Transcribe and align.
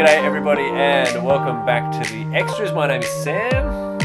g'day 0.00 0.24
everybody, 0.24 0.62
and 0.62 1.22
welcome 1.22 1.62
back 1.66 1.92
to 1.92 2.10
the 2.10 2.24
extras. 2.34 2.72
My 2.72 2.86
name 2.86 3.02
is 3.02 3.08
Sam. 3.22 3.98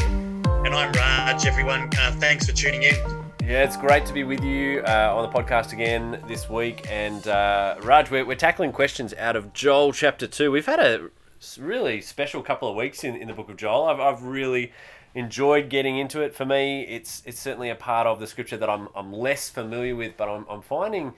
And 0.66 0.76
I'm 0.76 0.92
Raj, 0.92 1.46
everyone. 1.46 1.90
Uh, 1.98 2.12
thanks 2.20 2.46
for 2.46 2.52
tuning 2.52 2.84
in. 2.84 2.96
Yeah, 3.42 3.64
it's 3.64 3.78
great 3.78 4.06
to 4.08 4.12
be 4.12 4.26
with 4.26 4.44
you 4.44 4.82
uh, 4.82 5.16
on 5.16 5.32
the 5.32 5.34
podcast 5.34 5.72
again 5.72 6.22
this 6.28 6.50
week. 6.50 6.86
And 6.92 7.26
uh, 7.30 7.78
Raj, 7.82 8.12
we're, 8.12 8.26
we're 8.26 8.36
tackling 8.36 8.74
questions 8.74 9.14
out 9.14 9.38
of 9.38 9.54
Joel 9.54 9.94
chapter 9.94 10.28
2. 10.28 10.52
We've 10.52 10.66
had 10.66 10.82
a 10.82 11.12
really 11.58 12.02
special 12.02 12.42
couple 12.44 12.68
of 12.68 12.76
weeks 12.76 13.06
in, 13.06 13.16
in 13.16 13.30
the 13.30 13.34
book 13.34 13.48
of 13.48 13.56
Joel. 13.56 13.86
I've, 13.86 14.02
I've 14.02 14.24
really 14.24 14.74
enjoyed 15.14 15.70
getting 15.70 15.98
into 15.98 16.20
it. 16.20 16.36
For 16.36 16.44
me, 16.44 16.82
it's 16.82 17.24
it's 17.26 17.40
certainly 17.40 17.70
a 17.70 17.76
part 17.76 18.06
of 18.06 18.20
the 18.20 18.28
scripture 18.28 18.58
that 18.58 18.70
I'm, 18.70 18.90
I'm 18.94 19.14
less 19.14 19.48
familiar 19.48 19.96
with, 19.96 20.18
but 20.18 20.28
I'm, 20.28 20.46
I'm 20.50 20.62
finding 20.62 21.14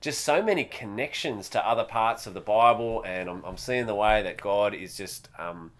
just 0.00 0.22
so 0.22 0.42
many 0.42 0.64
connections 0.64 1.48
to 1.50 1.66
other 1.66 1.84
parts 1.84 2.26
of 2.26 2.34
the 2.34 2.40
Bible, 2.40 3.02
and 3.04 3.28
I'm, 3.28 3.44
I'm 3.44 3.56
seeing 3.56 3.86
the 3.86 3.94
way 3.94 4.22
that 4.22 4.40
God 4.40 4.74
is 4.74 4.96
just 4.96 5.28
um, 5.38 5.72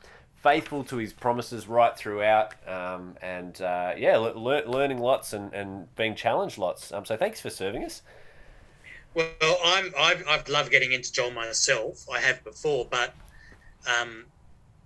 faithful 0.43 0.85
to 0.85 0.97
His 0.97 1.13
promises 1.13 1.67
right 1.67 1.97
throughout, 1.97 2.55
um, 2.69 3.17
and 3.21 3.61
uh, 3.61 3.93
yeah, 3.97 4.17
le- 4.17 4.65
learning 4.67 4.99
lots 4.99 5.33
and, 5.33 5.53
and 5.53 5.95
being 5.97 6.15
challenged 6.15 6.59
lots. 6.59 6.93
Um, 6.93 7.05
so 7.05 7.17
thanks 7.17 7.41
for 7.41 7.51
serving 7.51 7.85
us. 7.85 8.03
Well, 9.15 9.59
I'm 9.65 9.93
I've, 9.99 10.25
I've 10.29 10.49
loved 10.49 10.71
getting 10.71 10.93
into 10.93 11.11
Joel 11.13 11.31
myself. 11.31 12.07
I 12.13 12.21
have 12.21 12.45
before, 12.45 12.87
but 12.91 13.15
um, 14.01 14.25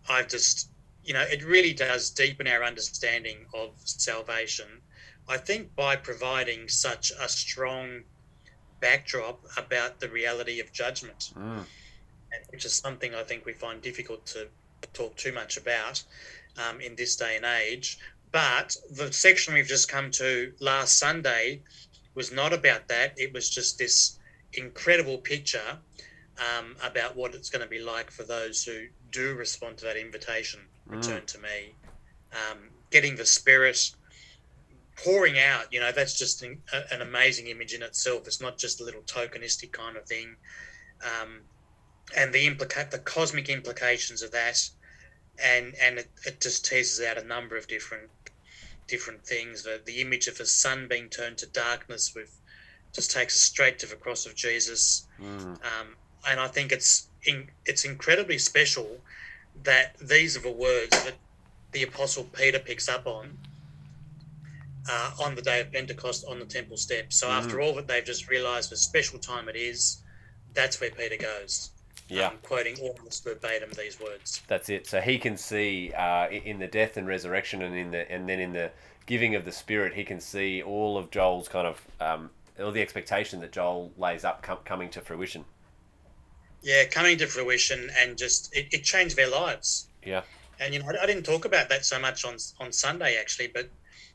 I've 0.09 0.29
just 0.29 0.69
you 1.05 1.15
know 1.15 1.23
it 1.23 1.45
really 1.45 1.73
does 1.73 2.11
deepen 2.11 2.47
our 2.47 2.63
understanding 2.63 3.39
of 3.55 3.71
salvation. 3.85 4.67
I 5.29 5.37
think 5.37 5.75
by 5.77 5.97
providing 5.97 6.69
such 6.69 7.13
a 7.21 7.29
strong 7.29 8.03
backdrop 8.81 9.41
about 9.57 10.01
the 10.01 10.09
reality 10.09 10.61
of 10.61 10.73
judgment, 10.73 11.33
mm. 11.37 11.65
which 12.51 12.65
is 12.65 12.73
something 12.73 13.15
I 13.15 13.23
think 13.23 13.45
we 13.45 13.53
find 13.53 13.81
difficult 13.83 14.25
to 14.27 14.49
talk 14.93 15.17
too 15.17 15.33
much 15.33 15.57
about 15.57 16.03
um, 16.59 16.81
in 16.81 16.97
this 16.97 17.17
day 17.17 17.37
and 17.37 17.45
age. 17.45 17.99
But 18.33 18.77
the 18.91 19.13
section 19.13 19.55
we've 19.55 19.67
just 19.67 19.89
come 19.89 20.11
to 20.13 20.53
last 20.61 20.99
Sunday 20.99 21.63
was 22.15 22.33
not 22.33 22.53
about 22.53 22.89
that. 22.89 23.15
It 23.19 23.33
was 23.33 23.51
just 23.51 23.79
this 23.79 24.19
incredible 24.55 25.19
picture 25.19 25.79
um, 26.39 26.77
about 26.83 27.17
what 27.17 27.35
it's 27.35 27.51
going 27.51 27.63
to 27.63 27.69
be 27.69 27.81
like 27.81 28.11
for 28.11 28.23
those 28.23 28.65
who 28.65 28.87
do 29.11 29.35
respond 29.35 29.79
to 29.79 29.85
that 29.87 29.97
invitation, 29.97 30.61
mm. 30.89 30.97
return 30.97 31.27
to 31.27 31.39
me, 31.39 31.75
um, 32.33 32.59
getting 32.91 33.17
the 33.17 33.27
Spirit 33.27 33.91
pouring 35.05 35.39
out, 35.39 35.73
you 35.73 35.81
know, 35.81 35.93
that's 35.93 36.19
just 36.19 36.43
an, 36.43 36.59
an, 36.91 37.01
amazing 37.01 37.47
image 37.47 37.75
in 37.75 37.83
itself. 37.83 38.27
It's 38.27 38.41
not 38.41 38.59
just 38.59 38.81
a 38.81 38.85
little 38.85 39.03
tokenistic 39.03 39.73
kind 39.73 39.97
of 39.97 40.05
thing. 40.05 40.37
Um, 41.03 41.41
and 42.17 42.33
the 42.33 42.49
implica- 42.49 42.91
the 42.91 42.99
cosmic 42.99 43.49
implications 43.49 44.23
of 44.23 44.33
that, 44.33 44.69
and 45.43 45.75
and 45.81 45.99
it, 45.99 46.09
it 46.27 46.41
just 46.41 46.67
teases 46.67 47.05
out 47.05 47.19
a 47.19 47.25
number 47.25 47.57
of 47.57 47.67
different 47.67 48.11
different 48.89 49.25
things. 49.25 49.63
The, 49.63 49.81
the 49.85 50.01
image 50.01 50.27
of 50.27 50.37
the 50.37 50.47
sun 50.47 50.89
being 50.89 51.09
turned 51.09 51.39
to 51.39 51.47
darkness 51.47 52.15
with 52.15 52.37
just 52.93 53.13
takes 53.13 53.37
us 53.37 53.41
straight 53.41 53.79
to 53.79 53.87
the 53.87 53.95
cross 53.95 54.27
of 54.27 54.35
Jesus. 54.35 55.07
Mm. 55.21 55.45
Um, 55.45 55.97
and 56.29 56.41
I 56.41 56.49
think 56.49 56.73
it's 56.73 57.07
in, 57.25 57.49
it's 57.65 57.85
incredibly 57.85 58.39
special 58.39 58.99
that 59.63 59.97
these 59.99 60.37
are 60.37 60.41
the 60.41 60.51
words 60.51 60.91
that 61.05 61.15
the 61.73 61.85
apostle 61.85 62.25
Peter 62.25 62.59
picks 62.59 62.89
up 62.89 63.07
on 63.07 63.39
uh, 64.89 65.11
on 65.25 65.35
the 65.35 65.43
day 65.43 65.61
of 65.61 65.73
Pentecost 65.73 66.25
on 66.29 66.39
the 66.39 66.45
temple 66.45 66.77
steps. 66.77 67.17
So 67.17 67.29
mm. 67.29 67.33
after 67.33 67.61
all 67.61 67.75
that 67.75 67.87
they've 67.87 68.05
just 68.05 68.29
realised 68.29 68.71
the 68.71 68.77
special 68.77 69.19
time 69.19 69.49
it 69.49 69.57
is, 69.57 70.03
that's 70.55 70.81
where 70.81 70.91
Peter 70.91 71.17
goes. 71.17 71.71
Yeah, 72.09 72.29
um, 72.29 72.39
quoting 72.43 72.77
almost 72.81 73.23
verbatim 73.23 73.71
these 73.77 74.01
words. 74.01 74.43
That's 74.49 74.69
it. 74.69 74.87
So 74.89 75.01
he 75.01 75.17
can 75.19 75.37
see 75.37 75.93
uh, 75.97 76.29
in 76.29 76.59
the 76.59 76.67
death 76.67 76.97
and 76.97 77.07
resurrection, 77.07 77.63
and 77.63 77.77
in 77.77 77.91
the 77.93 78.11
and 78.11 78.29
then 78.29 78.41
in 78.41 78.53
the 78.53 78.73
giving 79.07 79.37
of 79.37 79.45
the 79.45 79.53
Spirit, 79.53 79.95
he 79.95 80.03
can 80.03 80.21
see 80.21 80.61
all 80.61 80.99
of 80.99 81.11
Joel's 81.11 81.49
kind 81.49 81.69
of 81.69 81.81
um, 82.01 82.31
all 82.59 82.73
the 82.73 82.83
expectation 82.83 83.41
that 83.41 83.53
Joel 83.53 83.93
lays 83.97 84.25
up 84.25 84.43
com- 84.43 84.59
coming 84.65 84.91
to 84.91 85.01
fruition. 85.01 85.45
Yeah, 86.63 86.85
coming 86.87 87.17
to 87.19 87.29
fruition, 87.29 87.91
and 87.97 88.19
just 88.19 88.55
it, 88.57 88.67
it 88.73 88.83
changed 88.83 89.15
their 89.15 89.31
lives. 89.31 89.87
Yeah. 90.05 90.23
And 90.59 90.75
you 90.75 90.83
know, 90.83 90.93
I 91.01 91.07
didn't 91.07 91.23
talk 91.23 91.45
about 91.45 91.69
that 91.69 91.85
so 91.85 92.01
much 92.01 92.25
on 92.25 92.37
on 92.59 92.73
Sunday 92.73 93.19
actually, 93.21 93.49
but 93.55 93.71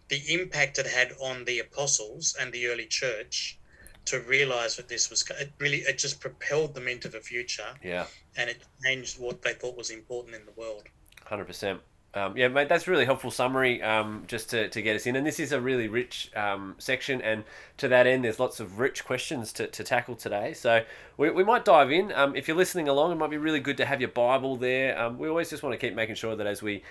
the 0.08 0.22
impact 0.34 0.78
it 0.78 0.88
had 0.88 1.14
on 1.20 1.46
the 1.46 1.60
apostles 1.60 2.36
and 2.40 2.52
the 2.52 2.68
early 2.68 2.86
church 2.86 3.58
to 4.06 4.20
realize 4.22 4.76
that 4.76 4.88
this 4.88 5.10
was 5.10 5.28
it 5.40 5.52
really 5.58 5.78
it 5.80 5.98
just 5.98 6.20
propelled 6.20 6.76
them 6.76 6.88
into 6.88 7.10
the 7.10 7.20
future. 7.20 7.74
Yeah. 7.84 8.06
And 8.38 8.50
it 8.50 8.64
changed 8.84 9.20
what 9.20 9.42
they 9.42 9.54
thought 9.54 9.76
was 9.78 9.90
important 9.90 10.36
in 10.36 10.46
the 10.46 10.52
world. 10.52 10.84
100% 11.28 11.80
um, 12.16 12.38
yeah, 12.38 12.48
mate, 12.48 12.70
that's 12.70 12.88
really 12.88 13.04
helpful 13.04 13.30
summary 13.30 13.84
um, 13.84 14.24
just 14.28 14.50
to, 14.52 14.70
to 14.70 14.82
get 14.82 14.96
us 14.96 15.06
in. 15.06 15.18
And 15.18 15.28
this 15.28 15.40
is 15.40 15.52
a 15.52 15.60
really 15.60 15.90
rich 15.90 16.32
um, 16.36 16.76
section. 16.78 17.22
And 17.22 17.44
to 17.78 17.90
that 17.90 18.08
end, 18.08 18.24
there's 18.24 18.40
lots 18.40 18.62
of 18.62 18.80
rich 18.80 19.04
questions 19.04 19.52
to, 19.54 19.68
to 19.68 19.84
tackle 19.84 20.16
today. 20.16 20.54
So 20.54 20.84
we, 21.18 21.30
we 21.30 21.44
might 21.44 21.66
dive 21.66 21.92
in. 21.92 22.14
Um, 22.14 22.34
if 22.34 22.48
you're 22.48 22.56
listening 22.56 22.88
along, 22.88 23.12
it 23.12 23.16
might 23.16 23.30
be 23.30 23.38
really 23.38 23.60
good 23.60 23.76
to 23.78 23.86
have 23.86 24.00
your 24.00 24.12
Bible 24.12 24.56
there. 24.56 24.98
Um, 24.98 25.18
we 25.18 25.28
always 25.28 25.50
just 25.50 25.62
want 25.62 25.74
to 25.74 25.78
keep 25.78 25.94
making 25.94 26.16
sure 26.16 26.38
that 26.38 26.48
as 26.48 26.62
we 26.62 26.84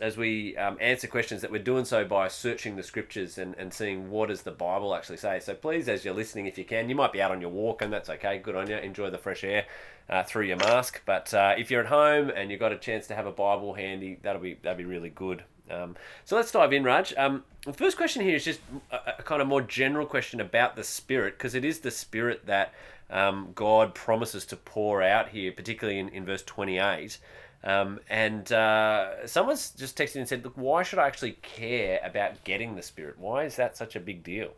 as 0.00 0.16
we 0.16 0.56
um, 0.56 0.76
answer 0.80 1.06
questions 1.06 1.40
that 1.40 1.52
we're 1.52 1.62
doing 1.62 1.84
so 1.84 2.04
by 2.04 2.26
searching 2.26 2.74
the 2.74 2.82
scriptures 2.82 3.38
and, 3.38 3.54
and 3.56 3.72
seeing 3.72 4.10
what 4.10 4.28
does 4.28 4.42
the 4.42 4.50
bible 4.50 4.92
actually 4.92 5.16
say 5.16 5.38
so 5.38 5.54
please 5.54 5.88
as 5.88 6.04
you're 6.04 6.14
listening 6.14 6.46
if 6.46 6.58
you 6.58 6.64
can 6.64 6.88
you 6.88 6.96
might 6.96 7.12
be 7.12 7.22
out 7.22 7.30
on 7.30 7.40
your 7.40 7.50
walk 7.50 7.80
and 7.80 7.92
that's 7.92 8.10
okay 8.10 8.38
good 8.38 8.56
on 8.56 8.68
you 8.68 8.76
enjoy 8.76 9.08
the 9.08 9.18
fresh 9.18 9.44
air 9.44 9.64
uh, 10.08 10.22
through 10.22 10.44
your 10.44 10.56
mask 10.56 11.02
but 11.04 11.32
uh, 11.34 11.54
if 11.56 11.70
you're 11.70 11.82
at 11.82 11.88
home 11.88 12.30
and 12.34 12.50
you've 12.50 12.60
got 12.60 12.72
a 12.72 12.76
chance 12.76 13.06
to 13.06 13.14
have 13.14 13.26
a 13.26 13.32
bible 13.32 13.74
handy 13.74 14.18
that'll 14.22 14.40
be 14.40 14.58
that'll 14.62 14.78
be 14.78 14.84
really 14.84 15.10
good 15.10 15.44
um, 15.70 15.96
so 16.24 16.34
let's 16.36 16.50
dive 16.50 16.72
in 16.72 16.82
raj 16.82 17.14
um, 17.16 17.44
the 17.64 17.72
first 17.72 17.96
question 17.96 18.22
here 18.22 18.36
is 18.36 18.44
just 18.44 18.60
a, 18.90 19.14
a 19.18 19.22
kind 19.22 19.42
of 19.42 19.48
more 19.48 19.60
general 19.60 20.06
question 20.06 20.40
about 20.40 20.76
the 20.76 20.84
spirit 20.84 21.36
because 21.36 21.54
it 21.54 21.64
is 21.64 21.80
the 21.80 21.90
spirit 21.90 22.46
that 22.46 22.72
um, 23.10 23.50
god 23.54 23.94
promises 23.94 24.44
to 24.46 24.56
pour 24.56 25.02
out 25.02 25.28
here 25.28 25.52
particularly 25.52 25.98
in, 25.98 26.08
in 26.10 26.24
verse 26.24 26.42
28 26.42 27.18
um, 27.64 27.98
and 28.08 28.50
uh, 28.52 29.26
someone's 29.26 29.70
just 29.70 29.98
texted 29.98 30.16
and 30.16 30.28
said, 30.28 30.44
"Look, 30.44 30.54
why 30.54 30.82
should 30.84 30.98
I 30.98 31.06
actually 31.06 31.32
care 31.42 32.00
about 32.04 32.44
getting 32.44 32.76
the 32.76 32.82
spirit? 32.82 33.18
Why 33.18 33.44
is 33.44 33.56
that 33.56 33.76
such 33.76 33.96
a 33.96 34.00
big 34.00 34.22
deal?" 34.22 34.52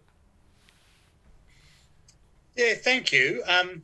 Yeah, 2.57 2.75
thank 2.75 3.11
you. 3.11 3.43
Um, 3.49 3.83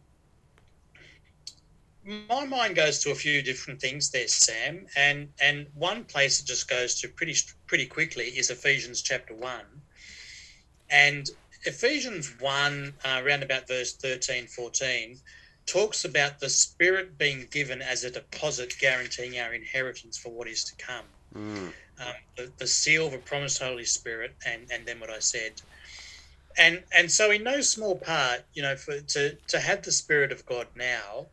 my 2.07 2.47
mind 2.47 2.77
goes 2.77 3.01
to 3.01 3.11
a 3.11 3.15
few 3.15 3.43
different 3.43 3.81
things 3.81 4.11
there, 4.11 4.29
Sam, 4.29 4.87
and 4.97 5.29
and 5.41 5.67
one 5.75 6.05
place 6.05 6.41
it 6.41 6.47
just 6.47 6.69
goes 6.69 7.01
to 7.01 7.09
pretty 7.09 7.35
pretty 7.67 7.87
quickly 7.87 8.25
is 8.25 8.51
Ephesians 8.51 9.03
chapter 9.03 9.35
one, 9.35 9.67
and 10.91 11.29
Ephesians 11.65 12.33
one 12.41 12.95
uh, 13.05 13.21
around 13.25 13.43
about 13.43 13.67
verse 13.67 13.93
13, 13.95 14.47
14 14.47 15.19
talks 15.67 16.05
about 16.05 16.39
the 16.39 16.49
Spirit 16.49 17.19
being 17.19 17.49
given 17.51 17.83
as 17.83 18.05
a 18.05 18.11
deposit 18.11 18.73
guaranteeing 18.79 19.39
our 19.41 19.53
inheritance 19.53 20.17
for 20.17 20.31
what 20.31 20.47
is 20.47 20.63
to 20.63 20.77
come. 20.77 21.05
Mm. 21.35 21.73
Um, 21.99 22.15
the, 22.37 22.53
the, 22.59 22.67
seal 22.69 23.09
of 23.09 23.15
a 23.15 23.19
promised 23.19 23.61
Holy 23.61 23.85
Spirit, 23.85 24.37
and, 24.47 24.63
and 24.71 24.87
then 24.87 25.01
what 25.01 25.11
I 25.11 25.19
said. 25.19 25.61
And 26.59 26.83
and 26.97 27.11
so 27.11 27.31
in 27.31 27.43
no 27.43 27.61
small 27.61 27.97
part, 27.97 28.45
you 28.55 28.63
know, 28.63 28.77
for 28.77 29.01
to, 29.01 29.35
to 29.49 29.59
have 29.59 29.83
the 29.83 29.93
Spirit 29.93 30.31
of 30.31 30.47
God 30.47 30.69
now, 30.77 31.27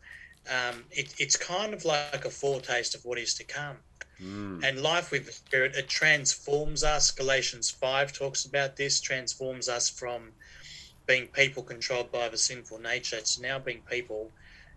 um, 0.49 0.83
it, 0.91 1.13
it's 1.17 1.37
kind 1.37 1.73
of 1.73 1.85
like 1.85 2.25
a 2.25 2.29
foretaste 2.29 2.95
of 2.95 3.05
what 3.05 3.17
is 3.17 3.33
to 3.35 3.43
come. 3.43 3.77
Mm. 4.21 4.63
And 4.63 4.81
life 4.81 5.11
with 5.11 5.25
the 5.25 5.31
Spirit, 5.31 5.75
it 5.75 5.87
transforms 5.87 6.83
us. 6.83 7.11
Galatians 7.11 7.69
5 7.69 8.13
talks 8.13 8.45
about 8.45 8.75
this, 8.75 9.01
transforms 9.01 9.69
us 9.69 9.89
from 9.89 10.31
being 11.07 11.27
people 11.27 11.63
controlled 11.63 12.11
by 12.11 12.29
the 12.29 12.37
sinful 12.37 12.79
nature 12.79 13.19
to 13.19 13.41
now 13.41 13.59
being 13.59 13.81
people 13.89 14.31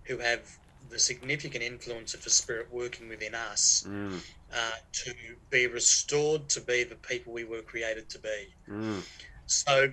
who 0.04 0.18
have 0.18 0.40
the 0.88 0.98
significant 0.98 1.62
influence 1.62 2.14
of 2.14 2.22
the 2.22 2.30
Spirit 2.30 2.68
working 2.72 3.08
within 3.08 3.34
us 3.34 3.84
mm. 3.88 4.18
uh, 4.52 4.70
to 4.92 5.12
be 5.50 5.66
restored 5.66 6.48
to 6.48 6.60
be 6.60 6.84
the 6.84 6.94
people 6.96 7.32
we 7.32 7.44
were 7.44 7.62
created 7.62 8.08
to 8.08 8.18
be. 8.18 8.46
Mm. 8.68 9.02
So 9.46 9.92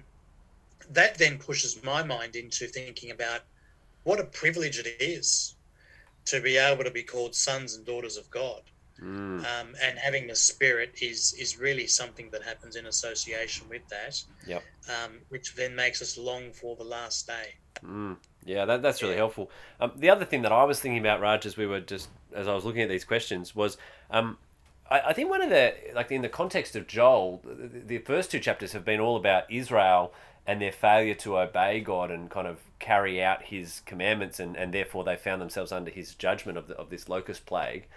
that 0.91 1.17
then 1.17 1.37
pushes 1.37 1.81
my 1.83 2.03
mind 2.03 2.35
into 2.35 2.67
thinking 2.67 3.11
about 3.11 3.41
what 4.03 4.19
a 4.19 4.25
privilege 4.25 4.79
it 4.79 4.87
is 4.99 5.52
to 6.25 6.41
be 6.41 6.57
able 6.57 6.83
to 6.83 6.91
be 6.91 7.03
called 7.03 7.35
sons 7.35 7.75
and 7.75 7.85
daughters 7.85 8.17
of 8.17 8.29
God. 8.29 8.61
Mm. 9.01 9.39
Um, 9.39 9.75
and 9.81 9.97
having 9.97 10.27
the 10.27 10.35
spirit 10.35 10.99
is 11.01 11.33
is 11.33 11.59
really 11.59 11.87
something 11.87 12.29
that 12.31 12.43
happens 12.43 12.75
in 12.75 12.85
association 12.85 13.67
with 13.69 13.85
that. 13.89 14.23
Yep. 14.47 14.63
Um, 14.87 15.19
which 15.29 15.55
then 15.55 15.75
makes 15.75 16.01
us 16.01 16.17
long 16.17 16.53
for 16.53 16.75
the 16.75 16.83
last 16.83 17.27
day. 17.27 17.55
Mm. 17.83 18.17
Yeah, 18.45 18.65
that, 18.65 18.81
that's 18.81 19.01
really 19.01 19.15
yeah. 19.15 19.19
helpful. 19.19 19.49
Um, 19.79 19.93
the 19.95 20.09
other 20.09 20.25
thing 20.25 20.41
that 20.43 20.51
I 20.51 20.63
was 20.63 20.79
thinking 20.79 20.99
about, 20.99 21.21
Raj, 21.21 21.45
as 21.45 21.57
we 21.57 21.65
were 21.65 21.79
just 21.79 22.09
as 22.33 22.47
I 22.47 22.53
was 22.53 22.65
looking 22.65 22.81
at 22.81 22.89
these 22.89 23.03
questions, 23.03 23.55
was 23.55 23.77
um, 24.09 24.37
I, 24.89 24.99
I 25.01 25.13
think 25.13 25.29
one 25.29 25.41
of 25.41 25.49
the 25.49 25.73
like 25.95 26.11
in 26.11 26.21
the 26.21 26.29
context 26.29 26.75
of 26.75 26.87
Joel, 26.87 27.41
the, 27.43 27.79
the 27.79 27.97
first 27.99 28.31
two 28.31 28.39
chapters 28.39 28.73
have 28.73 28.85
been 28.85 28.99
all 28.99 29.17
about 29.17 29.51
Israel 29.51 30.13
and 30.45 30.61
their 30.61 30.71
failure 30.71 31.13
to 31.13 31.39
obey 31.39 31.79
God 31.79 32.11
and 32.11 32.29
kind 32.29 32.47
of 32.47 32.59
carry 32.79 33.23
out 33.23 33.43
His 33.43 33.81
commandments, 33.85 34.39
and, 34.39 34.57
and 34.57 34.73
therefore 34.73 35.03
they 35.03 35.15
found 35.15 35.41
themselves 35.41 35.71
under 35.71 35.91
His 35.91 36.15
judgment 36.15 36.57
of, 36.57 36.67
the, 36.67 36.75
of 36.75 36.89
this 36.89 37.07
locust 37.07 37.45
plague. 37.45 37.87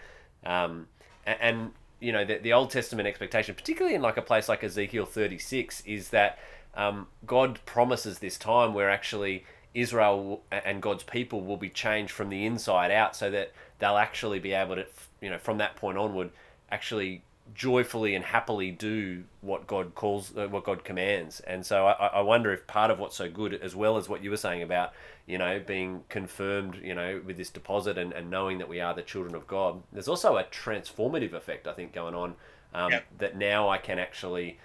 Um, 0.45 0.87
and, 1.27 1.39
and, 1.41 1.71
you 1.99 2.13
know, 2.13 2.25
the, 2.25 2.39
the 2.39 2.53
Old 2.53 2.71
Testament 2.71 3.09
expectation, 3.09 3.55
particularly 3.55 3.97
in 3.97 4.03
like 4.03 4.17
a 4.17 4.23
place 4.23 4.49
like 4.49 4.63
Ezekiel 4.63 5.07
36, 5.07 5.83
is 5.87 6.11
that 6.11 6.39
um, 6.75 7.09
God 7.27 7.59
promises 7.67 8.19
this 8.19 8.37
time 8.37 8.75
where 8.75 8.91
actually 8.91 9.45
Israel 9.75 10.43
and 10.51 10.81
God's 10.81 11.03
people 11.03 11.43
will 11.43 11.57
be 11.57 11.69
changed 11.69 12.13
from 12.13 12.29
the 12.29 12.47
inside 12.47 12.91
out 12.91 13.17
so 13.17 13.31
that 13.31 13.53
they'll 13.79 13.99
actually 13.99 14.39
be 14.39 14.53
able 14.53 14.77
to, 14.77 14.87
you 15.21 15.31
know, 15.31 15.39
from 15.39 15.59
that 15.59 15.77
point 15.77 15.99
onward, 15.99 16.31
actually 16.71 17.23
joyfully 17.55 18.15
and 18.15 18.25
happily 18.25 18.71
do 18.71 19.25
what 19.41 19.67
God 19.67 19.95
calls, 19.95 20.37
uh, 20.37 20.47
what 20.49 20.65
God 20.65 20.85
commands. 20.85 21.41
And 21.41 21.65
so 21.65 21.87
I, 21.87 22.07
I 22.07 22.21
wonder 22.21 22.53
if 22.53 22.67
part 22.67 22.91
of 22.91 22.99
what's 22.99 23.17
so 23.17 23.31
good, 23.31 23.55
as 23.55 23.75
well 23.75 23.97
as 23.97 24.09
what 24.09 24.23
you 24.23 24.31
were 24.31 24.37
saying 24.37 24.63
about, 24.63 24.93
you 25.27 25.39
know, 25.39 25.61
being 25.65 26.05
confirmed, 26.09 26.81
you 26.83 26.95
know, 26.95 27.21
with 27.25 27.37
this 27.37 27.51
deposit 27.51 27.99
and, 27.99 28.13
and 28.13 28.31
knowing 28.31 28.59
that 28.59 28.69
we 28.69 28.81
are 28.81 28.95
the 28.95 29.03
children 29.03 29.35
of 29.35 29.47
God, 29.47 29.83
there's 29.93 30.09
also 30.09 30.37
a 30.37 30.45
transformative 30.45 31.33
effect, 31.33 31.67
I 31.67 31.73
think, 31.73 31.93
going 31.93 32.15
on 32.15 32.35
um, 32.75 32.93
yep. 32.93 33.07
that 33.19 33.37
now 33.37 33.69
I 33.69 33.79
can 33.79 33.99
actually 33.99 34.59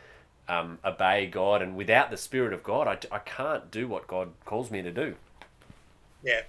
um, 0.49 0.79
obey 0.83 1.27
God. 1.27 1.61
And 1.61 1.75
without 1.75 2.11
the 2.11 2.17
Spirit 2.17 2.53
of 2.53 2.63
God, 2.63 2.87
I, 2.87 3.15
I 3.15 3.19
can't 3.19 3.71
do 3.71 3.87
what 3.87 4.07
God 4.07 4.29
calls 4.45 4.69
me 4.69 4.81
to 4.81 4.91
do. 4.91 5.15
Yeah. 6.23 6.41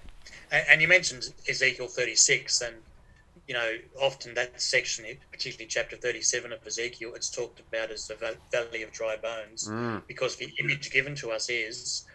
And, 0.51 0.65
and 0.69 0.81
you 0.81 0.87
mentioned 0.87 1.33
Ezekiel 1.47 1.87
36 1.87 2.61
and 2.61 2.75
you 3.47 3.53
know, 3.53 3.73
often 4.01 4.33
that 4.35 4.59
section, 4.61 5.05
particularly 5.31 5.67
chapter 5.67 5.97
37 5.97 6.53
of 6.53 6.65
Ezekiel, 6.65 7.13
it's 7.13 7.29
talked 7.29 7.59
about 7.59 7.91
as 7.91 8.07
the 8.07 8.37
valley 8.51 8.83
of 8.83 8.91
dry 8.91 9.17
bones 9.17 9.67
mm. 9.67 10.01
because 10.07 10.37
the 10.37 10.49
image 10.59 10.91
given 10.91 11.13
to 11.15 11.31
us 11.31 11.49
is 11.49 12.05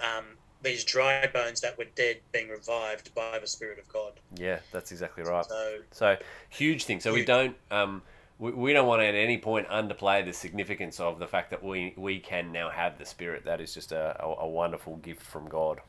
um, 0.00 0.24
these 0.62 0.84
dry 0.84 1.26
bones 1.32 1.60
that 1.62 1.76
were 1.76 1.86
dead 1.96 2.18
being 2.32 2.48
revived 2.48 3.12
by 3.14 3.38
the 3.40 3.46
Spirit 3.46 3.78
of 3.80 3.88
God. 3.88 4.12
Yeah, 4.36 4.60
that's 4.70 4.92
exactly 4.92 5.24
right. 5.24 5.44
So, 5.44 5.78
so 5.90 6.16
huge 6.50 6.84
thing. 6.84 7.00
So 7.00 7.10
huge. 7.10 7.22
we 7.22 7.24
don't. 7.26 7.56
Um, 7.70 8.02
we, 8.38 8.52
we 8.52 8.72
don't 8.72 8.86
want 8.86 9.02
to 9.02 9.06
at 9.06 9.14
any 9.14 9.38
point 9.38 9.68
underplay 9.68 10.24
the 10.24 10.32
significance 10.32 11.00
of 11.00 11.18
the 11.18 11.26
fact 11.26 11.50
that 11.50 11.62
we, 11.62 11.92
we 11.96 12.20
can 12.20 12.52
now 12.52 12.70
have 12.70 12.96
the 12.96 13.04
Spirit. 13.04 13.44
That 13.44 13.60
is 13.60 13.74
just 13.74 13.92
a, 13.92 14.16
a, 14.22 14.26
a 14.26 14.48
wonderful 14.48 14.96
gift 14.96 15.22
from 15.22 15.48
God. 15.48 15.80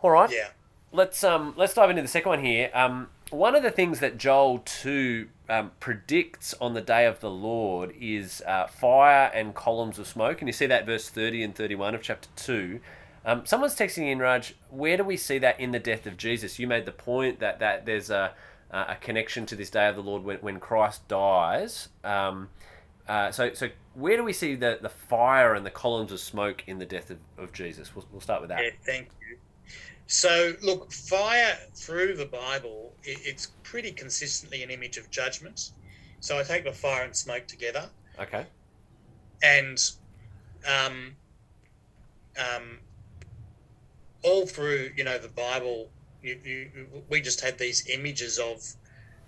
All 0.00 0.10
right. 0.10 0.30
Yeah 0.30 0.48
let's 0.94 1.24
um 1.24 1.52
let's 1.56 1.74
dive 1.74 1.90
into 1.90 2.02
the 2.02 2.08
second 2.08 2.30
one 2.30 2.44
here. 2.44 2.70
Um, 2.72 3.08
one 3.30 3.54
of 3.54 3.62
the 3.62 3.70
things 3.70 4.00
that 4.00 4.16
Joel 4.16 4.60
two 4.64 5.28
um, 5.48 5.72
predicts 5.80 6.54
on 6.60 6.74
the 6.74 6.80
day 6.80 7.04
of 7.04 7.20
the 7.20 7.30
Lord 7.30 7.92
is 8.00 8.42
uh, 8.46 8.66
fire 8.66 9.30
and 9.34 9.54
columns 9.54 9.98
of 9.98 10.06
smoke, 10.06 10.40
and 10.40 10.48
you 10.48 10.52
see 10.52 10.66
that 10.66 10.86
verse 10.86 11.08
thirty 11.08 11.42
and 11.42 11.54
thirty 11.54 11.74
one 11.74 11.94
of 11.94 12.02
chapter 12.02 12.28
two. 12.36 12.80
Um, 13.26 13.44
someone's 13.44 13.74
texting 13.74 14.10
in, 14.10 14.18
Raj. 14.18 14.54
Where 14.70 14.96
do 14.96 15.04
we 15.04 15.16
see 15.16 15.38
that 15.38 15.58
in 15.58 15.72
the 15.72 15.78
death 15.78 16.06
of 16.06 16.16
Jesus? 16.16 16.58
You 16.58 16.66
made 16.66 16.86
the 16.86 16.92
point 16.92 17.40
that 17.40 17.58
that 17.58 17.86
there's 17.86 18.10
a 18.10 18.32
a 18.70 18.96
connection 19.00 19.46
to 19.46 19.54
this 19.54 19.70
day 19.70 19.86
of 19.86 19.94
the 19.94 20.02
Lord 20.02 20.24
when, 20.24 20.38
when 20.38 20.58
Christ 20.58 21.06
dies. 21.06 21.90
Um, 22.02 22.48
uh, 23.08 23.30
so 23.30 23.52
so 23.54 23.68
where 23.94 24.16
do 24.16 24.24
we 24.24 24.32
see 24.32 24.56
the, 24.56 24.78
the 24.80 24.88
fire 24.88 25.54
and 25.54 25.64
the 25.64 25.70
columns 25.70 26.10
of 26.10 26.18
smoke 26.18 26.64
in 26.66 26.78
the 26.78 26.86
death 26.86 27.10
of, 27.10 27.18
of 27.38 27.52
Jesus? 27.52 27.94
We'll, 27.94 28.04
we'll 28.10 28.20
start 28.20 28.40
with 28.40 28.50
that. 28.50 28.64
Yeah, 28.64 28.70
thank 28.84 29.08
you. 29.20 29.38
So, 30.06 30.54
look, 30.62 30.92
fire 30.92 31.56
through 31.74 32.16
the 32.16 32.26
Bible, 32.26 32.94
it's 33.04 33.48
pretty 33.62 33.90
consistently 33.90 34.62
an 34.62 34.70
image 34.70 34.96
of 34.96 35.10
judgment. 35.10 35.70
So 36.20 36.38
I 36.38 36.42
take 36.42 36.64
the 36.64 36.72
fire 36.72 37.04
and 37.04 37.14
smoke 37.14 37.46
together. 37.46 37.88
Okay. 38.18 38.46
And 39.42 39.78
um, 40.66 41.16
um, 42.38 42.78
all 44.22 44.46
through, 44.46 44.90
you 44.96 45.04
know, 45.04 45.18
the 45.18 45.28
Bible, 45.28 45.90
you, 46.22 46.38
you, 46.44 46.86
we 47.08 47.20
just 47.20 47.40
had 47.40 47.58
these 47.58 47.88
images 47.88 48.38
of. 48.38 48.62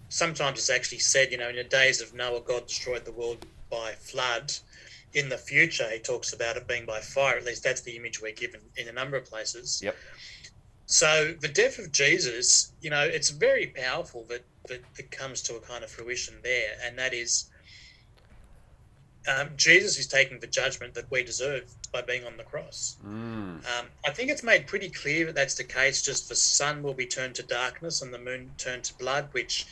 Sometimes 0.08 0.58
it's 0.58 0.70
actually 0.70 1.00
said, 1.00 1.32
you 1.32 1.38
know, 1.38 1.48
in 1.48 1.56
the 1.56 1.64
days 1.64 2.00
of 2.00 2.14
Noah, 2.14 2.40
God 2.40 2.68
destroyed 2.68 3.04
the 3.04 3.12
world 3.12 3.44
by 3.70 3.92
flood. 3.92 4.52
In 5.14 5.28
the 5.28 5.36
future, 5.36 5.90
he 5.90 5.98
talks 5.98 6.32
about 6.32 6.56
it 6.56 6.68
being 6.68 6.86
by 6.86 7.00
fire. 7.00 7.36
At 7.36 7.44
least 7.44 7.64
that's 7.64 7.80
the 7.80 7.96
image 7.96 8.22
we're 8.22 8.32
given 8.32 8.60
in 8.76 8.88
a 8.88 8.92
number 8.92 9.16
of 9.16 9.24
places. 9.24 9.80
Yep. 9.82 9.96
So 10.86 11.34
the 11.40 11.48
death 11.48 11.78
of 11.78 11.92
Jesus, 11.92 12.72
you 12.80 12.90
know, 12.90 13.02
it's 13.02 13.30
very 13.30 13.66
powerful 13.66 14.24
that 14.28 14.44
that 14.68 14.82
it 14.98 15.10
comes 15.10 15.42
to 15.42 15.54
a 15.56 15.60
kind 15.60 15.84
of 15.84 15.90
fruition 15.90 16.34
there, 16.42 16.76
and 16.84 16.98
that 16.98 17.14
is 17.14 17.50
um, 19.28 19.50
Jesus 19.56 19.98
is 19.98 20.06
taking 20.06 20.38
the 20.38 20.46
judgment 20.46 20.94
that 20.94 21.10
we 21.10 21.24
deserve 21.24 21.64
by 21.92 22.02
being 22.02 22.24
on 22.24 22.36
the 22.36 22.44
cross. 22.44 22.96
Mm. 23.04 23.58
Um, 23.58 23.86
I 24.06 24.10
think 24.10 24.30
it's 24.30 24.44
made 24.44 24.66
pretty 24.68 24.88
clear 24.88 25.26
that 25.26 25.34
that's 25.34 25.54
the 25.54 25.64
case. 25.64 26.02
Just 26.02 26.28
the 26.28 26.36
sun 26.36 26.82
will 26.82 26.94
be 26.94 27.06
turned 27.06 27.34
to 27.36 27.42
darkness 27.42 28.02
and 28.02 28.14
the 28.14 28.18
moon 28.18 28.52
turned 28.56 28.84
to 28.84 28.94
blood, 28.98 29.28
which 29.32 29.66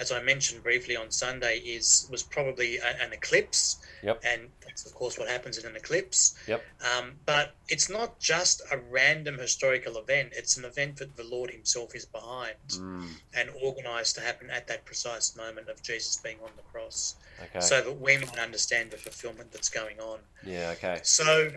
as 0.00 0.10
I 0.10 0.22
mentioned 0.22 0.62
briefly 0.62 0.96
on 0.96 1.10
Sunday, 1.10 1.58
is 1.58 2.08
was 2.10 2.22
probably 2.22 2.78
a, 2.78 3.02
an 3.02 3.12
eclipse. 3.12 3.79
Yep. 4.02 4.22
And 4.24 4.48
that's 4.64 4.86
of 4.86 4.94
course 4.94 5.18
what 5.18 5.28
happens 5.28 5.58
in 5.58 5.66
an 5.66 5.76
eclipse. 5.76 6.38
Yep. 6.46 6.62
Um, 6.96 7.12
but 7.26 7.54
it's 7.68 7.90
not 7.90 8.18
just 8.18 8.62
a 8.72 8.78
random 8.90 9.38
historical 9.38 9.98
event. 9.98 10.30
It's 10.32 10.56
an 10.56 10.64
event 10.64 10.96
that 10.96 11.16
the 11.16 11.24
Lord 11.24 11.50
Himself 11.50 11.94
is 11.94 12.06
behind 12.06 12.56
mm. 12.70 13.08
and 13.34 13.50
organised 13.62 14.14
to 14.16 14.20
happen 14.20 14.50
at 14.50 14.66
that 14.68 14.84
precise 14.84 15.36
moment 15.36 15.68
of 15.68 15.82
Jesus 15.82 16.16
being 16.16 16.38
on 16.42 16.50
the 16.56 16.62
cross. 16.72 17.16
Okay. 17.42 17.60
So 17.60 17.80
that 17.80 18.00
we 18.00 18.16
might 18.18 18.38
understand 18.38 18.90
the 18.90 18.96
fulfillment 18.96 19.52
that's 19.52 19.68
going 19.68 19.98
on. 20.00 20.18
Yeah. 20.44 20.74
Okay. 20.76 21.00
So, 21.02 21.50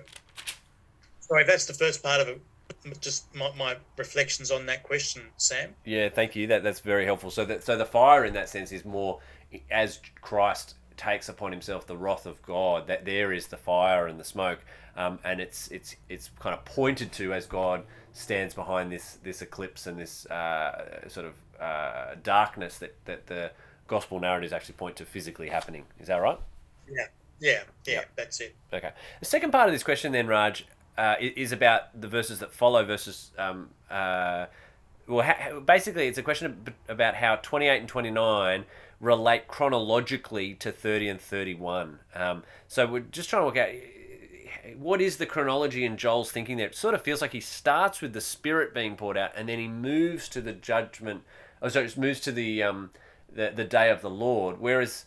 sorry, 1.19 1.43
that's 1.43 1.65
the 1.65 1.73
first 1.73 2.03
part 2.03 2.21
of 2.21 2.27
it 2.27 2.41
just 2.99 3.33
my, 3.33 3.51
my 3.57 3.75
reflections 3.97 4.51
on 4.51 4.65
that 4.65 4.83
question, 4.83 5.23
Sam. 5.37 5.73
Yeah, 5.85 6.09
thank 6.09 6.35
you. 6.35 6.47
That 6.47 6.63
that's 6.63 6.79
very 6.79 7.05
helpful. 7.05 7.31
So 7.31 7.45
that 7.45 7.63
so 7.63 7.77
the 7.77 7.85
fire 7.85 8.25
in 8.25 8.33
that 8.33 8.49
sense 8.49 8.71
is 8.71 8.85
more 8.85 9.19
as 9.71 9.99
Christ 10.21 10.75
takes 10.97 11.29
upon 11.29 11.51
himself 11.51 11.87
the 11.87 11.97
wrath 11.97 12.25
of 12.25 12.41
God. 12.41 12.87
That 12.87 13.05
there 13.05 13.31
is 13.31 13.47
the 13.47 13.57
fire 13.57 14.07
and 14.07 14.19
the 14.19 14.23
smoke, 14.23 14.59
um, 14.95 15.19
and 15.23 15.39
it's 15.39 15.69
it's 15.69 15.95
it's 16.09 16.29
kind 16.39 16.55
of 16.55 16.63
pointed 16.65 17.11
to 17.13 17.33
as 17.33 17.45
God 17.45 17.83
stands 18.13 18.53
behind 18.53 18.91
this 18.91 19.17
this 19.23 19.41
eclipse 19.41 19.87
and 19.87 19.99
this 19.99 20.25
uh, 20.27 21.07
sort 21.07 21.25
of 21.25 21.33
uh, 21.61 22.15
darkness 22.23 22.77
that 22.79 22.95
that 23.05 23.27
the 23.27 23.51
gospel 23.87 24.19
narratives 24.19 24.53
actually 24.53 24.75
point 24.75 24.95
to 24.97 25.05
physically 25.05 25.49
happening. 25.49 25.85
Is 25.99 26.07
that 26.07 26.17
right? 26.17 26.39
Yeah. 26.89 27.07
Yeah, 27.39 27.63
yeah, 27.85 27.93
yep. 27.95 28.09
that's 28.15 28.39
it. 28.39 28.55
Okay. 28.71 28.91
The 29.19 29.25
second 29.25 29.51
part 29.51 29.67
of 29.67 29.73
this 29.73 29.83
question, 29.83 30.13
then, 30.13 30.27
Raj, 30.27 30.65
uh, 30.97 31.15
is 31.19 31.51
about 31.51 31.99
the 31.99 32.07
verses 32.07 32.39
that 32.39 32.53
follow 32.53 32.85
versus 32.85 33.31
um, 33.37 33.69
uh, 33.89 34.45
well 35.07 35.25
ha- 35.25 35.59
basically 35.59 36.07
it's 36.07 36.17
a 36.17 36.23
question 36.23 36.63
about 36.88 37.15
how 37.15 37.35
28 37.38 37.79
and 37.79 37.89
29 37.89 38.65
relate 39.03 39.48
chronologically 39.48 40.53
to 40.55 40.72
30 40.72 41.10
and 41.10 41.22
31 41.22 42.00
um, 42.15 42.43
so 42.67 42.86
we're 42.86 43.00
just 43.01 43.29
trying 43.29 43.41
to 43.41 43.45
work 43.45 43.57
out 43.57 43.69
what 44.77 45.01
is 45.01 45.17
the 45.17 45.25
chronology 45.25 45.83
in 45.83 45.98
Joel's 45.98 46.31
thinking 46.31 46.55
there? 46.55 46.67
It 46.67 46.75
sort 46.75 46.93
of 46.93 47.01
feels 47.01 47.22
like 47.22 47.33
he 47.33 47.41
starts 47.41 48.00
with 48.00 48.13
the 48.13 48.22
spirit 48.22 48.74
being 48.74 48.95
poured 48.95 49.17
out 49.17 49.31
and 49.36 49.50
then 49.50 49.60
he 49.60 49.67
moves 49.67 50.29
to 50.29 50.41
the 50.41 50.53
judgment 50.53 51.24
oh 51.62 51.69
sorry 51.69 51.89
moves 51.98 52.19
to 52.22 52.31
the 52.31 52.62
um, 52.62 52.91
the, 53.33 53.51
the 53.55 53.63
day 53.63 53.89
of 53.89 54.01
the 54.01 54.10
Lord. 54.10 54.60
Whereas 54.60 55.05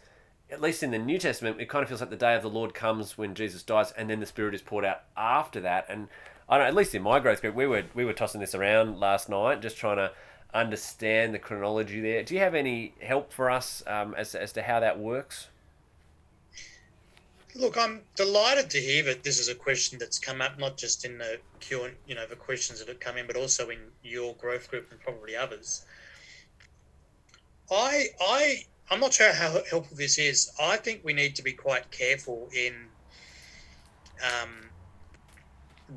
at 0.50 0.60
least 0.60 0.82
in 0.82 0.90
the 0.90 0.98
New 0.98 1.18
Testament, 1.18 1.60
it 1.60 1.68
kind 1.68 1.82
of 1.82 1.88
feels 1.88 2.00
like 2.00 2.10
the 2.10 2.16
day 2.16 2.34
of 2.34 2.42
the 2.42 2.50
Lord 2.50 2.72
comes 2.74 3.18
when 3.18 3.34
Jesus 3.34 3.62
dies, 3.62 3.92
and 3.92 4.08
then 4.08 4.20
the 4.20 4.26
Spirit 4.26 4.54
is 4.54 4.62
poured 4.62 4.84
out 4.84 5.02
after 5.16 5.60
that. 5.60 5.86
And 5.88 6.08
I 6.48 6.56
don't 6.56 6.64
know, 6.64 6.68
at 6.68 6.74
least 6.74 6.94
in 6.94 7.02
my 7.02 7.18
growth 7.18 7.40
group, 7.40 7.54
we 7.54 7.66
were 7.66 7.84
we 7.94 8.04
were 8.04 8.12
tossing 8.12 8.40
this 8.40 8.54
around 8.54 8.98
last 8.98 9.28
night, 9.28 9.60
just 9.60 9.76
trying 9.76 9.96
to 9.96 10.12
understand 10.56 11.34
the 11.34 11.38
chronology 11.38 12.00
there. 12.00 12.22
Do 12.22 12.34
you 12.34 12.40
have 12.40 12.54
any 12.54 12.94
help 13.00 13.32
for 13.32 13.50
us 13.50 13.82
um, 13.86 14.14
as 14.16 14.34
as 14.34 14.52
to 14.52 14.62
how 14.62 14.80
that 14.80 14.98
works? 14.98 15.48
Look, 17.54 17.78
I'm 17.78 18.02
delighted 18.16 18.68
to 18.70 18.78
hear 18.78 19.02
that 19.04 19.22
this 19.22 19.38
is 19.38 19.48
a 19.48 19.54
question 19.54 19.98
that's 19.98 20.18
come 20.18 20.42
up 20.42 20.58
not 20.58 20.76
just 20.76 21.04
in 21.06 21.16
the 21.16 21.38
Q 21.60 21.84
and 21.84 21.94
you 22.06 22.14
know 22.14 22.26
the 22.26 22.36
questions 22.36 22.80
that 22.80 22.88
have 22.88 23.00
come 23.00 23.16
in, 23.16 23.26
but 23.26 23.36
also 23.36 23.70
in 23.70 23.78
your 24.02 24.34
growth 24.34 24.70
group 24.70 24.90
and 24.90 25.00
probably 25.00 25.36
others. 25.36 25.86
I 27.70 28.06
I 28.20 28.64
I'm 28.90 29.00
not 29.00 29.14
sure 29.14 29.32
how 29.32 29.50
helpful 29.70 29.96
this 29.96 30.18
is. 30.18 30.52
I 30.60 30.76
think 30.76 31.00
we 31.02 31.12
need 31.12 31.34
to 31.36 31.42
be 31.42 31.52
quite 31.52 31.90
careful 31.90 32.48
in 32.54 32.74
um, 34.22 34.70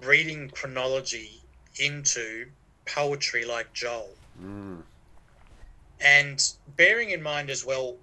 reading 0.02 0.50
chronology 0.50 1.42
into 1.80 2.48
poetry 2.86 3.46
like 3.46 3.72
Joel. 3.74 4.10
Mm. 4.42 4.84
And 6.02 6.54
bearing 6.76 7.12
in 7.12 7.22
mind 7.22 7.50
as 7.50 7.66
well, 7.66 7.98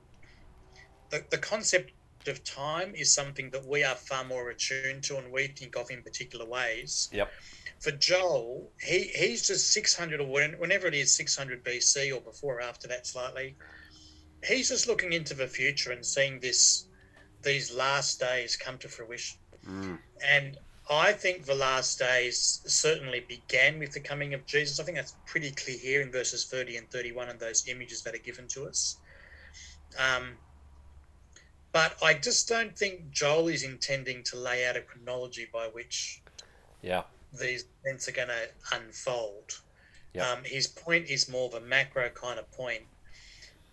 the, 1.11 1.25
the 1.31 1.39
concept 1.39 1.93
of 2.27 2.43
time 2.45 2.95
is 2.95 3.13
something 3.15 3.51
that 3.51 3.65
we 3.65 3.85
are 3.85 3.95
far 3.95 4.25
more 4.25 4.51
attuned 4.51 5.03
to 5.05 5.17
and 5.17 5.33
we 5.33 5.47
think 5.47 5.77
of 5.77 5.91
in 5.91 6.03
particular 6.03 6.45
ways. 6.45 7.09
Yep. 7.13 7.31
For 7.79 7.93
Joel, 7.93 8.71
he, 8.81 9.11
he's 9.15 9.47
just 9.47 9.73
600 9.73 10.21
or 10.21 10.27
whenever 10.27 10.87
it 10.87 10.95
is, 10.95 11.15
600 11.15 11.65
BC 11.65 12.15
or 12.15 12.21
before 12.21 12.57
or 12.57 12.61
after 12.63 12.89
that 12.89 13.07
slightly 13.07 13.55
he's 14.45 14.69
just 14.69 14.87
looking 14.87 15.13
into 15.13 15.35
the 15.35 15.47
future 15.47 15.93
and 15.93 16.05
seeing 16.05 16.41
this 16.41 16.87
these 17.43 17.73
last 17.73 18.19
days 18.19 18.57
come 18.57 18.79
to 18.79 18.89
fruition. 18.89 19.39
Mm. 19.69 19.99
And 20.25 20.59
I 20.89 21.13
think 21.13 21.45
the 21.45 21.55
last 21.55 21.99
days 21.99 22.61
certainly 22.67 23.21
began 23.21 23.79
with 23.79 23.93
the 23.93 24.01
coming 24.01 24.35
of 24.35 24.47
Jesus. 24.47 24.79
I 24.79 24.85
think 24.85 24.97
that's 24.97 25.17
pretty 25.27 25.51
clear 25.51 25.77
here 25.77 26.01
in 26.01 26.13
verses 26.13 26.45
30 26.45 26.77
and 26.77 26.91
31 26.91 27.29
and 27.29 27.41
those 27.41 27.67
images 27.69 28.03
that 28.03 28.15
are 28.15 28.19
given 28.19 28.47
to 28.49 28.67
us. 28.67 28.99
Um, 29.99 30.37
but 31.73 31.97
I 32.03 32.15
just 32.15 32.49
don't 32.49 32.77
think 32.77 33.11
Joel 33.11 33.49
is 33.49 33.65
intending 33.65 34.23
to 34.25 34.39
lay 34.39 34.67
out 34.67 34.77
a 34.77 34.81
chronology 34.81 35.49
by 35.53 35.67
which 35.67 36.23
yeah. 36.83 37.03
these 37.39 37.65
events 37.85 38.09
are 38.09 38.13
going 38.13 38.29
to 38.29 38.77
unfold. 38.77 39.61
Yeah. 40.15 40.31
Um, 40.31 40.39
his 40.45 40.69
point 40.69 41.11
is 41.11 41.29
more 41.29 41.49
of 41.49 41.55
a 41.55 41.61
macro 41.67 42.09
kind 42.11 42.39
of 42.39 42.51
point, 42.53 42.83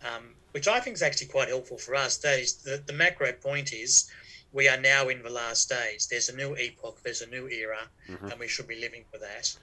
um, 0.04 0.34
which 0.52 0.68
I 0.68 0.80
think 0.80 0.96
is 0.96 1.04
actually 1.04 1.28
quite 1.28 1.48
helpful 1.48 1.78
for 1.78 1.96
us. 1.96 2.18
That 2.18 2.40
is, 2.40 2.56
the, 2.56 2.84
the 2.86 2.94
macro 2.94 3.32
point 3.34 3.72
is 3.72 4.10
we 4.54 4.68
are 4.70 4.78
now 4.80 5.10
in 5.10 5.22
the 5.24 5.30
last 5.30 5.68
days. 5.70 6.08
There's 6.10 6.30
a 6.30 6.36
new 6.36 6.56
epoch, 6.56 7.00
there's 7.04 7.22
a 7.22 7.28
new 7.28 7.48
era, 7.50 7.90
Mhm. 8.08 8.32
and 8.32 8.40
we 8.40 8.48
should 8.48 8.68
be 8.68 8.76
living 8.80 9.04
for 9.12 9.18
that. 9.18 9.56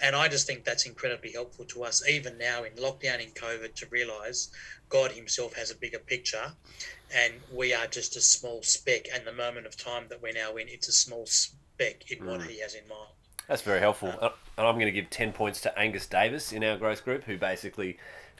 And 0.00 0.14
I 0.14 0.28
just 0.28 0.46
think 0.46 0.64
that's 0.64 0.86
incredibly 0.86 1.32
helpful 1.32 1.64
to 1.66 1.82
us, 1.82 2.06
even 2.08 2.38
now 2.38 2.62
in 2.62 2.72
lockdown 2.74 3.20
in 3.20 3.32
COVID, 3.32 3.74
to 3.74 3.86
realize 3.86 4.48
God 4.88 5.10
Himself 5.10 5.54
has 5.54 5.72
a 5.72 5.74
bigger 5.74 5.98
picture, 5.98 6.52
and 7.10 7.34
we 7.52 7.74
are 7.74 7.88
just 7.88 8.14
a 8.16 8.20
small 8.20 8.62
speck. 8.62 9.06
And 9.12 9.26
the 9.26 9.32
moment 9.32 9.66
of 9.66 9.76
time 9.76 10.06
that 10.08 10.22
we're 10.22 10.32
now 10.32 10.56
in, 10.56 10.68
it's 10.68 10.86
a 10.88 10.92
small 10.92 11.26
speck 11.26 12.10
in 12.12 12.24
what 12.24 12.40
Mm. 12.40 12.46
He 12.48 12.60
has 12.60 12.74
in 12.74 12.86
mind. 12.86 13.10
That's 13.48 13.62
very 13.62 13.80
helpful. 13.80 14.14
Uh, 14.20 14.30
And 14.56 14.66
I'm 14.66 14.74
going 14.74 14.86
to 14.86 14.92
give 14.92 15.08
10 15.08 15.32
points 15.32 15.60
to 15.60 15.78
Angus 15.78 16.06
Davis 16.06 16.52
in 16.52 16.64
our 16.64 16.76
growth 16.76 17.04
group, 17.04 17.22
who 17.22 17.38
basically, 17.38 17.96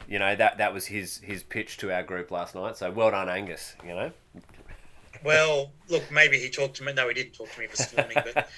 you 0.08 0.18
know, 0.18 0.34
that, 0.34 0.58
that 0.58 0.74
was 0.74 0.86
his, 0.86 1.18
his 1.18 1.44
pitch 1.44 1.76
to 1.76 1.92
our 1.92 2.02
group 2.02 2.32
last 2.32 2.56
night. 2.56 2.76
So 2.76 2.90
well 2.90 3.12
done, 3.12 3.28
Angus, 3.28 3.76
you 3.84 3.90
know. 3.94 4.12
Well, 5.24 5.72
look, 5.88 6.10
maybe 6.10 6.38
he 6.38 6.48
talked 6.50 6.76
to 6.76 6.84
me. 6.84 6.92
No, 6.92 7.08
he 7.08 7.14
didn't 7.14 7.34
talk 7.34 7.50
to 7.52 7.60
me 7.60 7.66
this 7.66 7.94
morning. 7.96 8.18
But 8.24 8.48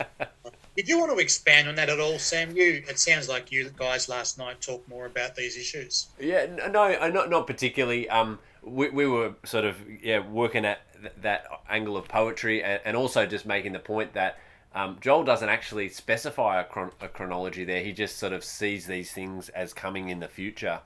did 0.77 0.89
you 0.89 0.99
want 0.99 1.13
to 1.13 1.19
expand 1.19 1.69
on 1.69 1.75
that 1.77 1.89
at 1.89 2.01
all, 2.01 2.19
Sam? 2.19 2.57
You, 2.57 2.83
it 2.89 2.99
sounds 2.99 3.29
like 3.29 3.51
you 3.53 3.71
guys 3.77 4.09
last 4.09 4.39
night 4.39 4.61
talked 4.61 4.89
more 4.89 5.07
about 5.07 5.37
these 5.37 5.57
issues. 5.57 6.09
Yeah, 6.19 6.47
no, 6.71 6.83
uh, 6.85 7.09
not 7.09 7.31
not 7.31 7.47
particularly. 7.47 8.09
Um, 8.09 8.39
we, 8.63 8.91
we 8.91 9.07
were 9.07 9.35
sort 9.45 9.65
of 9.65 9.77
yeah 10.03 10.27
working 10.27 10.65
at 10.65 10.81
th- 11.01 11.13
that 11.23 11.47
angle 11.69 11.97
of 11.97 12.09
poetry, 12.09 12.63
and, 12.63 12.81
and 12.85 12.97
also 12.97 13.27
just 13.27 13.47
making 13.47 13.73
the 13.73 13.79
point 13.79 14.13
that 14.15 14.39
um, 14.75 14.99
Joel 15.01 15.25
doesn't 15.25 15.49
actually 15.49 15.89
specify 15.89 16.61
a, 16.61 16.65
chron- 16.65 16.93
a 17.01 17.09
chronology 17.09 17.65
there. 17.65 17.83
He 17.83 17.93
just 17.93 18.19
sort 18.19 18.33
of 18.33 18.45
sees 18.45 18.87
these 18.87 19.13
things 19.13 19.49
as 19.51 19.73
coming 19.73 20.09
in 20.09 20.21
the 20.21 20.29
future, 20.29 20.81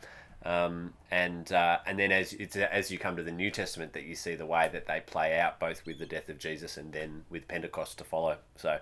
um, 0.45 0.93
and 1.11 1.51
uh, 1.53 1.79
and 1.87 1.99
then 1.99 2.13
as 2.13 2.33
it's 2.35 2.57
as 2.57 2.91
you 2.91 2.99
come 2.99 3.17
to 3.17 3.23
the 3.23 3.33
New 3.33 3.51
Testament 3.51 3.93
that 3.95 4.05
you 4.05 4.15
see 4.15 4.35
the 4.35 4.47
way 4.47 4.69
that 4.73 4.87
they 4.87 5.01
play 5.01 5.39
out, 5.39 5.59
both 5.59 5.85
with 5.87 5.99
the 5.99 6.07
death 6.07 6.29
of 6.29 6.39
Jesus 6.39 6.77
and 6.77 6.93
then 6.93 7.25
with 7.31 7.49
Pentecost 7.49 7.99
to 7.99 8.05
follow. 8.05 8.37
So, 8.57 8.79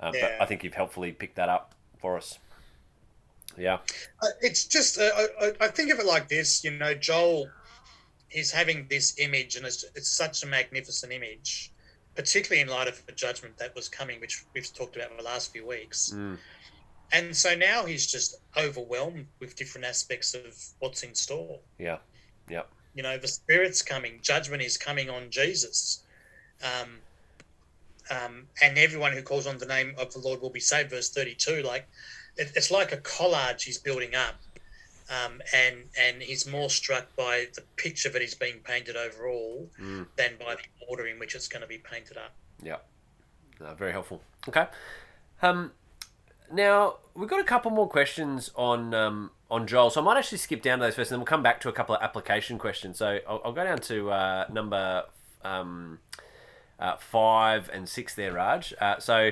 uh, 0.00 0.12
Yeah. 0.14 0.20
but 0.38 0.42
I 0.42 0.46
think 0.46 0.64
you've 0.64 0.74
helpfully 0.74 1.12
picked 1.12 1.36
that 1.36 1.48
up 1.48 1.74
for 1.98 2.16
us. 2.16 2.38
Yeah. 3.56 3.78
Uh, 4.20 4.26
it's 4.40 4.64
just, 4.66 4.98
uh, 4.98 5.10
I, 5.16 5.26
I- 5.46 5.52
I 5.62 5.68
think 5.68 5.90
of 5.92 5.98
it 5.98 6.06
like 6.06 6.28
this. 6.28 6.62
You 6.64 6.72
know, 6.72 6.92
Joel 6.94 7.48
is 8.30 8.50
having 8.50 8.86
this 8.88 9.18
image, 9.18 9.56
and 9.56 9.64
it's, 9.64 9.84
it's 9.94 10.10
such 10.10 10.42
a 10.42 10.46
magnificent 10.46 11.12
image, 11.12 11.72
particularly 12.16 12.60
in 12.60 12.68
light 12.68 12.88
of 12.88 13.04
the 13.06 13.12
judgment 13.12 13.56
that 13.58 13.74
was 13.74 13.88
coming, 13.88 14.20
which 14.20 14.44
we've 14.54 14.70
talked 14.74 14.96
about 14.96 15.10
in 15.12 15.16
the 15.16 15.22
last 15.22 15.52
few 15.52 15.66
weeks. 15.66 16.10
Mm. 16.14 16.36
And 17.12 17.34
so 17.36 17.54
now 17.54 17.84
he's 17.84 18.06
just 18.06 18.36
overwhelmed 18.56 19.26
with 19.40 19.54
different 19.56 19.86
aspects 19.86 20.34
of 20.34 20.56
what's 20.80 21.02
in 21.02 21.14
store. 21.14 21.58
Yeah. 21.78 21.98
Yep. 22.48 22.68
you 22.94 23.02
know 23.02 23.18
the 23.18 23.26
spirit's 23.28 23.82
coming 23.82 24.20
judgment 24.22 24.62
is 24.62 24.78
coming 24.78 25.10
on 25.10 25.30
jesus 25.30 26.04
um, 26.62 26.90
um, 28.10 28.46
and 28.62 28.78
everyone 28.78 29.12
who 29.12 29.20
calls 29.22 29.46
on 29.48 29.58
the 29.58 29.66
name 29.66 29.94
of 29.98 30.12
the 30.12 30.20
lord 30.20 30.40
will 30.40 30.50
be 30.50 30.60
saved 30.60 30.90
verse 30.90 31.10
32 31.10 31.62
like 31.62 31.88
it, 32.36 32.52
it's 32.54 32.70
like 32.70 32.92
a 32.92 32.98
collage 32.98 33.62
he's 33.62 33.78
building 33.78 34.14
up 34.14 34.36
um, 35.10 35.40
and 35.52 35.76
and 36.00 36.22
he's 36.22 36.46
more 36.46 36.70
struck 36.70 37.14
by 37.16 37.46
the 37.56 37.62
picture 37.76 38.08
that 38.10 38.22
is 38.22 38.34
being 38.34 38.58
painted 38.64 38.96
overall 38.96 39.68
Mm. 39.80 40.06
than 40.16 40.36
by 40.38 40.54
the 40.54 40.86
order 40.88 41.06
in 41.08 41.18
which 41.18 41.34
it's 41.34 41.48
going 41.48 41.62
to 41.62 41.68
be 41.68 41.78
painted 41.78 42.16
up 42.16 42.32
Yeah. 42.62 42.76
No, 43.60 43.74
very 43.74 43.90
helpful. 43.92 44.20
Okay. 44.48 44.66
Um, 45.42 45.72
now 46.52 46.96
we've 47.14 47.28
got 47.28 47.40
a 47.40 47.44
couple 47.44 47.70
more 47.70 47.88
questions 47.88 48.50
on 48.56 48.94
um, 48.94 49.30
on 49.50 49.66
Joel, 49.66 49.90
so 49.90 50.00
I 50.00 50.04
might 50.04 50.18
actually 50.18 50.38
skip 50.38 50.62
down 50.62 50.78
to 50.78 50.84
those 50.84 50.94
first, 50.94 51.10
and 51.10 51.16
then 51.16 51.20
we'll 51.20 51.26
come 51.26 51.42
back 51.42 51.60
to 51.60 51.68
a 51.68 51.72
couple 51.72 51.94
of 51.94 52.02
application 52.02 52.58
questions. 52.58 52.98
So 52.98 53.20
I'll, 53.28 53.40
I'll 53.44 53.52
go 53.52 53.64
down 53.64 53.78
to 53.78 54.10
uh, 54.10 54.46
number 54.52 55.04
um, 55.44 56.00
uh, 56.78 56.96
five 56.96 57.70
and 57.72 57.88
six 57.88 58.14
there, 58.14 58.32
Raj. 58.32 58.74
Uh, 58.80 58.98
so 58.98 59.30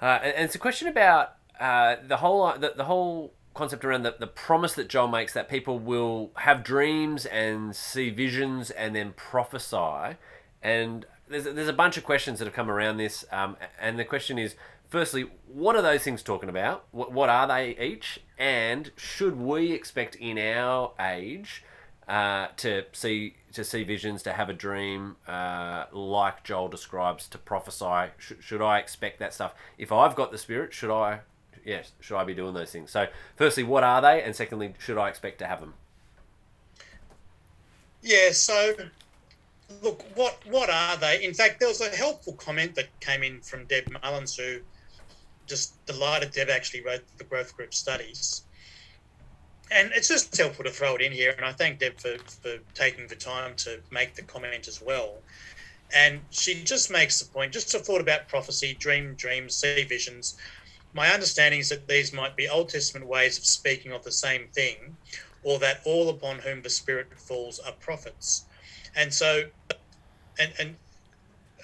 uh, 0.00 0.18
and, 0.22 0.34
and 0.34 0.44
it's 0.44 0.54
a 0.54 0.58
question 0.58 0.88
about 0.88 1.34
uh, 1.58 1.96
the 2.06 2.18
whole 2.18 2.52
the, 2.58 2.72
the 2.76 2.84
whole 2.84 3.32
concept 3.54 3.84
around 3.84 4.04
the, 4.04 4.14
the 4.18 4.26
promise 4.26 4.74
that 4.74 4.88
Joel 4.88 5.08
makes 5.08 5.32
that 5.32 5.48
people 5.48 5.80
will 5.80 6.30
have 6.36 6.62
dreams 6.62 7.26
and 7.26 7.74
see 7.74 8.08
visions 8.08 8.70
and 8.70 8.94
then 8.94 9.12
prophesy. 9.16 10.16
And 10.62 11.04
there's, 11.28 11.44
there's 11.44 11.68
a 11.68 11.72
bunch 11.72 11.96
of 11.96 12.04
questions 12.04 12.38
that 12.38 12.44
have 12.44 12.54
come 12.54 12.70
around 12.70 12.98
this. 12.98 13.24
Um, 13.32 13.56
and 13.80 13.98
the 13.98 14.04
question 14.04 14.38
is 14.38 14.54
firstly, 14.88 15.30
what 15.46 15.76
are 15.76 15.82
those 15.82 16.02
things 16.02 16.22
talking 16.22 16.48
about? 16.48 16.84
What, 16.90 17.12
what 17.12 17.28
are 17.28 17.46
they 17.46 17.76
each? 17.78 18.20
And 18.38 18.90
should 18.96 19.38
we 19.38 19.72
expect 19.72 20.14
in 20.16 20.38
our 20.38 20.92
age 21.00 21.64
uh, 22.08 22.48
to 22.56 22.84
see 22.92 23.34
to 23.52 23.64
see 23.64 23.82
visions, 23.82 24.22
to 24.22 24.32
have 24.32 24.48
a 24.48 24.52
dream, 24.52 25.16
uh, 25.26 25.86
like 25.92 26.44
Joel 26.44 26.68
describes, 26.68 27.26
to 27.28 27.38
prophesy. 27.38 28.12
Sh- 28.18 28.32
should 28.40 28.62
I 28.62 28.78
expect 28.78 29.18
that 29.20 29.34
stuff? 29.34 29.54
If 29.78 29.90
I've 29.90 30.14
got 30.14 30.32
the 30.32 30.38
spirit, 30.38 30.72
should 30.72 30.90
I? 30.90 31.20
Yes, 31.64 31.92
should 32.00 32.16
I 32.16 32.24
be 32.24 32.34
doing 32.34 32.54
those 32.54 32.70
things? 32.70 32.90
So, 32.90 33.08
firstly, 33.36 33.62
what 33.62 33.84
are 33.84 34.00
they, 34.00 34.22
and 34.22 34.34
secondly, 34.34 34.74
should 34.78 34.96
I 34.98 35.08
expect 35.08 35.38
to 35.40 35.46
have 35.46 35.60
them? 35.60 35.74
Yeah, 38.02 38.30
so 38.32 38.74
look, 39.82 40.02
what 40.14 40.38
what 40.46 40.70
are 40.70 40.96
they? 40.96 41.24
In 41.24 41.34
fact, 41.34 41.60
there 41.60 41.68
was 41.68 41.80
a 41.80 41.90
helpful 41.90 42.34
comment 42.34 42.74
that 42.76 42.88
came 43.00 43.22
in 43.22 43.40
from 43.40 43.64
Deb 43.66 43.90
Mullins, 43.90 44.36
who 44.36 44.60
just 45.48 45.84
delighted 45.86 46.32
Deb 46.32 46.48
actually 46.50 46.84
wrote 46.84 47.02
the 47.16 47.24
growth 47.24 47.56
group 47.56 47.74
studies. 47.74 48.42
And 49.70 49.90
it's 49.94 50.08
just 50.08 50.36
helpful 50.36 50.64
to 50.64 50.70
throw 50.70 50.94
it 50.94 51.02
in 51.02 51.12
here, 51.12 51.34
and 51.36 51.44
I 51.44 51.52
thank 51.52 51.78
Deb 51.78 52.00
for, 52.00 52.16
for 52.42 52.56
taking 52.74 53.06
the 53.06 53.16
time 53.16 53.54
to 53.56 53.80
make 53.90 54.14
the 54.14 54.22
comment 54.22 54.66
as 54.66 54.80
well. 54.80 55.22
And 55.94 56.20
she 56.30 56.64
just 56.64 56.90
makes 56.90 57.18
the 57.18 57.30
point, 57.32 57.52
just 57.52 57.74
a 57.74 57.78
thought 57.78 58.00
about 58.00 58.28
prophecy, 58.28 58.76
dream 58.78 59.14
dreams, 59.14 59.56
see 59.56 59.84
visions. 59.84 60.36
My 60.94 61.08
understanding 61.12 61.60
is 61.60 61.68
that 61.68 61.88
these 61.88 62.12
might 62.12 62.36
be 62.36 62.48
Old 62.48 62.70
Testament 62.70 63.06
ways 63.06 63.38
of 63.38 63.44
speaking 63.44 63.92
of 63.92 64.02
the 64.04 64.12
same 64.12 64.48
thing, 64.54 64.96
or 65.42 65.58
that 65.58 65.80
all 65.84 66.08
upon 66.08 66.38
whom 66.38 66.62
the 66.62 66.70
Spirit 66.70 67.18
falls 67.18 67.58
are 67.58 67.72
prophets. 67.80 68.46
And 68.96 69.12
so, 69.12 69.44
and, 70.38 70.52
and 70.58 70.76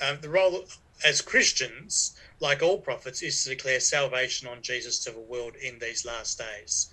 um, 0.01 0.19
the 0.21 0.29
role 0.29 0.65
as 1.05 1.21
Christians, 1.21 2.17
like 2.41 2.63
all 2.63 2.79
prophets, 2.79 3.23
is 3.23 3.43
to 3.45 3.51
declare 3.51 3.81
salvation 3.81 4.49
on 4.49 4.63
Jesus 4.63 4.99
to 5.05 5.11
the 5.11 5.21
world 5.21 5.55
in 5.57 5.79
these 5.79 6.05
last 6.05 6.39
days. 6.39 6.91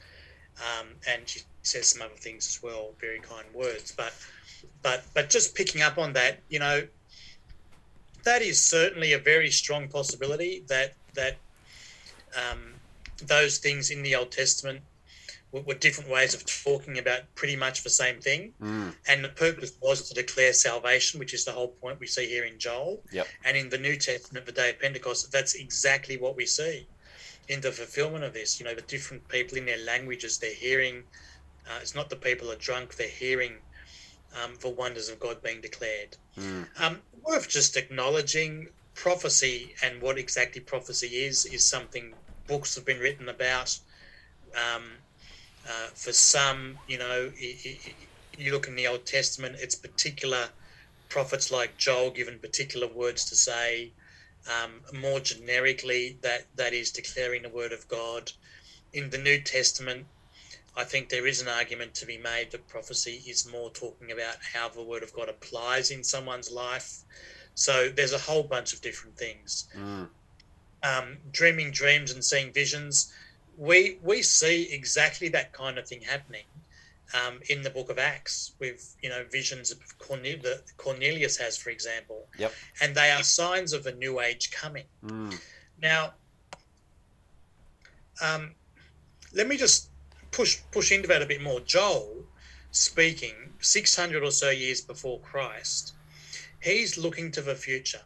Um, 0.58 0.88
and 1.08 1.28
she 1.28 1.42
says 1.64 1.88
some 1.88 2.02
other 2.02 2.16
things 2.16 2.48
as 2.48 2.62
well, 2.62 2.94
very 3.00 3.20
kind 3.20 3.48
words. 3.54 3.92
But, 3.92 4.14
but, 4.82 5.04
but 5.14 5.30
just 5.30 5.56
picking 5.56 5.82
up 5.82 5.98
on 5.98 6.14
that, 6.14 6.40
you 6.50 6.60
know, 6.60 6.84
that 8.24 8.42
is 8.42 8.60
certainly 8.62 9.14
a 9.14 9.20
very 9.20 9.50
strong 9.50 9.88
possibility 9.88 10.64
that 10.68 10.94
that 11.16 11.38
um, 12.36 12.74
those 13.26 13.58
things 13.58 13.90
in 13.90 14.04
the 14.04 14.16
Old 14.16 14.32
Testament 14.32 14.82
were, 15.52 15.74
different 15.74 16.10
ways 16.10 16.34
of 16.34 16.46
talking 16.46 16.98
about 16.98 17.22
pretty 17.36 17.56
much 17.56 17.84
the 17.84 17.90
same 17.90 18.20
thing. 18.20 18.54
Mm. 18.62 18.94
And 19.08 19.24
the 19.24 19.30
purpose 19.30 19.74
was 19.82 20.08
to 20.10 20.14
declare 20.14 20.54
salvation, 20.54 21.20
which 21.20 21.34
is 21.34 21.46
the 21.46 21.52
whole 21.52 21.70
point 21.70 22.00
we 22.00 22.08
see 22.08 22.28
here 22.28 22.46
in 22.46 22.58
Joel. 22.58 23.02
Yep. 23.12 23.28
And 23.46 23.58
in 23.58 23.70
the 23.70 23.78
New 23.78 23.96
Testament, 23.96 24.46
the 24.46 24.52
day 24.52 24.70
of 24.72 24.80
Pentecost, 24.80 25.32
that's 25.32 25.56
exactly 25.56 26.18
what 26.18 26.36
we 26.36 26.46
see 26.46 26.88
in 27.50 27.62
the 27.62 27.72
fulfillment 27.72 28.24
of 28.24 28.34
this. 28.34 28.60
You 28.60 28.66
know, 28.66 28.76
the 28.76 28.82
different 28.84 29.28
people 29.28 29.58
in 29.58 29.66
their 29.66 29.84
languages, 29.84 30.38
they're 30.38 30.54
hearing, 30.54 31.04
uh, 31.68 31.80
it's 31.82 31.96
not 31.96 32.10
the 32.10 32.16
people 32.16 32.52
are 32.52 32.56
drunk, 32.56 32.96
they're 32.96 33.08
hearing 33.08 33.54
um, 34.42 34.54
the 34.62 34.70
wonders 34.70 35.10
of 35.10 35.20
God 35.20 35.42
being 35.44 35.62
declared. 35.62 36.16
Mm. 36.40 36.68
Um, 36.80 37.00
worth 37.24 37.50
just 37.50 37.78
acknowledging 37.78 38.70
prophecy 38.94 39.74
and 39.84 40.02
what 40.02 40.18
exactly 40.18 40.62
prophecy 40.62 41.08
is, 41.08 41.46
is 41.46 41.64
something 41.64 42.14
books 42.48 42.76
have 42.76 42.86
been 42.86 43.00
written 43.00 43.30
about. 43.30 43.78
Um, 44.56 44.84
uh, 45.68 45.88
for 45.94 46.14
some, 46.14 46.80
you 46.88 46.98
know, 46.98 47.32
i- 47.42 47.60
i- 47.66 47.96
you 48.38 48.52
look 48.52 48.68
in 48.68 48.76
the 48.76 48.88
Old 48.88 49.06
Testament, 49.06 49.58
it's 49.60 49.76
particular 49.76 50.50
prophets 51.10 51.52
like 51.52 51.78
Joel 51.78 52.12
given 52.12 52.40
particular 52.40 52.88
words 52.88 53.26
to 53.26 53.36
say. 53.36 53.92
Um, 54.48 54.82
more 54.94 55.20
generically, 55.20 56.18
that 56.22 56.48
that 56.56 56.74
is 56.74 56.92
declaring 56.92 57.44
the 57.44 57.50
word 57.50 57.72
of 57.74 57.88
God. 57.88 58.32
In 58.92 59.10
the 59.12 59.18
New 59.20 59.40
Testament, 59.40 60.08
I 60.76 60.84
think 60.84 61.10
there 61.10 61.28
is 61.28 61.42
an 61.42 61.48
argument 61.48 61.94
to 61.96 62.06
be 62.06 62.18
made 62.18 62.52
that 62.52 62.68
prophecy 62.68 63.22
is 63.28 63.46
more 63.46 63.70
talking 63.72 64.12
about 64.12 64.38
how 64.54 64.70
the 64.70 64.82
word 64.82 65.04
of 65.04 65.14
God 65.14 65.30
applies 65.30 65.92
in 65.92 66.04
someone's 66.04 66.50
life. 66.50 67.04
So 67.56 67.90
there's 67.90 68.14
a 68.14 68.18
whole 68.18 68.44
bunch 68.44 68.74
of 68.74 68.82
different 68.82 69.18
things. 69.18 69.68
Mm. 69.76 70.10
Um, 70.84 71.18
dreaming 71.32 71.72
dreams 71.72 72.12
and 72.12 72.24
seeing 72.24 72.52
visions, 72.52 73.14
we 73.62 74.00
we 74.02 74.24
see 74.24 74.74
exactly 74.74 75.30
that 75.30 75.54
kind 75.54 75.78
of 75.78 75.88
thing 75.88 76.02
happening 76.02 76.46
um, 77.14 77.40
in 77.48 77.62
the 77.62 77.70
Book 77.70 77.92
of 77.92 78.00
Acts 78.00 78.54
with 78.60 78.96
you 79.04 79.10
know 79.10 79.24
visions 79.32 79.72
of 79.72 79.78
Cornel- 80.00 80.42
that 80.42 80.64
Cornelius 80.78 81.38
has, 81.38 81.58
for 81.58 81.70
example. 81.70 82.28
Yep. 82.40 82.54
And 82.82 82.96
they 82.96 83.12
are 83.12 83.22
signs 83.22 83.72
of 83.74 83.86
a 83.86 83.94
new 83.94 84.20
age 84.20 84.50
coming. 84.50 84.86
Mm. 85.06 85.40
Now, 85.80 86.14
um, 88.20 88.56
let 89.32 89.48
me 89.48 89.58
just 89.58 89.90
push 90.32 90.58
push 90.72 90.92
into 90.92 91.08
that 91.10 91.22
a 91.22 91.28
bit 91.28 91.44
more. 91.44 91.60
Joel, 91.60 92.26
speaking 92.72 93.36
600 93.60 94.24
or 94.24 94.32
so 94.32 94.50
years 94.50 94.82
before 94.82 95.20
Christ, 95.20 95.94
he's 96.64 96.98
looking 96.98 97.32
to 97.34 97.42
the 97.42 97.54
future, 97.54 98.02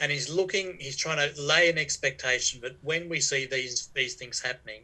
and 0.00 0.12
he's 0.12 0.30
looking. 0.30 0.76
He's 0.78 0.96
trying 0.96 1.18
to 1.18 1.40
lay 1.40 1.68
an 1.70 1.78
expectation 1.78 2.60
that 2.62 2.76
when 2.82 3.08
we 3.08 3.20
see 3.20 3.46
these 3.46 3.90
these 3.94 4.14
things 4.14 4.40
happening, 4.40 4.82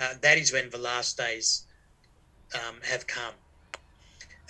uh, 0.00 0.14
that 0.22 0.38
is 0.38 0.52
when 0.52 0.70
the 0.70 0.78
last 0.78 1.16
days 1.16 1.66
um, 2.54 2.76
have 2.82 3.06
come. 3.06 3.34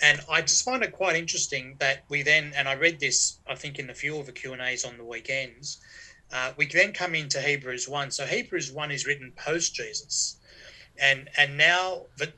And 0.01 0.19
I 0.29 0.41
just 0.41 0.65
find 0.65 0.83
it 0.83 0.91
quite 0.91 1.15
interesting 1.15 1.75
that 1.79 2.03
we 2.09 2.23
then, 2.23 2.51
and 2.55 2.67
I 2.67 2.75
read 2.75 2.99
this, 2.99 3.39
I 3.47 3.55
think, 3.55 3.79
in 3.79 3.89
a 3.89 3.93
few 3.93 4.17
of 4.19 4.25
the 4.25 4.31
Q 4.31 4.53
and 4.53 4.61
A's 4.61 4.85
on 4.85 4.97
the 4.97 5.05
weekends. 5.05 5.79
Uh, 6.31 6.51
we 6.57 6.65
then 6.65 6.91
come 6.91 7.15
into 7.15 7.39
Hebrews 7.39 7.87
one. 7.87 8.11
So 8.11 8.25
Hebrews 8.25 8.71
one 8.71 8.91
is 8.91 9.05
written 9.05 9.33
post 9.37 9.75
Jesus, 9.75 10.37
and 10.99 11.29
and 11.37 11.57
now 11.57 12.07
the, 12.17 12.33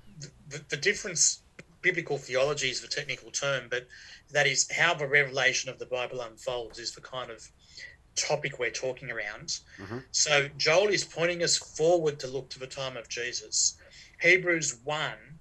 the 0.47 0.63
the 0.69 0.77
difference. 0.77 1.41
Biblical 1.81 2.17
theology 2.17 2.71
is 2.71 2.81
the 2.81 2.87
technical 2.87 3.29
term, 3.29 3.67
but 3.69 3.85
that 4.31 4.47
is 4.47 4.67
how 4.71 4.95
the 4.95 5.07
revelation 5.07 5.69
of 5.69 5.77
the 5.77 5.85
Bible 5.85 6.21
unfolds 6.21 6.79
is 6.79 6.93
the 6.93 7.01
kind 7.01 7.29
of 7.29 7.47
topic 8.15 8.59
we're 8.59 8.71
talking 8.71 9.11
around. 9.11 9.59
Mhm. 9.79 10.03
So 10.11 10.49
Joel 10.57 10.89
is 10.89 11.03
pointing 11.03 11.43
us 11.43 11.57
forward 11.57 12.19
to 12.21 12.27
look 12.27 12.49
to 12.51 12.59
the 12.59 12.67
time 12.67 12.97
of 12.97 13.09
Jesus. 13.09 13.75
Hebrews 14.21 14.75
1, 14.83 15.39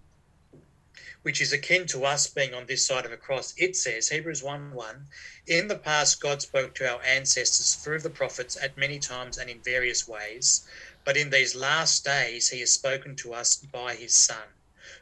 which 1.22 1.40
is 1.40 1.52
akin 1.52 1.86
to 1.86 2.04
us 2.04 2.26
being 2.26 2.52
on 2.52 2.66
this 2.66 2.84
side 2.84 3.06
of 3.06 3.12
a 3.12 3.16
cross, 3.16 3.54
it 3.56 3.76
says, 3.76 4.08
Hebrews 4.08 4.42
1 4.42 4.72
1, 4.74 5.08
in 5.46 5.68
the 5.68 5.78
past, 5.78 6.20
God 6.20 6.42
spoke 6.42 6.74
to 6.74 6.90
our 6.90 7.02
ancestors 7.02 7.74
through 7.76 8.00
the 8.00 8.10
prophets 8.10 8.56
at 8.60 8.76
many 8.76 8.98
times 8.98 9.38
and 9.38 9.48
in 9.48 9.62
various 9.62 10.06
ways, 10.06 10.64
but 11.04 11.16
in 11.16 11.30
these 11.30 11.54
last 11.54 12.04
days, 12.04 12.48
he 12.48 12.60
has 12.60 12.72
spoken 12.72 13.16
to 13.16 13.32
us 13.32 13.56
by 13.56 13.94
his 13.94 14.14
Son, 14.14 14.48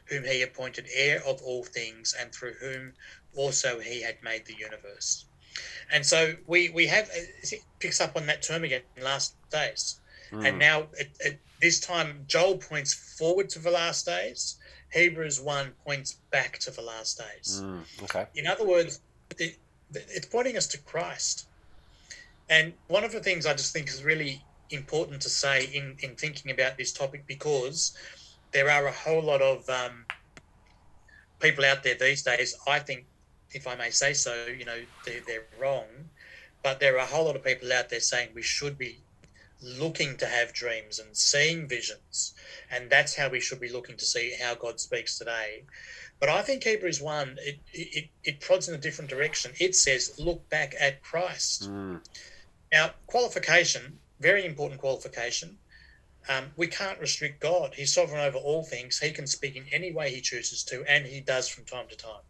whom 0.05 0.23
he 0.23 0.41
appointed 0.41 0.87
heir 0.93 1.21
of 1.25 1.41
all 1.41 1.63
things, 1.63 2.13
and 2.13 2.33
through 2.33 2.53
whom 2.53 2.93
also 3.35 3.79
he 3.79 4.01
had 4.01 4.21
made 4.23 4.45
the 4.45 4.55
universe. 4.55 5.25
And 5.91 6.05
so 6.05 6.35
we, 6.47 6.69
we 6.69 6.87
have, 6.87 7.09
it 7.13 7.61
picks 7.79 8.01
up 8.01 8.15
on 8.15 8.25
that 8.27 8.41
term 8.41 8.63
again, 8.63 8.81
last 9.01 9.35
days. 9.49 9.99
Mm. 10.31 10.47
And 10.47 10.59
now, 10.59 10.87
it, 10.97 11.11
it, 11.19 11.39
this 11.61 11.79
time, 11.79 12.25
Joel 12.27 12.57
points 12.57 12.93
forward 12.93 13.49
to 13.49 13.59
the 13.59 13.71
last 13.71 14.05
days. 14.05 14.57
Hebrews 14.91 15.41
1 15.41 15.71
points 15.85 16.17
back 16.31 16.59
to 16.59 16.71
the 16.71 16.81
last 16.81 17.19
days. 17.19 17.61
Mm. 17.63 18.03
Okay. 18.03 18.25
In 18.35 18.47
other 18.47 18.65
words, 18.65 19.01
it, 19.37 19.57
it's 19.93 20.25
pointing 20.25 20.57
us 20.57 20.67
to 20.67 20.77
Christ. 20.79 21.47
And 22.49 22.73
one 22.87 23.03
of 23.03 23.11
the 23.11 23.19
things 23.19 23.45
I 23.45 23.53
just 23.53 23.73
think 23.73 23.87
is 23.87 24.03
really 24.03 24.43
important 24.69 25.21
to 25.21 25.29
say 25.29 25.65
in, 25.73 25.95
in 25.99 26.15
thinking 26.15 26.51
about 26.51 26.77
this 26.77 26.91
topic 26.91 27.25
because 27.27 27.95
there 28.51 28.69
are 28.69 28.87
a 28.87 28.91
whole 28.91 29.21
lot 29.21 29.41
of 29.41 29.67
um, 29.69 30.05
people 31.39 31.65
out 31.65 31.83
there 31.83 31.95
these 31.95 32.23
days, 32.23 32.55
I 32.67 32.79
think, 32.79 33.05
if 33.53 33.67
I 33.67 33.75
may 33.75 33.89
say 33.89 34.13
so, 34.13 34.45
you 34.45 34.65
know, 34.65 34.79
they're, 35.05 35.21
they're 35.25 35.45
wrong. 35.59 35.85
But 36.63 36.79
there 36.79 36.95
are 36.95 36.99
a 36.99 37.05
whole 37.05 37.25
lot 37.25 37.35
of 37.35 37.43
people 37.43 37.71
out 37.73 37.89
there 37.89 37.99
saying 37.99 38.29
we 38.33 38.41
should 38.41 38.77
be 38.77 39.03
looking 39.61 40.17
to 40.17 40.25
have 40.25 40.53
dreams 40.53 40.99
and 40.99 41.15
seeing 41.15 41.67
visions. 41.67 42.33
And 42.71 42.89
that's 42.89 43.15
how 43.15 43.29
we 43.29 43.39
should 43.39 43.59
be 43.59 43.71
looking 43.71 43.97
to 43.97 44.05
see 44.05 44.33
how 44.41 44.55
God 44.55 44.79
speaks 44.79 45.17
today. 45.17 45.63
But 46.19 46.29
I 46.29 46.41
think 46.41 46.63
Hebrews 46.63 47.01
1, 47.01 47.37
it, 47.41 47.59
it, 47.73 48.09
it 48.23 48.39
prods 48.39 48.69
in 48.69 48.75
a 48.75 48.77
different 48.77 49.09
direction. 49.09 49.51
It 49.59 49.75
says, 49.75 50.15
look 50.17 50.47
back 50.49 50.73
at 50.79 51.01
Christ. 51.03 51.69
Mm. 51.69 52.01
Now, 52.71 52.91
qualification, 53.07 53.99
very 54.19 54.45
important 54.45 54.79
qualification. 54.79 55.57
Um, 56.29 56.45
we 56.55 56.67
can't 56.67 56.99
restrict 56.99 57.41
God. 57.41 57.73
He's 57.75 57.93
sovereign 57.93 58.21
over 58.21 58.37
all 58.37 58.63
things. 58.63 58.99
He 58.99 59.11
can 59.11 59.27
speak 59.27 59.55
in 59.55 59.65
any 59.71 59.91
way 59.91 60.09
he 60.11 60.21
chooses 60.21 60.63
to, 60.65 60.83
and 60.87 61.05
he 61.05 61.19
does 61.19 61.49
from 61.49 61.65
time 61.65 61.87
to 61.89 61.97
time. 61.97 62.21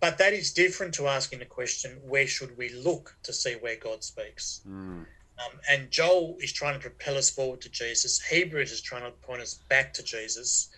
But 0.00 0.18
that 0.18 0.32
is 0.32 0.52
different 0.52 0.94
to 0.94 1.08
asking 1.08 1.38
the 1.38 1.46
question, 1.46 1.98
where 2.06 2.26
should 2.26 2.56
we 2.56 2.68
look 2.68 3.16
to 3.22 3.32
see 3.32 3.54
where 3.54 3.76
God 3.76 4.04
speaks? 4.04 4.60
Mm. 4.68 5.06
Um, 5.38 5.60
and 5.70 5.90
Joel 5.90 6.36
is 6.40 6.52
trying 6.52 6.74
to 6.74 6.80
propel 6.80 7.16
us 7.16 7.30
forward 7.30 7.60
to 7.62 7.70
Jesus. 7.70 8.20
Hebrews 8.22 8.72
is 8.72 8.80
trying 8.80 9.04
to 9.04 9.10
point 9.10 9.42
us 9.42 9.54
back 9.68 9.92
to 9.94 10.02
Jesus. 10.02 10.68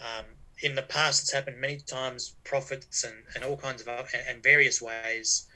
Um, 0.00 0.24
in 0.62 0.74
the 0.74 0.82
past, 0.82 1.22
it's 1.22 1.32
happened 1.32 1.60
many 1.60 1.78
times, 1.78 2.34
prophets 2.44 3.04
and, 3.04 3.14
and 3.34 3.44
all 3.44 3.56
kinds 3.56 3.82
of 3.82 3.88
and, 3.88 4.22
and 4.28 4.42
various 4.42 4.82
ways. 4.82 5.46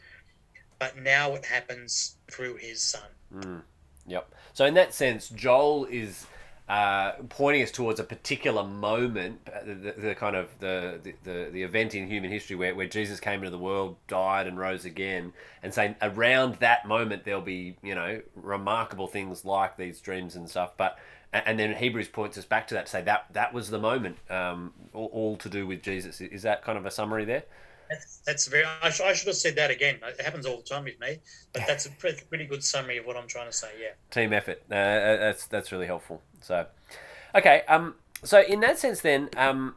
But 0.79 0.99
now 0.99 1.35
it 1.35 1.45
happens 1.45 2.17
through 2.31 2.57
his 2.57 2.83
son. 2.83 3.09
Mm. 3.35 3.63
Yep. 4.07 4.35
So 4.53 4.65
in 4.65 4.75
that 4.75 4.95
sense, 4.95 5.29
Joel 5.29 5.87
is 5.87 6.27
uh, 6.73 7.13
pointing 7.29 7.63
us 7.63 7.71
towards 7.71 8.01
a 8.01 8.05
particular 8.05 8.65
moment, 8.65 9.47
uh, 9.47 9.63
the, 9.63 9.95
the, 9.99 10.15
kind 10.15 10.35
of 10.35 10.49
the, 10.59 10.99
the, 11.23 11.51
the 11.53 11.63
event 11.63 11.95
in 11.95 12.09
human 12.09 12.31
history 12.31 12.57
where, 12.57 12.75
where 12.75 12.87
Jesus 12.89 13.21
came 13.21 13.41
into 13.41 13.51
the 13.51 13.59
world, 13.59 13.97
died, 14.09 14.47
and 14.47 14.59
rose 14.59 14.87
again, 14.87 15.35
and 15.63 15.75
saying 15.75 15.97
around 16.01 16.55
that 16.61 16.89
moment 16.89 17.27
there'll 17.27 17.43
be 17.43 17.77
you 17.83 17.95
know 17.95 18.23
remarkable 18.35 19.07
things 19.07 19.45
like 19.45 19.77
these 19.77 20.01
dreams 20.01 20.35
and 20.35 20.49
stuff. 20.49 20.73
But 20.79 20.99
and 21.35 21.59
then 21.59 21.75
Hebrews 21.75 22.09
points 22.09 22.39
us 22.39 22.47
back 22.47 22.69
to 22.69 22.75
that 22.75 22.87
to 22.87 22.91
say 22.91 23.03
that 23.03 23.27
that 23.35 23.53
was 23.53 23.69
the 23.69 23.79
moment, 23.79 24.17
um, 24.31 24.73
all, 24.95 25.11
all 25.13 25.37
to 25.37 25.51
do 25.51 25.67
with 25.67 25.83
Jesus. 25.83 26.23
Is 26.23 26.41
that 26.41 26.65
kind 26.65 26.79
of 26.79 26.87
a 26.87 26.91
summary 26.91 27.27
there? 27.27 27.43
That's, 28.25 28.47
very. 28.47 28.65
I, 28.83 28.91
sh- 28.91 29.01
I, 29.01 29.13
should 29.13 29.27
have 29.29 29.37
said 29.37 29.57
that 29.57 29.71
again. 29.71 29.99
It 30.03 30.21
happens 30.21 30.47
all 30.47 30.59
the 30.59 30.63
time 30.63 30.85
with 30.85 30.99
me, 31.01 31.19
but 31.53 31.65
that's 31.67 31.87
a 31.87 31.91
pretty, 31.91 32.23
pretty 32.29 32.47
good 32.47 32.63
summary 32.63 32.99
of 32.99 33.07
what 33.07 33.17
I'm 33.17 33.27
trying 33.27 33.47
to 33.51 33.53
say. 33.53 33.69
Yeah. 33.81 33.91
Team 34.11 34.33
effort. 34.33 34.63
Uh, 34.71 34.75
that's 34.75 35.47
that's 35.47 35.73
really 35.73 35.87
helpful. 35.87 36.23
So, 36.41 36.67
okay. 37.35 37.63
Um. 37.69 37.95
So 38.25 38.41
in 38.41 38.61
that 38.61 38.79
sense, 38.79 39.01
then, 39.01 39.29
um, 39.37 39.75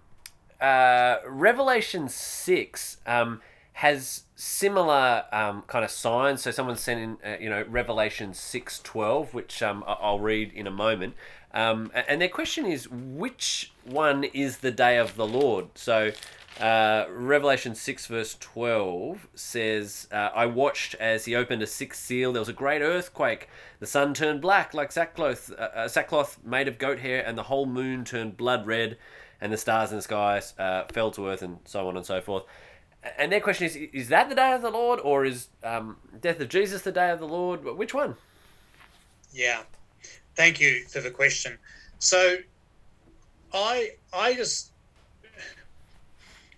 uh, 0.62 1.18
Revelation 1.26 2.08
six 2.10 2.98
um 3.06 3.42
has 3.74 4.24
similar 4.36 5.26
um 5.32 5.64
kind 5.68 5.84
of 5.84 5.92
signs. 5.92 6.44
So 6.44 6.52
someone 6.52 6.78
sent 6.78 7.00
in, 7.00 7.18
uh, 7.26 7.38
you 7.40 7.50
know, 7.50 7.64
Revelation 7.68 8.34
six 8.34 8.80
twelve, 8.80 9.34
which 9.34 9.62
um 9.64 9.84
I'll 9.88 10.20
read 10.20 10.54
in 10.54 10.68
a 10.68 10.72
moment. 10.72 11.16
Um, 11.54 11.92
and 11.94 12.22
their 12.22 12.30
question 12.30 12.66
is, 12.66 12.90
which 12.90 13.72
one 13.86 14.26
is 14.26 14.58
the 14.58 14.72
day 14.72 14.98
of 14.98 15.16
the 15.16 15.26
Lord? 15.26 15.70
So. 15.76 16.12
Uh, 16.60 17.06
Revelation 17.10 17.76
6, 17.76 18.08
verse 18.08 18.38
12 18.40 19.28
says, 19.36 20.08
uh, 20.12 20.30
I 20.34 20.46
watched 20.46 20.96
as 20.96 21.26
he 21.26 21.36
opened 21.36 21.62
a 21.62 21.68
sixth 21.68 22.02
seal. 22.02 22.32
There 22.32 22.40
was 22.40 22.48
a 22.48 22.54
great 22.54 22.82
earthquake. 22.82 23.50
The 23.80 23.86
sun 23.86 24.14
turned 24.14 24.42
black 24.42 24.74
like 24.74 24.92
sackcloth, 24.92 25.52
uh, 25.52 25.70
uh, 25.76 25.88
sackcloth 25.90 26.40
made 26.46 26.70
of 26.70 26.78
goat 26.78 27.00
hair, 27.00 27.26
and 27.26 27.38
the 27.38 27.44
whole 27.44 27.66
moon 27.66 28.06
turned 28.06 28.38
blood 28.38 28.66
red, 28.66 28.98
and 29.42 29.52
the 29.52 29.58
stars 29.58 29.92
in 29.92 29.98
the 29.98 30.02
sky 30.02 30.42
uh, 30.58 30.86
fell 30.94 31.12
to 31.12 31.28
earth, 31.28 31.42
and 31.42 31.60
so 31.66 31.90
on 31.90 31.98
and 31.98 32.06
so 32.06 32.22
forth. 32.22 32.44
And 33.18 33.32
their 33.32 33.42
question 33.42 33.66
is, 33.66 33.76
is 33.76 34.08
that 34.10 34.30
the 34.30 34.36
day 34.36 34.54
of 34.54 34.62
the 34.62 34.72
Lord, 34.72 35.02
or 35.04 35.26
is 35.26 35.50
um, 35.62 35.98
death 36.22 36.40
of 36.40 36.48
Jesus 36.48 36.84
the 36.84 36.92
day 36.92 37.12
of 37.12 37.20
the 37.20 37.28
Lord? 37.28 37.66
Which 37.66 37.94
one? 37.94 38.16
Yeah. 39.34 39.64
Thank 40.36 40.62
you 40.62 40.86
for 40.88 41.02
the 41.02 41.12
question. 41.12 41.58
So, 42.00 42.38
I 43.54 43.92
I 44.14 44.34
just 44.34 44.72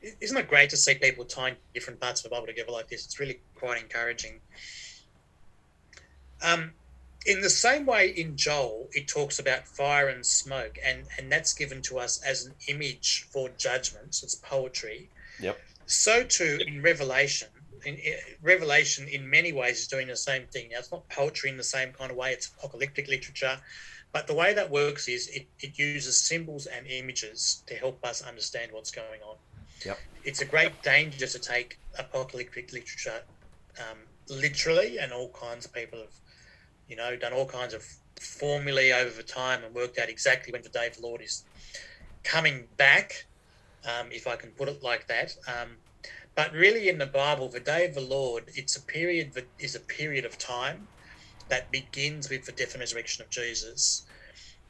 isn't 0.02 0.38
it 0.38 0.48
great 0.48 0.70
to 0.72 0.78
see 0.78 0.96
people 0.96 1.26
tying 1.26 1.56
different 1.74 2.00
parts 2.00 2.22
of 2.22 2.24
the 2.26 2.30
Bible 2.30 2.48
together 2.48 2.72
like 2.72 2.88
this? 2.88 3.06
It's 3.06 3.20
really 3.20 3.40
quite 3.56 3.82
encouraging. 3.82 4.40
Um, 6.44 6.72
in 7.26 7.42
the 7.42 7.50
same 7.50 7.86
way, 7.86 8.10
in 8.10 8.38
Joel, 8.38 8.88
it 8.94 9.08
talks 9.08 9.40
about 9.40 9.68
fire 9.68 10.08
and 10.08 10.26
smoke, 10.26 10.78
and 10.84 11.04
and 11.18 11.32
that's 11.32 11.54
given 11.54 11.82
to 11.84 12.00
us 12.00 12.22
as 12.24 12.46
an 12.46 12.54
image 12.68 13.28
for 13.30 13.50
judgments. 13.58 14.24
It's 14.24 14.36
poetry. 14.36 15.10
Yep. 15.42 15.60
So 15.86 16.24
too 16.24 16.60
in 16.66 16.82
Revelation. 16.82 17.50
In, 17.86 17.96
in, 17.96 18.16
Revelation, 18.42 19.08
in 19.08 19.30
many 19.30 19.54
ways, 19.54 19.80
is 19.80 19.88
doing 19.88 20.08
the 20.08 20.16
same 20.16 20.48
thing. 20.48 20.70
Now, 20.72 20.80
it's 20.80 20.92
not 20.92 21.08
poetry 21.10 21.50
in 21.50 21.58
the 21.58 21.64
same 21.64 21.92
kind 21.92 22.10
of 22.10 22.18
way. 22.18 22.32
It's 22.32 22.48
apocalyptic 22.48 23.08
literature, 23.08 23.60
but 24.12 24.26
the 24.26 24.34
way 24.34 24.54
that 24.54 24.70
works 24.70 25.08
is 25.08 25.28
it, 25.28 25.48
it 25.60 25.78
uses 25.78 26.20
symbols 26.20 26.66
and 26.66 26.88
images 26.88 27.64
to 27.68 27.76
help 27.76 28.04
us 28.04 28.22
understand 28.22 28.72
what's 28.72 28.92
going 28.92 29.22
on. 29.22 29.38
Yep. 29.86 30.00
It's 30.24 30.42
a 30.42 30.46
great 30.46 30.82
danger 30.84 31.28
to 31.28 31.40
take 31.40 31.78
apocalyptic 31.98 32.74
literature 32.74 33.22
um, 33.80 33.98
literally, 34.30 34.98
and 34.98 35.14
all 35.14 35.32
kinds 35.32 35.66
of 35.66 35.74
people 35.74 36.00
have, 36.00 36.14
you 36.88 36.96
know, 36.96 37.16
done 37.16 37.34
all 37.34 37.46
kinds 37.46 37.74
of 37.74 37.84
formulae 38.20 38.92
over 38.92 39.22
time 39.22 39.64
and 39.64 39.76
worked 39.76 40.00
out 40.00 40.10
exactly 40.10 40.52
when 40.52 40.64
the 40.64 40.70
day 40.70 40.88
of 40.88 40.96
the 40.96 41.02
Lord 41.04 41.22
is 41.22 41.46
coming 42.24 42.68
back, 42.78 43.14
um, 43.86 44.08
if 44.12 44.28
I 44.28 44.36
can 44.36 44.52
put 44.52 44.70
it 44.70 44.84
like 44.84 45.08
that. 45.08 45.32
Um, 45.48 45.78
But 46.36 46.54
really, 46.54 46.90
in 46.90 46.98
the 47.00 47.08
Bible, 47.08 47.50
the 47.50 47.60
day 47.60 47.86
of 47.86 47.94
the 47.96 48.02
Lord, 48.02 48.46
it's 48.56 48.76
a 48.78 48.86
period 48.86 49.34
that 49.34 49.50
is 49.60 49.76
a 49.76 49.80
period 49.80 50.26
of 50.26 50.38
time 50.38 50.90
that 51.50 51.72
begins 51.72 52.30
with 52.30 52.46
the 52.46 52.52
death 52.52 52.74
and 52.74 52.82
resurrection 52.82 53.24
of 53.24 53.32
Jesus, 53.32 54.06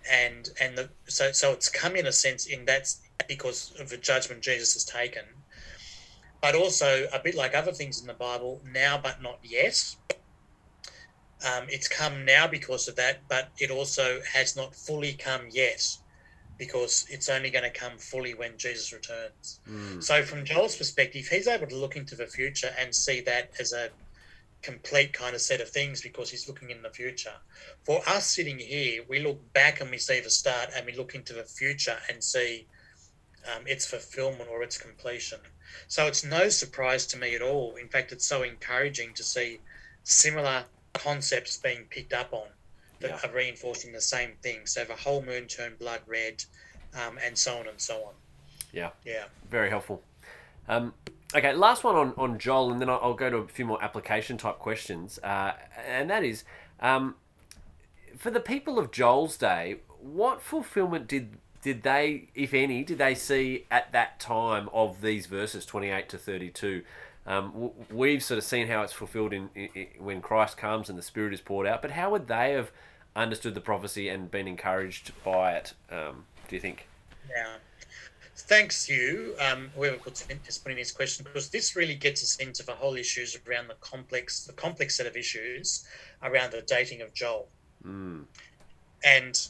and 0.10 0.50
and 0.62 0.78
the 0.78 0.89
so 1.08 1.32
so 1.32 1.54
it's 1.54 1.70
come 1.70 1.96
in 1.96 2.08
a 2.08 2.12
sense 2.12 2.46
in 2.48 2.65
that 2.65 2.88
because 3.27 3.73
of 3.80 3.89
the 3.89 3.97
judgment 3.97 4.41
Jesus 4.41 4.73
has 4.73 4.86
taken, 4.86 5.23
but 6.41 6.56
also 6.56 7.08
a 7.13 7.19
bit 7.19 7.36
like 7.36 7.56
other 7.56 7.71
things 7.71 8.01
in 8.01 8.08
the 8.08 8.13
Bible, 8.13 8.62
now 8.71 8.97
but 8.97 9.21
not 9.21 9.39
yet. 9.43 9.95
Um, 11.45 11.65
it's 11.69 11.88
come 11.88 12.25
now 12.25 12.47
because 12.47 12.88
of 12.88 12.95
that, 12.95 13.27
but 13.27 13.49
it 13.60 13.69
also 13.69 14.19
has 14.34 14.56
not 14.56 14.75
fully 14.75 15.13
come 15.13 15.41
yet 15.51 15.97
because 16.58 17.06
it's 17.10 17.30
only 17.30 17.49
going 17.49 17.63
to 17.63 17.69
come 17.69 17.97
fully 17.97 18.34
when 18.34 18.58
Jesus 18.58 18.91
returns. 18.91 19.60
Mm. 19.69 20.03
So, 20.03 20.23
from 20.23 20.43
Joel's 20.43 20.75
perspective, 20.75 21.27
he's 21.27 21.47
able 21.47 21.67
to 21.67 21.75
look 21.75 21.95
into 21.95 22.15
the 22.15 22.25
future 22.25 22.73
and 22.80 22.93
see 22.93 23.21
that 23.21 23.51
as 23.60 23.73
a 23.73 23.89
complete 24.63 25.13
kind 25.13 25.36
of 25.36 25.41
set 25.41 25.62
of 25.62 25.69
things 25.69 26.01
because 26.01 26.30
he's 26.30 26.47
looking 26.47 26.71
in 26.71 26.82
the 26.82 26.89
future. 26.89 27.34
For 27.84 28.01
us 28.08 28.25
sitting 28.25 28.58
here, 28.58 29.03
we 29.08 29.19
look 29.19 29.53
back 29.53 29.82
and 29.82 29.91
we 29.91 29.97
see 29.97 30.19
the 30.19 30.30
start 30.30 30.69
and 30.75 30.86
we 30.86 30.93
look 30.93 31.15
into 31.15 31.34
the 31.34 31.43
future 31.43 31.97
and 32.10 32.23
see 32.23 32.65
um, 33.55 33.63
its 33.67 33.86
fulfillment 33.86 34.49
or 34.49 34.63
its 34.63 34.77
completion. 34.77 35.39
So, 35.88 36.07
it's 36.07 36.23
no 36.23 36.49
surprise 36.49 37.05
to 37.07 37.17
me 37.17 37.36
at 37.36 37.41
all. 37.41 37.75
In 37.75 37.88
fact, 37.88 38.12
it's 38.12 38.25
so 38.25 38.43
encouraging 38.43 39.13
to 39.15 39.23
see 39.23 39.60
similar 40.03 40.63
concepts 40.93 41.57
being 41.57 41.86
picked 41.89 42.13
up 42.13 42.33
on 42.33 42.47
that 42.99 43.10
Yeah. 43.10 43.29
are 43.29 43.33
reinforcing 43.33 43.91
the 43.91 44.01
same 44.01 44.33
thing. 44.41 44.65
So 44.65 44.83
the 44.83 44.95
whole 44.95 45.21
moon 45.21 45.47
turned 45.47 45.77
blood 45.79 46.01
red, 46.07 46.43
um, 46.95 47.19
and 47.23 47.38
so 47.38 47.57
on 47.60 47.67
and 47.67 47.79
so 47.79 48.03
on. 48.05 48.13
Yeah. 48.71 48.89
Yeah. 49.05 49.25
Very 49.49 49.69
helpful. 49.69 50.01
Um, 50.67 50.93
okay, 51.36 51.53
last 51.53 51.83
one 51.83 51.95
on, 51.95 52.13
on 52.17 52.39
Joel, 52.39 52.71
and 52.71 52.81
then 52.81 52.89
I'll, 52.89 52.99
I'll 53.01 53.13
go 53.13 53.29
to 53.29 53.38
a 53.38 53.47
few 53.47 53.65
more 53.65 53.81
application 53.83 54.38
type 54.38 54.60
questions. 54.60 55.19
Uh, 55.19 55.53
and 55.86 56.10
that 56.10 56.23
is 56.23 56.43
um, 56.79 57.15
for 58.17 58.31
the 58.31 58.39
people 58.39 58.79
of 58.79 58.91
Joel's 58.91 59.38
day, 59.38 59.77
what 59.99 60.41
fulfillment 60.41 61.07
did 61.07 61.38
did 61.67 61.84
they, 61.84 62.30
if 62.34 62.53
any, 62.53 62.82
did 62.82 62.97
they 62.97 63.13
see 63.13 63.65
at 63.69 63.91
that 63.91 64.21
time 64.21 64.69
of 64.71 65.01
these 65.01 65.25
verses 65.25 65.65
28 65.65 66.08
to 66.08 66.17
32? 66.17 66.82
Um, 67.25 67.71
we've 67.91 68.23
sort 68.23 68.38
of 68.38 68.45
seen 68.45 68.67
how 68.67 68.84
it's 68.84 68.93
fulfilled 68.93 69.34
in, 69.34 69.49
in, 69.53 69.67
in 69.75 69.88
when 69.99 70.21
Christ 70.21 70.56
comes 70.56 70.89
and 70.89 70.97
the 70.97 71.03
Spirit 71.03 71.34
is 71.34 71.41
poured 71.41 71.67
out, 71.67 71.82
but 71.82 71.91
how 71.91 72.10
would 72.12 72.30
they 72.30 72.53
have 72.53 72.71
understood 73.17 73.53
the 73.53 73.60
prophecy 73.60 74.08
and 74.08 74.32
been 74.32 74.47
encouraged 74.47 75.12
by 75.25 75.56
it? 75.58 75.73
Um, 75.91 76.23
do 76.47 76.56
you 76.56 76.62
think? 76.62 76.88
Yeah. 77.30 77.56
Thanks, 78.38 78.88
you, 78.88 79.36
um, 79.41 79.69
whoever 79.75 79.97
puts 79.97 80.25
in, 80.27 80.39
is 80.47 80.58
putting 80.58 80.77
this 80.77 80.93
question, 80.93 81.25
because 81.25 81.49
this 81.49 81.75
really 81.75 81.95
gets 81.95 82.23
us 82.23 82.38
into 82.38 82.65
the 82.65 82.71
whole 82.71 82.95
issues 82.95 83.38
around 83.45 83.67
the 83.67 83.75
complex, 83.82 84.45
the 84.45 84.53
complex 84.53 84.95
set 84.95 85.06
of 85.06 85.17
issues 85.17 85.86
around 86.23 86.53
the 86.53 86.62
dating 86.62 87.01
of 87.01 87.13
Joel. 87.13 87.49
Mm, 87.86 88.23
And 89.03 89.49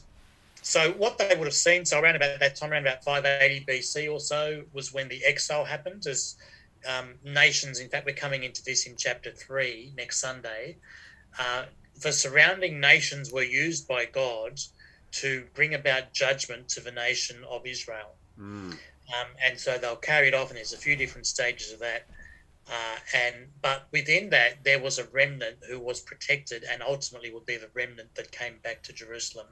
so, 0.62 0.92
what 0.92 1.18
they 1.18 1.34
would 1.36 1.46
have 1.46 1.54
seen, 1.54 1.84
so 1.84 2.00
around 2.00 2.16
about 2.16 2.40
that 2.40 2.56
time, 2.56 2.72
around 2.72 2.82
about 2.86 3.04
580 3.04 3.64
BC 3.66 4.08
or 4.08 4.20
so, 4.20 4.64
was 4.72 4.92
when 4.92 5.08
the 5.08 5.24
exile 5.24 5.64
happened. 5.64 6.06
As 6.06 6.36
um, 6.88 7.14
nations, 7.24 7.80
in 7.80 7.88
fact, 7.88 8.06
we're 8.06 8.14
coming 8.14 8.44
into 8.44 8.62
this 8.64 8.86
in 8.86 8.96
chapter 8.96 9.30
three 9.32 9.92
next 9.96 10.20
Sunday. 10.20 10.78
Uh, 11.38 11.64
the 12.02 12.12
surrounding 12.12 12.80
nations 12.80 13.32
were 13.32 13.42
used 13.42 13.88
by 13.88 14.04
God 14.06 14.58
to 15.12 15.46
bring 15.54 15.74
about 15.74 16.12
judgment 16.12 16.68
to 16.70 16.80
the 16.80 16.92
nation 16.92 17.44
of 17.50 17.66
Israel. 17.66 18.16
mm, 18.38 18.72
Um, 18.72 19.26
and 19.44 19.58
so 19.58 19.78
they'll 19.78 19.96
carry 19.96 20.28
it 20.28 20.34
off, 20.34 20.50
and 20.50 20.56
there's 20.58 20.72
a 20.72 20.78
few 20.78 20.96
different 20.96 21.26
stages 21.26 21.72
of 21.72 21.80
that. 21.80 22.06
Uh, 22.70 22.96
and 23.14 23.48
but 23.62 23.88
within 23.92 24.30
that, 24.30 24.62
there 24.64 24.80
was 24.80 24.98
a 24.98 25.08
remnant 25.08 25.56
who 25.68 25.80
was 25.80 26.00
protected, 26.00 26.64
and 26.70 26.82
ultimately 26.82 27.32
would 27.32 27.46
be 27.46 27.56
the 27.56 27.70
remnant 27.74 28.14
that 28.14 28.30
came 28.32 28.58
back 28.62 28.82
to 28.84 28.92
Jerusalem, 28.92 29.46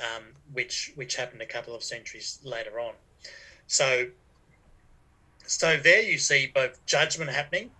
um, 0.00 0.24
which 0.52 0.92
which 0.94 1.16
happened 1.16 1.42
a 1.42 1.46
couple 1.46 1.74
of 1.74 1.82
centuries 1.82 2.38
later 2.42 2.78
on. 2.80 2.94
So, 3.66 4.06
so 5.46 5.76
there 5.76 6.02
you 6.02 6.18
see 6.18 6.50
both 6.54 6.84
judgment 6.86 7.30
happening, 7.30 7.70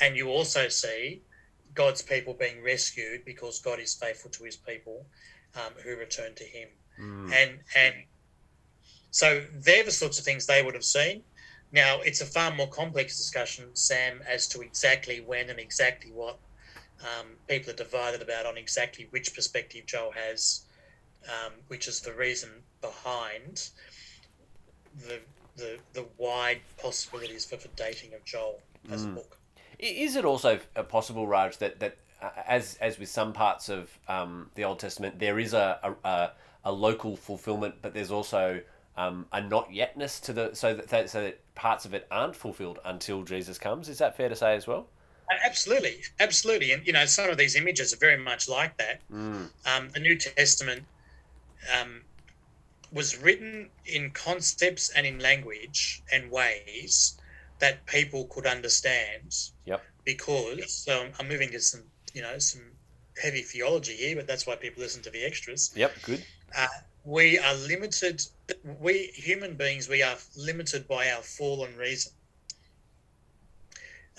and 0.00 0.16
you 0.16 0.28
also 0.28 0.68
see 0.68 1.22
God's 1.74 2.02
people 2.02 2.34
being 2.34 2.62
rescued 2.62 3.24
because 3.24 3.60
God 3.60 3.78
is 3.78 3.94
faithful 3.94 4.30
to 4.32 4.44
His 4.44 4.56
people 4.56 5.06
um, 5.54 5.72
who 5.82 5.96
return 5.96 6.34
to 6.34 6.44
Him 6.44 6.68
mm. 7.00 7.32
and 7.32 7.58
and 7.76 7.94
so 9.10 9.42
they're 9.54 9.84
the 9.84 9.90
sorts 9.90 10.18
of 10.18 10.24
things 10.24 10.46
they 10.46 10.62
would 10.62 10.74
have 10.74 10.84
seen. 10.84 11.22
Now 11.72 12.00
it's 12.00 12.20
a 12.20 12.26
far 12.26 12.54
more 12.54 12.68
complex 12.68 13.16
discussion, 13.16 13.74
Sam, 13.74 14.22
as 14.28 14.46
to 14.48 14.60
exactly 14.60 15.20
when 15.20 15.50
and 15.50 15.58
exactly 15.58 16.10
what 16.12 16.38
um, 17.02 17.26
people 17.46 17.70
are 17.72 17.76
divided 17.76 18.22
about 18.22 18.46
on 18.46 18.56
exactly 18.56 19.06
which 19.10 19.34
perspective 19.34 19.86
Joel 19.86 20.12
has, 20.12 20.62
um, 21.26 21.52
which 21.68 21.88
is 21.88 22.00
the 22.00 22.12
reason 22.12 22.50
behind 22.80 23.68
the 25.06 25.20
the 25.56 25.78
the 25.92 26.06
wide 26.16 26.60
possibilities 26.80 27.44
for 27.44 27.56
the 27.56 27.68
dating 27.76 28.14
of 28.14 28.24
Joel 28.24 28.60
as 28.92 29.04
a 29.04 29.08
Mm. 29.08 29.14
book. 29.16 29.38
Is 29.78 30.16
it 30.16 30.24
also 30.24 30.58
uh, 30.76 30.82
possible, 30.84 31.26
Raj, 31.26 31.56
that 31.58 31.80
that 31.80 31.96
uh, 32.22 32.30
as 32.46 32.76
as 32.80 32.98
with 32.98 33.08
some 33.08 33.32
parts 33.32 33.68
of 33.68 33.90
um, 34.08 34.50
the 34.54 34.64
Old 34.64 34.78
Testament, 34.78 35.18
there 35.18 35.38
is 35.38 35.54
a, 35.54 35.78
a 35.82 36.08
a- 36.08 36.32
a 36.64 36.72
local 36.72 37.16
fulfillment, 37.16 37.76
but 37.80 37.94
there's 37.94 38.10
also 38.10 38.60
um, 38.96 39.26
a 39.32 39.40
not 39.40 39.70
yetness 39.70 40.20
to 40.22 40.32
the 40.32 40.52
so 40.54 40.74
that, 40.74 40.88
that 40.88 41.08
so 41.08 41.22
that 41.22 41.54
parts 41.54 41.84
of 41.84 41.94
it 41.94 42.06
aren't 42.10 42.34
fulfilled 42.36 42.78
until 42.84 43.22
Jesus 43.22 43.58
comes. 43.58 43.88
Is 43.88 43.98
that 43.98 44.16
fair 44.16 44.28
to 44.28 44.36
say 44.36 44.54
as 44.56 44.66
well? 44.66 44.88
Absolutely, 45.44 46.00
absolutely, 46.20 46.72
and 46.72 46.84
you 46.86 46.92
know 46.92 47.04
some 47.06 47.30
of 47.30 47.36
these 47.38 47.54
images 47.54 47.92
are 47.92 47.96
very 47.98 48.16
much 48.18 48.48
like 48.48 48.76
that. 48.78 49.00
Mm, 49.12 49.50
um, 49.66 49.88
the 49.94 50.00
New 50.00 50.16
Testament 50.18 50.84
um, 51.80 52.02
was 52.92 53.18
written 53.18 53.70
in 53.86 54.10
concepts 54.10 54.90
and 54.90 55.06
in 55.06 55.18
language 55.18 56.02
and 56.12 56.30
ways 56.30 57.18
that 57.58 57.84
people 57.86 58.26
could 58.26 58.46
understand. 58.46 59.34
Yep. 59.64 59.82
Because 60.04 60.72
so 60.72 61.08
I'm 61.18 61.28
moving 61.28 61.50
to 61.50 61.60
some, 61.60 61.82
you 62.14 62.22
know, 62.22 62.38
some 62.38 62.62
heavy 63.22 63.42
theology 63.42 63.94
here, 63.94 64.16
but 64.16 64.26
that's 64.26 64.46
why 64.46 64.56
people 64.56 64.82
listen 64.82 65.02
to 65.02 65.10
the 65.10 65.24
extras. 65.24 65.72
yep. 65.74 65.94
Good. 66.02 66.24
We 67.04 67.38
are 67.38 67.54
limited. 67.54 68.22
We 68.80 69.10
human 69.14 69.54
beings, 69.54 69.88
we 69.88 70.02
are 70.02 70.16
limited 70.36 70.86
by 70.86 71.10
our 71.10 71.22
fallen 71.22 71.76
reason. 71.76 72.12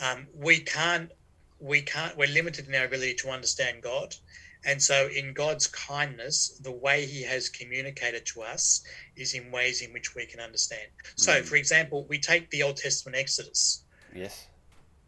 Um, 0.01 0.27
we 0.33 0.59
can't. 0.59 1.11
We 1.59 1.81
can't. 1.81 2.17
We're 2.17 2.29
limited 2.29 2.67
in 2.67 2.75
our 2.75 2.85
ability 2.85 3.15
to 3.15 3.29
understand 3.29 3.83
God. 3.83 4.15
And 4.65 4.81
so, 4.83 5.07
in 5.07 5.33
God's 5.33 5.67
kindness, 5.67 6.57
the 6.61 6.71
way 6.71 7.05
He 7.05 7.23
has 7.23 7.47
communicated 7.49 8.25
to 8.27 8.41
us 8.41 8.81
is 9.15 9.33
in 9.33 9.51
ways 9.51 9.81
in 9.81 9.93
which 9.93 10.15
we 10.15 10.25
can 10.25 10.39
understand. 10.41 10.89
So, 11.15 11.41
Mm. 11.41 11.45
for 11.45 11.55
example, 11.55 12.05
we 12.07 12.19
take 12.19 12.49
the 12.49 12.63
Old 12.63 12.77
Testament 12.77 13.15
Exodus, 13.17 13.83
Yes. 14.13 14.47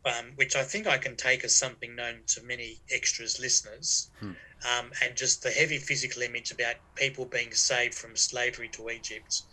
um, 0.05 0.31
which 0.35 0.55
I 0.55 0.63
think 0.63 0.87
I 0.87 0.97
can 0.97 1.15
take 1.17 1.43
as 1.43 1.55
something 1.55 1.95
known 1.95 2.23
to 2.27 2.43
many 2.43 2.81
extras 2.89 3.39
listeners, 3.39 4.09
Hmm. 4.19 4.33
um, 4.63 4.91
and 5.01 5.17
just 5.17 5.41
the 5.43 5.51
heavy 5.51 5.79
physical 5.79 6.21
image 6.21 6.51
about 6.51 6.77
people 6.95 7.25
being 7.25 7.53
saved 7.53 7.95
from 7.95 8.15
slavery 8.15 8.69
to 8.69 8.89
Egypt. 8.89 9.43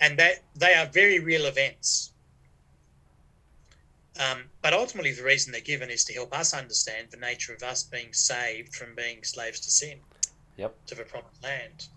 And 0.00 0.18
that 0.18 0.44
they 0.54 0.74
are 0.74 0.86
very 0.86 1.20
real 1.20 1.46
events. 1.46 2.12
Um, 4.18 4.50
but 4.62 4.72
ultimately, 4.72 5.12
the 5.12 5.24
reason 5.24 5.52
they're 5.52 5.60
given 5.60 5.90
is 5.90 6.04
to 6.04 6.14
help 6.14 6.36
us 6.36 6.54
understand 6.54 7.08
the 7.10 7.16
nature 7.18 7.54
of 7.54 7.62
us 7.62 7.84
being 7.84 8.12
saved 8.12 8.74
from 8.74 8.94
being 8.94 9.24
slaves 9.24 9.60
to 9.60 9.70
sin 9.70 10.00
Yep. 10.56 10.76
to 10.86 10.94
the 10.94 11.04
promised 11.04 11.42
land. 11.42 11.88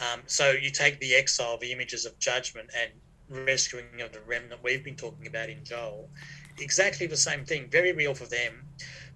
Um, 0.00 0.22
so 0.26 0.50
you 0.52 0.70
take 0.70 1.00
the 1.00 1.14
exile, 1.14 1.58
the 1.58 1.72
images 1.72 2.04
of 2.06 2.18
judgment 2.18 2.70
and 2.78 2.92
rescuing 3.28 4.00
of 4.00 4.12
the 4.12 4.20
remnant 4.20 4.62
we've 4.62 4.84
been 4.84 4.96
talking 4.96 5.26
about 5.26 5.48
in 5.50 5.64
Joel, 5.64 6.10
exactly 6.58 7.06
the 7.06 7.16
same 7.16 7.44
thing, 7.44 7.68
very 7.70 7.92
real 7.92 8.14
for 8.14 8.26
them. 8.26 8.66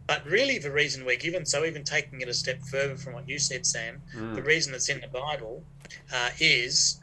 But 0.06 0.24
really, 0.26 0.58
the 0.58 0.72
reason 0.72 1.04
we're 1.04 1.16
given, 1.16 1.44
so 1.44 1.64
even 1.64 1.84
taking 1.84 2.20
it 2.20 2.28
a 2.28 2.34
step 2.34 2.62
further 2.70 2.96
from 2.96 3.14
what 3.14 3.28
you 3.28 3.38
said, 3.38 3.66
Sam, 3.66 4.02
the 4.34 4.42
Mm, 4.42 4.44
reason 4.44 4.74
it's 4.74 4.88
in 4.88 5.00
the 5.00 5.08
Bible 5.08 5.66
uh, 6.12 6.30
is 6.38 7.00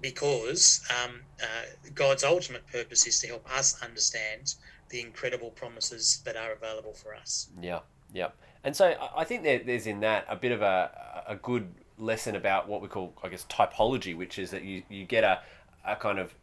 because 0.00 0.80
um, 0.90 1.22
uh, 1.42 1.64
God's 1.94 2.24
ultimate 2.24 2.66
purpose 2.66 3.06
is 3.06 3.18
to 3.20 3.28
help 3.28 3.46
us 3.52 3.82
understand 3.82 4.54
the 4.88 5.00
incredible 5.00 5.50
promises 5.50 6.22
that 6.24 6.36
are 6.36 6.52
available 6.52 6.92
for 6.94 7.14
us. 7.14 7.48
yeah. 7.60 7.80
Yeah. 8.14 8.28
And 8.62 8.74
so 8.74 8.94
I- 9.16 9.24
think 9.24 9.42
there, 9.42 9.58
there's 9.58 9.86
in 9.86 10.00
that 10.00 10.26
a 10.28 10.36
bit 10.36 10.52
of 10.52 10.62
a, 10.62 11.24
a 11.26 11.36
good 11.36 11.68
lesson 11.98 12.36
about 12.36 12.68
what 12.68 12.80
we 12.80 12.88
call, 12.88 13.12
I 13.22 13.28
guess, 13.28 13.44
typology, 13.46 14.16
which 14.16 14.38
is 14.38 14.50
that 14.52 14.62
you, 14.62 14.82
you 14.88 15.04
get 15.04 15.24
a, 15.24 15.40
a 15.84 15.96
kind 15.96 16.18
of 16.18 16.34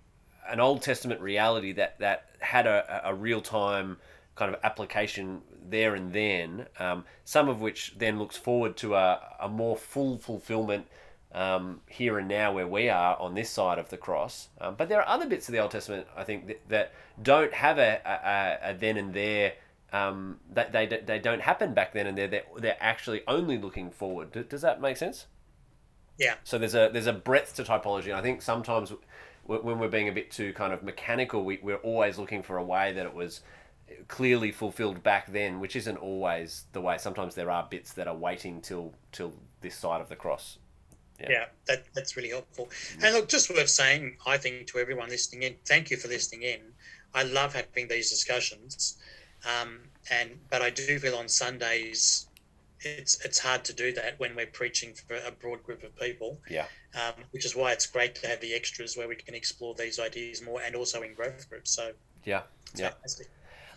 an 0.48 0.60
Old 0.60 0.82
Testament 0.82 1.22
reality 1.22 1.72
that, 1.74 2.00
that 2.00 2.30
had 2.40 2.68
a, 2.68 3.02
a 3.06 3.14
real 3.16 3.42
time 3.42 3.98
kind 4.36 4.54
of 4.54 4.60
application 4.64 5.42
there 5.70 5.96
and 5.96 6.12
then, 6.12 6.66
um, 6.80 7.06
some 7.24 7.48
of 7.48 7.62
which 7.62 7.96
then 7.98 8.20
looks 8.20 8.36
forward 8.36 8.76
to 8.78 8.96
a, 8.96 9.20
a 9.40 9.48
more 9.48 9.78
full 9.78 10.18
fulfillment 10.18 10.86
um, 11.34 11.82
here 11.88 12.18
and 12.20 12.28
now 12.28 12.54
where 12.54 12.68
we 12.68 12.90
are 12.90 13.20
on 13.20 13.34
this 13.34 13.50
side 13.50 13.80
of 13.80 13.90
the 13.90 13.98
cross. 13.98 14.50
Um, 14.62 14.76
but 14.76 14.90
there 14.90 15.00
are 15.02 15.08
other 15.08 15.28
bits 15.28 15.48
of 15.50 15.54
the 15.54 15.60
Old 15.60 15.72
Testament, 15.72 16.08
I 16.16 16.24
think, 16.24 16.48
that, 16.48 16.70
that 16.70 16.94
don't 17.22 17.54
have 17.54 17.78
a, 17.80 18.02
a, 18.06 18.72
a 18.72 18.74
then 18.74 18.98
and 18.98 19.14
there. 19.14 19.54
Um, 19.92 20.40
that 20.54 20.72
they, 20.72 20.88
they 20.88 21.20
don't 21.20 21.42
happen 21.42 21.76
back 21.76 21.94
then 21.94 22.08
and 22.08 22.18
there. 22.18 22.28
They're, 22.28 22.46
they're 22.58 22.78
actually 22.80 23.22
only 23.28 23.60
looking 23.60 23.92
forward. 23.92 24.50
Does 24.50 24.62
that 24.62 24.82
make 24.82 24.98
sense? 24.98 25.28
Yeah. 26.18 26.36
So 26.44 26.58
there's 26.58 26.76
a 26.76 26.90
there's 26.92 27.08
a 27.08 27.14
breadth 27.14 27.56
to 27.56 27.64
typology. 27.64 28.06
And 28.06 28.14
I 28.14 28.22
think 28.22 28.42
sometimes 28.42 28.92
when 29.46 29.78
we're 29.78 29.90
being 29.90 30.10
a 30.10 30.12
bit 30.12 30.32
too 30.32 30.54
kind 30.54 30.74
of 30.74 30.84
mechanical, 30.84 31.44
we, 31.44 31.60
we're 31.62 31.78
always 31.78 32.18
looking 32.18 32.42
for 32.42 32.58
a 32.58 32.64
way 32.64 32.94
that 32.94 33.06
it 33.06 33.14
was 33.14 33.42
clearly 34.08 34.52
fulfilled 34.52 35.04
back 35.04 35.32
then, 35.32 35.60
which 35.60 35.76
isn't 35.76 35.98
always 35.98 36.66
the 36.72 36.82
way. 36.82 36.98
Sometimes 36.98 37.36
there 37.36 37.52
are 37.52 37.68
bits 37.70 37.94
that 37.94 38.08
are 38.08 38.16
waiting 38.16 38.62
till 38.62 38.94
till 39.12 39.34
this 39.62 39.76
side 39.76 40.02
of 40.02 40.10
the 40.10 40.16
cross. 40.16 40.58
Yeah, 41.20 41.30
yeah 41.30 41.46
that, 41.68 41.86
that's 41.94 42.16
really 42.18 42.30
helpful. 42.30 42.70
And 43.02 43.14
look, 43.16 43.30
just 43.30 43.50
worth 43.50 43.70
saying, 43.70 44.18
I 44.26 44.38
think 44.38 44.68
to 44.68 44.80
everyone 44.80 45.10
listening 45.10 45.44
in, 45.44 45.56
thank 45.66 45.92
you 45.92 45.98
for 45.98 46.08
listening 46.08 46.44
in. 46.44 46.62
I 47.14 47.24
love 47.24 47.54
having 47.54 47.88
these 47.88 48.10
discussions, 48.10 48.98
um, 49.46 49.80
and 50.10 50.32
but 50.50 50.62
I 50.62 50.72
do 50.72 50.98
feel 51.00 51.16
on 51.16 51.28
Sundays 51.28 52.28
it's 52.86 53.24
it's 53.24 53.40
hard 53.40 53.64
to 53.66 53.74
do 53.74 53.94
that 53.94 54.20
when 54.20 54.36
we're 54.36 54.48
preaching 54.48 54.94
for 54.94 55.16
a 55.16 55.32
broad 55.32 55.64
group 55.64 55.84
of 55.84 55.96
people. 55.98 56.40
Yeah. 56.50 56.66
Um, 56.96 57.24
which 57.32 57.46
is 57.46 57.56
why 57.56 57.72
it's 57.72 57.86
great 57.86 58.16
to 58.16 58.28
have 58.28 58.40
the 58.42 58.54
extras 58.54 58.96
where 58.96 59.08
we 59.08 59.16
can 59.16 59.34
explore 59.34 59.74
these 59.74 60.00
ideas 60.00 60.42
more, 60.44 60.62
and 60.62 60.76
also 60.76 61.02
in 61.02 61.14
growth 61.14 61.50
groups. 61.50 61.72
So. 61.72 61.92
Yeah. 62.24 62.44
Yeah. 62.76 62.90
Fantastic. 62.90 63.28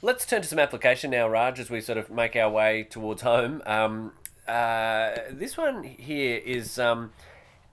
Let's 0.02 0.26
turn 0.26 0.42
to 0.42 0.48
some 0.48 0.58
application 0.58 1.10
now, 1.10 1.28
Raj, 1.28 1.58
as 1.58 1.70
we 1.70 1.80
sort 1.80 1.98
of 1.98 2.10
make 2.10 2.36
our 2.36 2.50
way 2.50 2.84
towards 2.84 3.22
home. 3.22 3.62
Um, 3.64 4.12
uh, 4.48 5.16
this 5.30 5.56
one 5.56 5.82
here 5.82 6.40
is 6.44 6.78
um, 6.78 7.12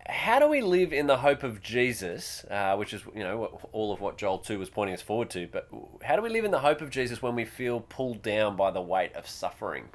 how 0.07 0.39
do 0.39 0.47
we 0.47 0.61
live 0.61 0.91
in 0.91 1.07
the 1.07 1.17
hope 1.17 1.43
of 1.43 1.61
Jesus, 1.61 2.43
uh, 2.49 2.75
which 2.75 2.93
is 2.93 3.01
you 3.15 3.23
know 3.23 3.59
all 3.71 3.93
of 3.93 4.01
what 4.01 4.17
Joel 4.17 4.39
two 4.39 4.59
was 4.59 4.69
pointing 4.69 4.93
us 4.93 5.01
forward 5.01 5.29
to. 5.31 5.47
But 5.47 5.69
how 6.03 6.15
do 6.15 6.21
we 6.21 6.29
live 6.29 6.45
in 6.45 6.51
the 6.51 6.59
hope 6.59 6.81
of 6.81 6.89
Jesus 6.89 7.21
when 7.21 7.35
we 7.35 7.45
feel 7.45 7.81
pulled 7.81 8.21
down 8.21 8.55
by 8.55 8.71
the 8.71 8.81
weight 8.81 9.13
of 9.13 9.27
suffering? 9.27 9.85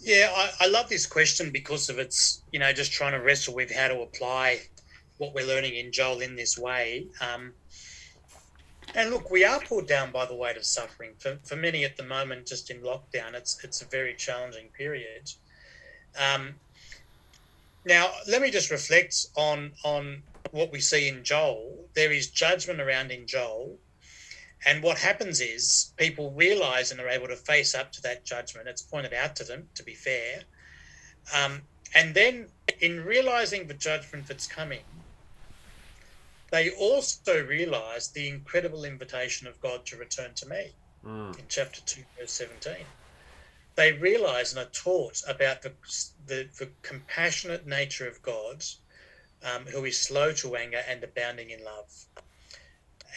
Yeah, 0.00 0.30
I, 0.36 0.50
I 0.60 0.66
love 0.68 0.88
this 0.88 1.06
question 1.06 1.50
because 1.50 1.88
of 1.88 1.98
its 1.98 2.42
you 2.52 2.58
know 2.58 2.72
just 2.72 2.92
trying 2.92 3.12
to 3.12 3.20
wrestle 3.20 3.54
with 3.54 3.72
how 3.72 3.88
to 3.88 4.00
apply 4.00 4.60
what 5.18 5.34
we're 5.34 5.46
learning 5.46 5.76
in 5.76 5.92
Joel 5.92 6.20
in 6.20 6.36
this 6.36 6.58
way. 6.58 7.06
Um, 7.20 7.52
and 8.94 9.10
look, 9.10 9.30
we 9.30 9.44
are 9.44 9.60
pulled 9.60 9.88
down 9.88 10.12
by 10.12 10.24
the 10.24 10.36
weight 10.36 10.56
of 10.56 10.64
suffering. 10.64 11.12
For, 11.18 11.38
for 11.44 11.56
many 11.56 11.84
at 11.84 11.96
the 11.96 12.04
moment, 12.04 12.46
just 12.46 12.70
in 12.70 12.80
lockdown, 12.80 13.34
it's 13.34 13.62
it's 13.64 13.82
a 13.82 13.88
very 13.88 14.14
challenging 14.14 14.68
period. 14.76 15.28
Um, 16.18 16.54
now, 17.84 18.10
let 18.28 18.40
me 18.40 18.50
just 18.50 18.70
reflect 18.70 19.14
on 19.36 19.72
on 19.84 20.22
what 20.50 20.70
we 20.70 20.80
see 20.80 21.08
in 21.08 21.24
Joel. 21.24 21.88
There 21.94 22.12
is 22.12 22.30
judgment 22.30 22.80
around 22.80 23.10
in 23.10 23.26
Joel, 23.26 23.78
and 24.64 24.82
what 24.82 24.98
happens 24.98 25.40
is 25.40 25.92
people 25.96 26.32
realize 26.32 26.90
and 26.90 27.00
are 27.00 27.08
able 27.08 27.28
to 27.28 27.36
face 27.36 27.74
up 27.74 27.92
to 27.92 28.02
that 28.02 28.24
judgment. 28.24 28.68
It's 28.68 28.82
pointed 28.82 29.12
out 29.12 29.36
to 29.36 29.44
them, 29.44 29.68
to 29.74 29.82
be 29.82 29.94
fair. 29.94 30.42
Um, 31.34 31.62
and 31.94 32.14
then, 32.14 32.48
in 32.80 33.04
realizing 33.04 33.66
the 33.66 33.74
judgment 33.74 34.26
that's 34.26 34.46
coming, 34.46 34.84
they 36.54 36.70
also 36.70 37.44
realize 37.44 38.10
the 38.10 38.28
incredible 38.28 38.84
invitation 38.84 39.48
of 39.48 39.60
God 39.60 39.84
to 39.86 39.96
return 39.96 40.34
to 40.34 40.48
me 40.48 40.70
mm. 41.04 41.36
in 41.36 41.44
chapter 41.48 41.80
2, 41.80 42.00
verse 42.16 42.30
17. 42.30 42.74
They 43.74 43.90
realize 43.94 44.52
and 44.54 44.64
are 44.64 44.70
taught 44.70 45.20
about 45.26 45.62
the, 45.62 45.72
the, 46.28 46.48
the 46.60 46.68
compassionate 46.82 47.66
nature 47.66 48.06
of 48.06 48.22
God, 48.22 48.62
um, 49.42 49.66
who 49.66 49.84
is 49.84 50.00
slow 50.00 50.30
to 50.30 50.54
anger 50.54 50.80
and 50.88 51.02
abounding 51.02 51.50
in 51.50 51.64
love. 51.64 51.92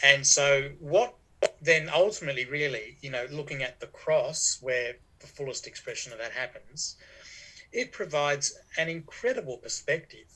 And 0.02 0.26
so, 0.26 0.70
what 0.80 1.14
then 1.62 1.88
ultimately, 1.94 2.44
really, 2.44 2.96
you 3.02 3.10
know, 3.10 3.28
looking 3.30 3.62
at 3.62 3.78
the 3.78 3.86
cross, 3.86 4.58
where 4.60 4.96
the 5.20 5.28
fullest 5.28 5.68
expression 5.68 6.12
of 6.12 6.18
that 6.18 6.32
happens, 6.32 6.96
it 7.70 7.92
provides 7.92 8.58
an 8.76 8.88
incredible 8.88 9.58
perspective 9.58 10.26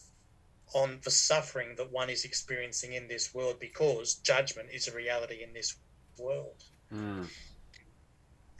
on 0.75 0.99
the 1.03 1.11
suffering 1.11 1.75
that 1.77 1.91
one 1.91 2.11
is 2.11 2.25
experiencing 2.25 2.95
in 2.95 3.09
this 3.09 3.35
world 3.35 3.57
because 3.61 4.15
judgment 4.15 4.69
is 4.73 4.89
a 4.89 4.95
reality 4.95 5.43
in 5.43 5.53
this 5.53 5.77
world. 6.19 6.65
Mm. 6.93 7.27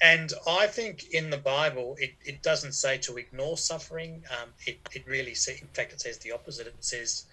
And 0.03 0.33
I 0.49 0.67
think 0.67 1.13
in 1.13 1.31
the 1.31 1.37
Bible, 1.37 1.97
it, 2.01 2.15
it 2.25 2.43
doesn't 2.43 2.73
say 2.73 2.99
to 2.99 3.19
ignore 3.19 3.57
suffering. 3.57 4.25
Um, 4.31 4.49
it, 4.67 4.81
it 4.93 5.07
really, 5.07 5.35
say, 5.35 5.59
in 5.61 5.69
fact, 5.69 5.93
it 5.93 6.01
says 6.01 6.19
the 6.19 6.33
opposite. 6.33 6.67
It 6.67 6.75
says 6.81 7.27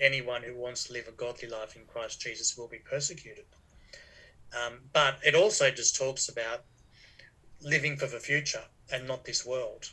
anyone 0.00 0.42
who 0.42 0.54
wants 0.56 0.84
to 0.84 0.92
live 0.92 1.06
a 1.08 1.12
godly 1.12 1.48
life 1.48 1.76
in 1.76 1.82
Christ 1.86 2.20
Jesus 2.20 2.56
will 2.56 2.68
be 2.68 2.78
persecuted. 2.78 3.44
Um, 4.52 4.80
but 4.92 5.18
it 5.24 5.34
also 5.34 5.70
just 5.70 5.96
talks 5.96 6.28
about 6.28 6.64
living 7.62 7.96
for 7.96 8.06
the 8.06 8.20
future 8.20 8.64
and 8.92 9.06
not 9.06 9.24
this 9.24 9.44
world, 9.46 9.90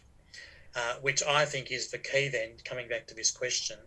uh, 0.75 0.95
which 1.01 1.23
I 1.23 1.45
think 1.45 1.71
is 1.71 1.89
the 1.89 1.97
key 1.97 2.29
then, 2.29 2.51
coming 2.63 2.87
back 2.87 3.07
to 3.07 3.13
this 3.13 3.31
question, 3.31 3.77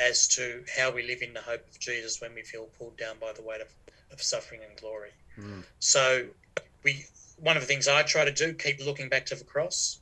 as 0.00 0.28
to 0.28 0.64
how 0.76 0.90
we 0.90 1.02
live 1.02 1.22
in 1.22 1.32
the 1.32 1.40
hope 1.40 1.66
of 1.68 1.78
Jesus 1.78 2.20
when 2.20 2.34
we 2.34 2.42
feel 2.42 2.66
pulled 2.78 2.96
down 2.96 3.16
by 3.20 3.32
the 3.32 3.42
weight 3.42 3.60
of, 3.60 3.68
of 4.12 4.22
suffering 4.22 4.60
and 4.68 4.78
glory. 4.78 5.10
Mm. 5.38 5.64
So, 5.78 6.26
we 6.82 7.04
one 7.38 7.56
of 7.56 7.62
the 7.62 7.66
things 7.66 7.88
I 7.88 8.02
try 8.02 8.24
to 8.24 8.32
do 8.32 8.54
keep 8.54 8.84
looking 8.84 9.08
back 9.08 9.26
to 9.26 9.34
the 9.34 9.44
cross. 9.44 10.00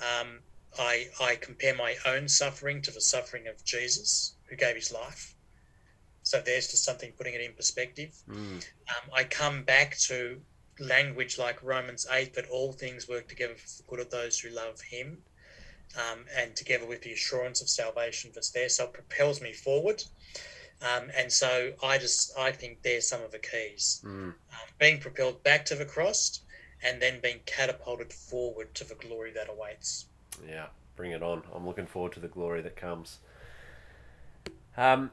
Um, 0.00 0.40
I 0.78 1.08
I 1.20 1.36
compare 1.36 1.74
my 1.74 1.96
own 2.06 2.28
suffering 2.28 2.82
to 2.82 2.90
the 2.90 3.00
suffering 3.00 3.46
of 3.46 3.64
Jesus, 3.64 4.34
who 4.48 4.56
gave 4.56 4.76
his 4.76 4.92
life. 4.92 5.34
So 6.22 6.40
there's 6.40 6.70
just 6.70 6.84
something 6.84 7.12
putting 7.16 7.34
it 7.34 7.40
in 7.40 7.52
perspective. 7.54 8.14
Mm. 8.28 8.56
Um, 8.56 9.10
I 9.14 9.24
come 9.24 9.62
back 9.62 9.96
to 10.08 10.40
language 10.78 11.38
like 11.38 11.62
Romans 11.62 12.06
eight 12.10 12.34
that 12.34 12.48
all 12.50 12.72
things 12.72 13.08
work 13.08 13.28
together 13.28 13.54
for 13.54 13.66
the 13.66 13.82
good 13.88 14.00
of 14.00 14.10
those 14.10 14.38
who 14.38 14.50
love 14.50 14.80
Him 14.80 15.18
um, 15.96 16.24
and 16.36 16.54
together 16.54 16.86
with 16.86 17.02
the 17.02 17.12
assurance 17.12 17.60
of 17.60 17.68
salvation 17.68 18.30
that's 18.34 18.50
there. 18.50 18.68
So 18.68 18.84
it 18.84 18.92
propels 18.92 19.40
me 19.40 19.52
forward. 19.52 20.02
Um, 20.82 21.10
and 21.16 21.30
so 21.30 21.72
I 21.82 21.98
just 21.98 22.36
I 22.38 22.52
think 22.52 22.82
there's 22.82 23.06
some 23.06 23.22
of 23.22 23.32
the 23.32 23.38
keys. 23.38 24.00
Mm. 24.04 24.28
Um, 24.28 24.34
being 24.78 24.98
propelled 24.98 25.42
back 25.42 25.64
to 25.66 25.74
the 25.74 25.84
cross 25.84 26.40
and 26.82 27.00
then 27.02 27.20
being 27.22 27.40
catapulted 27.44 28.12
forward 28.12 28.74
to 28.74 28.84
the 28.84 28.94
glory 28.94 29.32
that 29.32 29.48
awaits. 29.50 30.06
Yeah, 30.48 30.66
bring 30.96 31.12
it 31.12 31.22
on. 31.22 31.42
I'm 31.54 31.66
looking 31.66 31.86
forward 31.86 32.12
to 32.12 32.20
the 32.20 32.28
glory 32.28 32.62
that 32.62 32.76
comes. 32.76 33.18
Um, 34.76 35.10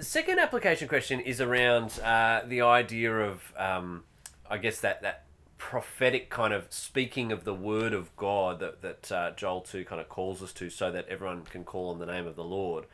second 0.00 0.38
application 0.38 0.86
question 0.86 1.20
is 1.20 1.40
around 1.40 1.98
uh, 2.00 2.42
the 2.46 2.60
idea 2.60 3.12
of, 3.12 3.52
um, 3.56 4.04
I 4.48 4.58
guess 4.58 4.80
that 4.80 5.02
that 5.02 5.24
prophetic 5.58 6.30
kind 6.30 6.52
of 6.52 6.66
speaking 6.70 7.32
of 7.32 7.44
the 7.44 7.54
word 7.54 7.92
of 7.92 8.14
God 8.16 8.60
that, 8.60 8.82
that 8.82 9.12
uh, 9.12 9.30
Joel 9.32 9.62
2 9.62 9.84
kind 9.84 10.00
of 10.00 10.08
calls 10.08 10.42
us 10.42 10.52
to 10.54 10.70
so 10.70 10.90
that 10.90 11.08
everyone 11.08 11.42
can 11.42 11.64
call 11.64 11.90
on 11.90 11.98
the 11.98 12.06
name 12.06 12.26
of 12.26 12.36
the 12.36 12.44
Lord. 12.44 12.84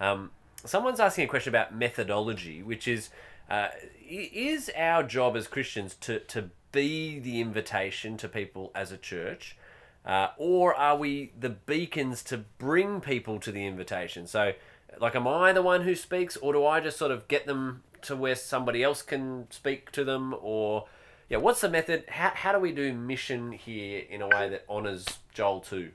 Um, 0.00 0.30
someone's 0.64 1.00
asking 1.00 1.24
a 1.24 1.28
question 1.28 1.50
about 1.50 1.74
methodology, 1.74 2.62
which 2.62 2.86
is 2.86 3.10
uh, 3.50 3.68
is 4.08 4.70
our 4.76 5.02
job 5.02 5.36
as 5.36 5.46
Christians 5.46 5.94
to, 5.96 6.20
to 6.20 6.50
be 6.70 7.18
the 7.18 7.40
invitation 7.40 8.16
to 8.18 8.28
people 8.28 8.70
as 8.74 8.92
a 8.92 8.96
church? 8.96 9.56
Uh, 10.04 10.28
or 10.36 10.74
are 10.74 10.96
we 10.96 11.32
the 11.38 11.50
beacons 11.50 12.22
to 12.24 12.38
bring 12.58 13.00
people 13.00 13.38
to 13.38 13.52
the 13.52 13.64
invitation? 13.66 14.26
So, 14.26 14.52
like, 14.98 15.14
am 15.14 15.28
I 15.28 15.52
the 15.52 15.62
one 15.62 15.82
who 15.82 15.94
speaks, 15.94 16.36
or 16.36 16.52
do 16.52 16.66
I 16.66 16.80
just 16.80 16.98
sort 16.98 17.12
of 17.12 17.28
get 17.28 17.46
them 17.46 17.82
to 18.02 18.16
where 18.16 18.34
somebody 18.34 18.82
else 18.82 19.00
can 19.00 19.46
speak 19.50 19.92
to 19.92 20.02
them, 20.02 20.34
or 20.40 20.86
yeah, 21.32 21.38
what's 21.38 21.62
the 21.62 21.70
method? 21.70 22.04
How, 22.08 22.30
how 22.34 22.52
do 22.52 22.58
we 22.58 22.72
do 22.72 22.92
mission 22.92 23.52
here 23.52 24.02
in 24.10 24.20
a 24.20 24.28
way 24.28 24.50
that 24.50 24.66
honours 24.68 25.06
Joel 25.32 25.60
two? 25.60 25.90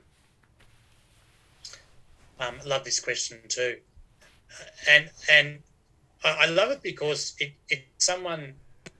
Um, 2.40 2.56
love 2.66 2.82
this 2.82 2.98
question 2.98 3.38
too, 3.48 3.76
and 4.90 5.08
and 5.30 5.60
I 6.24 6.46
love 6.46 6.72
it 6.72 6.82
because 6.82 7.36
it, 7.38 7.52
it 7.68 7.84
someone 7.98 8.52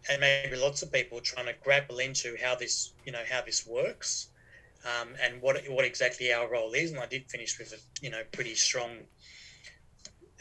and 0.09 0.21
maybe 0.21 0.55
lots 0.55 0.83
of 0.83 0.93
people 0.93 1.21
trying 1.21 1.47
to 1.47 1.55
grapple 1.65 1.99
into 1.99 2.37
how 2.41 2.55
this 2.55 2.93
you 3.05 3.11
know 3.11 3.25
how 3.29 3.43
this 3.43 3.67
works 3.67 4.29
um, 4.85 5.09
and 5.21 5.43
what 5.43 5.61
what 5.69 5.85
exactly 5.85 6.33
our 6.33 6.49
role 6.49 6.73
is. 6.73 6.93
And 6.93 7.01
I 7.01 7.07
did 7.07 7.29
finish 7.29 7.59
with 7.59 7.73
a 7.73 7.79
you 8.01 8.11
know 8.11 8.23
pretty 8.31 8.55
strong 8.55 8.91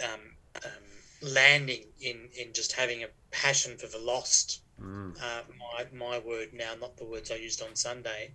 um, 0.04 0.20
um, 0.64 1.32
landing 1.34 1.86
in 2.00 2.30
in 2.40 2.54
just 2.54 2.74
having 2.74 3.02
a 3.02 3.08
passion 3.32 3.78
for 3.80 3.88
the 3.88 3.98
lost 3.98 4.62
Mm. 4.82 5.16
Uh, 5.22 5.42
my, 5.58 5.86
my 5.98 6.20
word 6.20 6.50
now, 6.54 6.74
not 6.80 6.98
the 6.98 7.06
words 7.06 7.32
I 7.32 7.36
used 7.36 7.62
on 7.62 7.76
Sunday. 7.76 8.32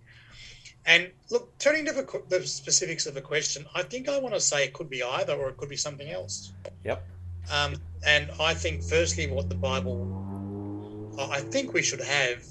And 0.85 1.11
look, 1.29 1.57
turning 1.59 1.85
to 1.85 1.93
the, 1.93 2.23
the 2.29 2.45
specifics 2.45 3.05
of 3.05 3.13
the 3.13 3.21
question, 3.21 3.65
I 3.73 3.83
think 3.83 4.09
I 4.09 4.19
want 4.19 4.35
to 4.35 4.41
say 4.41 4.65
it 4.65 4.73
could 4.73 4.89
be 4.89 5.01
either 5.01 5.33
or 5.33 5.49
it 5.49 5.57
could 5.57 5.69
be 5.69 5.77
something 5.77 6.09
else. 6.09 6.51
Yep. 6.83 7.05
Um, 7.51 7.75
and 8.05 8.29
I 8.39 8.53
think, 8.53 8.83
firstly, 8.83 9.27
what 9.27 9.47
the 9.49 9.55
Bible, 9.55 11.15
I 11.19 11.39
think 11.39 11.73
we 11.73 11.81
should 11.81 12.01
have, 12.01 12.43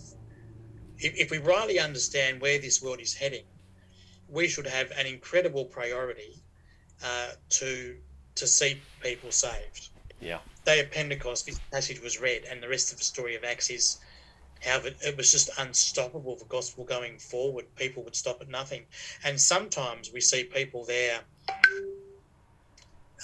if, 0.99 1.15
if 1.17 1.31
we 1.31 1.39
rightly 1.39 1.79
understand 1.79 2.41
where 2.41 2.59
this 2.59 2.83
world 2.83 3.01
is 3.01 3.15
heading, 3.15 3.45
we 4.29 4.49
should 4.49 4.67
have 4.67 4.91
an 4.93 5.07
incredible 5.07 5.67
priority 5.67 6.43
uh, 7.05 7.33
to 7.51 7.97
to 8.35 8.47
see 8.47 8.81
people 9.03 9.31
saved. 9.31 9.91
Yeah. 10.21 10.39
Day 10.65 10.81
of 10.81 10.91
Pentecost, 10.91 11.47
this 11.47 11.61
passage 11.71 12.01
was 12.01 12.21
read, 12.21 12.45
and 12.51 12.63
the 12.63 12.69
rest 12.69 12.93
of 12.93 12.99
the 12.99 13.05
story 13.05 13.35
of 13.35 13.45
Acts 13.45 13.71
is 13.71 13.99
how 14.65 14.79
it, 14.79 15.17
was 15.17 15.33
just 15.33 15.51
unstoppable. 15.59 16.37
The 16.37 16.45
gospel 16.45 16.85
going 16.85 17.19
forward, 17.19 17.65
people 17.75 18.05
would 18.05 18.15
stop 18.15 18.41
at 18.41 18.49
nothing, 18.49 18.85
and 19.25 19.41
sometimes 19.41 20.13
we 20.13 20.21
see 20.21 20.45
people 20.45 20.85
there 20.85 21.21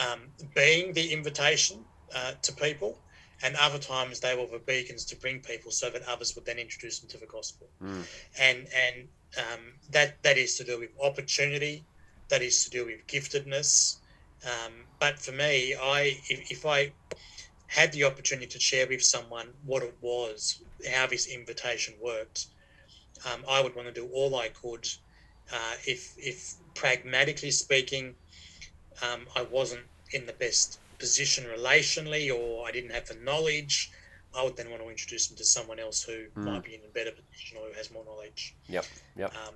um, 0.00 0.20
being 0.54 0.92
the 0.92 1.12
invitation 1.12 1.84
uh, 2.14 2.32
to 2.42 2.52
people, 2.52 2.98
and 3.42 3.54
other 3.56 3.78
times 3.78 4.20
they 4.20 4.34
were 4.34 4.46
the 4.46 4.58
beacons 4.58 5.04
to 5.06 5.16
bring 5.16 5.40
people 5.40 5.70
so 5.70 5.90
that 5.90 6.02
others 6.08 6.34
would 6.34 6.44
then 6.44 6.58
introduce 6.58 6.98
them 6.98 7.08
to 7.10 7.18
the 7.18 7.26
gospel. 7.26 7.68
Mm. 7.82 8.04
And 8.40 8.58
and 8.74 9.08
um, 9.38 9.60
that 9.90 10.22
that 10.22 10.38
is 10.38 10.56
to 10.58 10.64
do 10.64 10.78
with 10.80 10.90
opportunity, 11.02 11.84
that 12.28 12.42
is 12.42 12.64
to 12.64 12.70
do 12.70 12.86
with 12.86 13.06
giftedness. 13.06 13.98
Um, 14.44 14.86
but 15.00 15.18
for 15.18 15.32
me, 15.32 15.74
I 15.74 16.16
if, 16.28 16.50
if 16.50 16.66
I 16.66 16.92
had 17.68 17.92
the 17.92 18.04
opportunity 18.04 18.46
to 18.46 18.60
share 18.60 18.86
with 18.86 19.02
someone 19.02 19.48
what 19.64 19.82
it 19.82 19.96
was, 20.00 20.62
how 20.90 21.06
this 21.06 21.26
invitation 21.28 21.94
worked, 22.00 22.46
um, 23.26 23.44
I 23.48 23.60
would 23.62 23.74
want 23.74 23.88
to 23.88 23.94
do 23.94 24.08
all 24.12 24.36
I 24.36 24.48
could. 24.48 24.86
Uh, 25.52 25.74
if 25.86 26.14
if 26.16 26.54
pragmatically 26.74 27.50
speaking, 27.50 28.14
um, 29.02 29.26
I 29.36 29.42
wasn't 29.42 29.86
in 30.12 30.26
the 30.26 30.32
best 30.32 30.80
position 30.98 31.44
relationally 31.44 32.34
or 32.34 32.66
I 32.66 32.72
didn't 32.72 32.90
have 32.90 33.06
the 33.06 33.14
knowledge, 33.22 33.90
I 34.34 34.42
would 34.44 34.56
then 34.56 34.70
want 34.70 34.82
to 34.82 34.88
introduce 34.88 35.28
them 35.28 35.36
to 35.36 35.44
someone 35.44 35.78
else 35.78 36.02
who 36.02 36.26
Mm. 36.36 36.44
might 36.44 36.64
be 36.64 36.74
in 36.74 36.80
a 36.84 36.92
better 36.92 37.12
position 37.12 37.58
or 37.58 37.68
who 37.68 37.74
has 37.74 37.90
more 37.90 38.04
knowledge. 38.04 38.56
Yep. 38.68 38.84
Yep. 39.16 39.34
Um, 39.36 39.54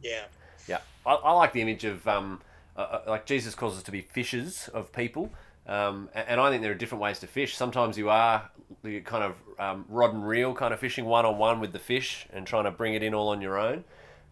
yeah. 0.00 0.24
Yeah, 0.68 0.80
I, 1.06 1.14
I 1.14 1.32
like 1.32 1.52
the 1.52 1.62
image 1.62 1.84
of 1.84 2.06
um, 2.06 2.40
uh, 2.78 2.80
uh, 2.80 3.02
like 3.08 3.26
Jesus 3.26 3.54
calls 3.54 3.76
us 3.76 3.82
to 3.82 3.90
be 3.90 4.00
fishers 4.00 4.68
of 4.72 4.92
people, 4.92 5.30
um, 5.66 6.08
and 6.14 6.40
I 6.40 6.48
think 6.48 6.62
there 6.62 6.70
are 6.70 6.76
different 6.76 7.02
ways 7.02 7.18
to 7.18 7.26
fish. 7.26 7.56
Sometimes 7.56 7.98
you 7.98 8.08
are 8.08 8.48
the 8.84 9.00
kind 9.00 9.24
of 9.24 9.34
um, 9.58 9.84
rod 9.88 10.14
and 10.14 10.26
reel 10.26 10.54
kind 10.54 10.72
of 10.72 10.78
fishing 10.78 11.04
one 11.04 11.26
on 11.26 11.38
one 11.38 11.58
with 11.58 11.72
the 11.72 11.78
fish 11.80 12.26
and 12.32 12.46
trying 12.46 12.64
to 12.64 12.70
bring 12.70 12.94
it 12.94 13.02
in 13.02 13.14
all 13.14 13.30
on 13.30 13.40
your 13.40 13.58
own. 13.58 13.84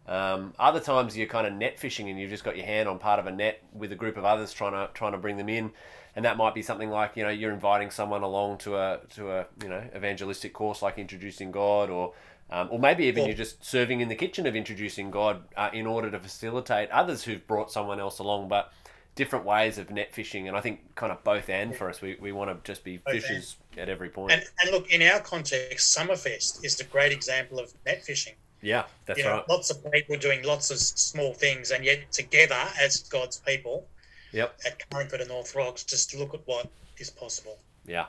Um, 0.06 0.54
other 0.58 0.78
times 0.78 1.16
you're 1.16 1.26
kind 1.26 1.46
of 1.46 1.52
net 1.54 1.80
fishing 1.80 2.08
and 2.08 2.20
you've 2.20 2.30
just 2.30 2.44
got 2.44 2.56
your 2.56 2.64
hand 2.64 2.88
on 2.88 3.00
part 3.00 3.18
of 3.18 3.26
a 3.26 3.32
net 3.32 3.64
with 3.72 3.90
a 3.90 3.96
group 3.96 4.16
of 4.16 4.24
others 4.24 4.52
trying 4.52 4.72
to 4.72 4.88
trying 4.94 5.12
to 5.12 5.18
bring 5.18 5.36
them 5.36 5.48
in, 5.48 5.72
and 6.14 6.24
that 6.24 6.36
might 6.36 6.54
be 6.54 6.62
something 6.62 6.90
like 6.90 7.16
you 7.16 7.24
know 7.24 7.30
you're 7.30 7.52
inviting 7.52 7.90
someone 7.90 8.22
along 8.22 8.58
to 8.58 8.76
a 8.76 9.00
to 9.16 9.32
a 9.32 9.46
you 9.60 9.68
know 9.68 9.82
evangelistic 9.96 10.52
course 10.52 10.80
like 10.80 10.98
introducing 10.98 11.50
God 11.50 11.90
or 11.90 12.12
um, 12.50 12.68
or 12.70 12.78
maybe 12.78 13.04
even 13.04 13.22
Well- 13.22 13.28
you're 13.28 13.36
just 13.36 13.64
serving 13.64 14.00
in 14.00 14.08
the 14.08 14.14
kitchen 14.14 14.46
of 14.46 14.54
introducing 14.56 15.10
God 15.10 15.42
uh, 15.56 15.70
in 15.72 15.86
order 15.86 16.10
to 16.10 16.18
facilitate 16.18 16.90
others 16.90 17.24
who've 17.24 17.44
brought 17.46 17.70
someone 17.72 18.00
else 18.00 18.18
along, 18.18 18.48
but 18.48 18.72
different 19.14 19.44
ways 19.46 19.78
of 19.78 19.90
net 19.90 20.12
fishing. 20.12 20.46
And 20.46 20.56
I 20.56 20.60
think 20.60 20.94
kind 20.94 21.10
of 21.10 21.24
both 21.24 21.48
and 21.48 21.74
for 21.74 21.88
us, 21.88 22.00
we, 22.02 22.16
we 22.20 22.32
want 22.32 22.50
to 22.50 22.70
just 22.70 22.84
be 22.84 22.98
Both 22.98 23.14
fishers 23.14 23.56
at 23.78 23.88
every 23.88 24.10
point. 24.10 24.32
And, 24.32 24.44
and 24.62 24.70
look, 24.70 24.90
in 24.90 25.00
our 25.02 25.20
context, 25.20 25.96
Summerfest 25.96 26.64
is 26.64 26.78
a 26.80 26.84
great 26.84 27.12
example 27.12 27.58
of 27.58 27.72
net 27.86 28.04
fishing. 28.04 28.34
yeah, 28.60 28.84
that's 29.06 29.18
you 29.18 29.24
know, 29.24 29.36
right. 29.38 29.48
lots 29.48 29.70
of 29.70 29.90
people 29.90 30.16
doing 30.18 30.42
lots 30.44 30.70
of 30.70 30.78
small 30.78 31.32
things, 31.32 31.70
and 31.70 31.82
yet 31.84 32.12
together 32.12 32.62
as 32.80 33.00
God's 33.04 33.38
people 33.38 33.86
Yep. 34.32 34.54
at 34.66 34.90
Carlingford 34.90 35.20
and 35.20 35.30
North 35.30 35.54
Rocks, 35.54 35.82
just 35.84 36.14
look 36.14 36.34
at 36.34 36.40
what 36.46 36.68
is 36.98 37.08
possible. 37.08 37.56
Yeah, 37.86 38.06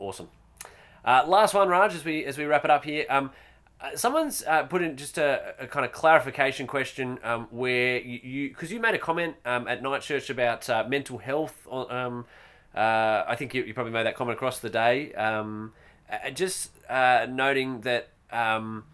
awesome. 0.00 0.28
Uh, 1.04 1.24
last 1.28 1.54
one, 1.54 1.68
Raj, 1.68 1.94
as 1.94 2.04
we 2.04 2.24
as 2.24 2.36
we 2.38 2.44
wrap 2.44 2.64
it 2.64 2.70
up 2.70 2.82
here. 2.84 3.04
Um, 3.08 3.30
uh, 3.84 3.96
someone's 3.96 4.42
uh, 4.44 4.62
put 4.62 4.82
in 4.82 4.96
just 4.96 5.18
a, 5.18 5.54
a 5.58 5.66
kind 5.66 5.84
of 5.84 5.92
clarification 5.92 6.66
question 6.66 7.18
um, 7.22 7.46
where 7.50 7.98
you 8.00 8.48
because 8.48 8.72
you, 8.72 8.80
made 8.80 8.94
a 8.94 8.98
comment 8.98 9.36
um, 9.44 9.68
at 9.68 9.82
Night 9.82 10.00
Church 10.00 10.30
about 10.30 10.68
uh, 10.70 10.84
mental 10.88 11.18
health. 11.18 11.66
Um, 11.70 12.24
uh, 12.74 13.24
I 13.26 13.36
think 13.36 13.54
you, 13.54 13.62
you 13.62 13.74
probably 13.74 13.92
made 13.92 14.06
that 14.06 14.16
comment 14.16 14.36
across 14.36 14.58
the 14.58 14.70
day. 14.70 15.12
Um, 15.14 15.72
uh, 16.10 16.30
just 16.30 16.70
uh, 16.88 17.26
noting 17.28 17.82
that. 17.82 18.08
Um, 18.30 18.84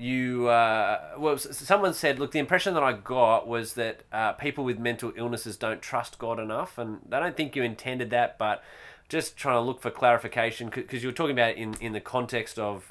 you 0.00 0.44
well 0.44 1.36
someone 1.36 1.92
said 1.92 2.20
look 2.20 2.30
the 2.30 2.38
impression 2.38 2.72
that 2.72 2.84
i 2.84 2.92
got 2.92 3.48
was 3.48 3.74
that 3.74 4.04
people 4.38 4.62
with 4.62 4.78
mental 4.78 5.12
illnesses 5.16 5.56
don't 5.56 5.82
trust 5.82 6.20
god 6.20 6.38
enough 6.38 6.78
and 6.78 7.00
i 7.10 7.18
don't 7.18 7.36
think 7.36 7.56
you 7.56 7.64
intended 7.64 8.08
that 8.10 8.38
but 8.38 8.62
just 9.08 9.36
trying 9.36 9.56
to 9.56 9.60
look 9.60 9.80
for 9.80 9.90
clarification 9.90 10.68
because 10.68 11.02
you 11.02 11.08
were 11.08 11.12
talking 11.12 11.32
about 11.32 11.50
it 11.50 11.56
in, 11.56 11.74
in 11.80 11.94
the 11.94 12.00
context 12.00 12.60
of 12.60 12.88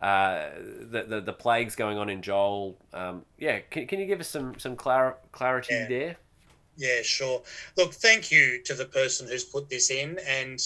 uh, 0.00 0.50
the, 0.90 1.04
the 1.08 1.20
the 1.20 1.32
plagues 1.32 1.74
going 1.74 1.98
on 1.98 2.08
in 2.08 2.22
Joel. 2.22 2.76
Um, 2.92 3.24
yeah, 3.38 3.60
can, 3.70 3.86
can 3.86 3.98
you 4.00 4.06
give 4.06 4.20
us 4.20 4.28
some 4.28 4.58
some 4.58 4.76
clar- 4.76 5.18
clarity 5.32 5.74
Yeah. 5.74 5.88
there? 5.88 6.16
Yeah, 6.76 7.02
sure. 7.02 7.42
Look, 7.76 7.92
thank 7.92 8.30
you 8.30 8.62
to 8.64 8.74
the 8.74 8.84
person 8.84 9.26
who's 9.26 9.42
put 9.42 9.68
this 9.68 9.90
in, 9.90 10.18
and 10.26 10.60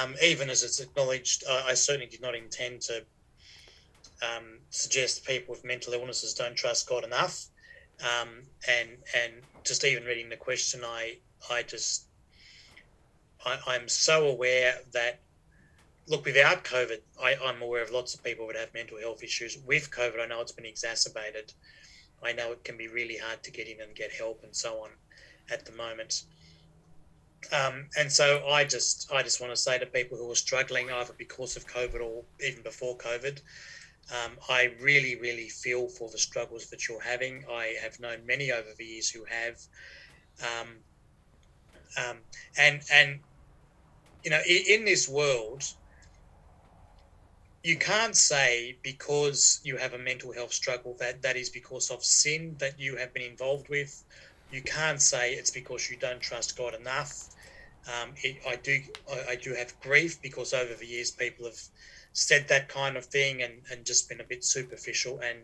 um, 0.00 0.14
even 0.22 0.48
as 0.48 0.62
it's 0.62 0.80
acknowledged, 0.80 1.44
I, 1.48 1.68
I 1.68 1.74
certainly 1.74 2.06
did 2.06 2.22
not 2.22 2.34
intend 2.34 2.80
to 2.82 3.04
um, 4.22 4.58
suggest 4.70 5.26
people 5.26 5.52
with 5.52 5.64
mental 5.64 5.92
illnesses 5.92 6.34
don't 6.34 6.56
trust 6.56 6.88
God 6.88 7.04
enough. 7.04 7.46
Um, 8.00 8.28
and 8.68 8.90
and 9.14 9.32
just 9.64 9.84
even 9.84 10.04
reading 10.04 10.28
the 10.28 10.36
question, 10.36 10.80
I 10.84 11.18
I 11.50 11.62
just 11.62 12.06
I, 13.44 13.58
I'm 13.66 13.88
so 13.88 14.28
aware 14.28 14.76
that 14.92 15.20
look 16.08 16.24
without 16.24 16.64
COVID, 16.64 17.00
I, 17.22 17.36
I'm 17.44 17.60
aware 17.62 17.82
of 17.82 17.90
lots 17.90 18.14
of 18.14 18.24
people 18.24 18.46
that 18.46 18.56
have 18.56 18.72
mental 18.74 18.98
health 18.98 19.22
issues. 19.22 19.58
With 19.66 19.90
COVID, 19.90 20.20
I 20.20 20.26
know 20.26 20.40
it's 20.40 20.52
been 20.52 20.64
exacerbated. 20.64 21.52
I 22.22 22.32
know 22.32 22.52
it 22.52 22.64
can 22.64 22.76
be 22.76 22.88
really 22.88 23.16
hard 23.16 23.42
to 23.44 23.50
get 23.50 23.68
in 23.68 23.80
and 23.80 23.94
get 23.94 24.10
help 24.12 24.42
and 24.42 24.54
so 24.54 24.82
on 24.82 24.90
at 25.50 25.64
the 25.64 25.72
moment. 25.72 26.24
Um, 27.52 27.86
and 27.96 28.10
so 28.10 28.46
I 28.48 28.64
just 28.64 29.10
I 29.12 29.22
just 29.22 29.40
want 29.40 29.52
to 29.52 29.56
say 29.56 29.78
to 29.78 29.86
people 29.86 30.18
who 30.18 30.30
are 30.30 30.34
struggling 30.34 30.90
either 30.90 31.14
because 31.16 31.56
of 31.56 31.66
COVID 31.66 32.00
or 32.00 32.24
even 32.44 32.62
before 32.62 32.96
COVID, 32.96 33.40
um, 34.10 34.32
I 34.48 34.74
really 34.80 35.16
really 35.20 35.48
feel 35.48 35.88
for 35.88 36.10
the 36.10 36.18
struggles 36.18 36.68
that 36.70 36.88
you're 36.88 37.00
having. 37.00 37.44
I 37.50 37.76
have 37.80 38.00
known 38.00 38.26
many 38.26 38.50
over 38.50 38.68
the 38.76 38.84
years 38.84 39.08
who 39.08 39.24
have, 39.24 39.60
um, 40.42 40.68
um, 41.96 42.16
and 42.58 42.82
and 42.92 43.20
you 44.24 44.30
know 44.30 44.40
in, 44.46 44.80
in 44.80 44.84
this 44.84 45.08
world, 45.08 45.62
you 47.62 47.76
can't 47.76 48.16
say 48.16 48.78
because 48.82 49.60
you 49.64 49.76
have 49.76 49.94
a 49.94 49.98
mental 49.98 50.32
health 50.32 50.52
struggle 50.52 50.96
that 51.00 51.22
that 51.22 51.36
is 51.36 51.50
because 51.50 51.90
of 51.90 52.04
sin 52.04 52.56
that 52.58 52.78
you 52.78 52.96
have 52.96 53.12
been 53.12 53.22
involved 53.22 53.68
with. 53.68 54.04
You 54.50 54.62
can't 54.62 55.00
say 55.02 55.32
it's 55.34 55.50
because 55.50 55.90
you 55.90 55.96
don't 55.98 56.20
trust 56.20 56.56
God 56.56 56.74
enough. 56.74 57.12
Um, 57.86 58.14
it, 58.22 58.38
I 58.46 58.56
do 58.56 58.80
I, 59.12 59.32
I 59.32 59.36
do 59.36 59.54
have 59.54 59.78
grief 59.80 60.20
because 60.22 60.52
over 60.52 60.74
the 60.74 60.86
years 60.86 61.10
people 61.10 61.46
have 61.46 61.60
said 62.12 62.48
that 62.48 62.68
kind 62.68 62.96
of 62.96 63.04
thing 63.06 63.42
and, 63.42 63.62
and 63.70 63.84
just 63.84 64.08
been 64.08 64.20
a 64.20 64.24
bit 64.24 64.44
superficial 64.44 65.20
and 65.20 65.38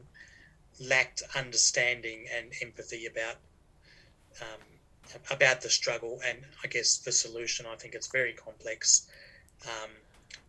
lacked 0.80 1.22
understanding 1.36 2.26
and 2.34 2.52
empathy 2.62 3.06
about 3.06 3.36
um, 4.40 4.60
about 5.30 5.60
the 5.62 5.70
struggle 5.70 6.20
and 6.26 6.38
I 6.62 6.68
guess 6.68 6.98
the 6.98 7.12
solution. 7.12 7.66
I 7.66 7.76
think 7.76 7.94
it's 7.94 8.10
very 8.10 8.32
complex. 8.32 9.08
Um, 9.66 9.90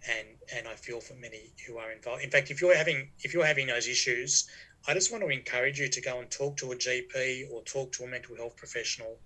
and 0.09 0.27
and 0.55 0.67
I 0.67 0.75
feel 0.75 1.01
for 1.01 1.15
many 1.15 1.53
who 1.67 1.77
are 1.77 1.91
involved. 1.91 2.23
In 2.23 2.29
fact, 2.29 2.51
if 2.51 2.61
you're 2.61 2.75
having 2.75 3.09
if 3.19 3.33
you're 3.33 3.45
having 3.45 3.67
those 3.67 3.87
issues, 3.87 4.47
I 4.87 4.93
just 4.93 5.11
want 5.11 5.23
to 5.23 5.29
encourage 5.29 5.79
you 5.79 5.89
to 5.89 6.01
go 6.01 6.19
and 6.19 6.29
talk 6.29 6.57
to 6.57 6.71
a 6.71 6.75
GP 6.75 7.51
or 7.51 7.63
talk 7.63 7.91
to 7.93 8.03
a 8.03 8.07
mental 8.07 8.35
health 8.35 8.55
professional 8.55 9.19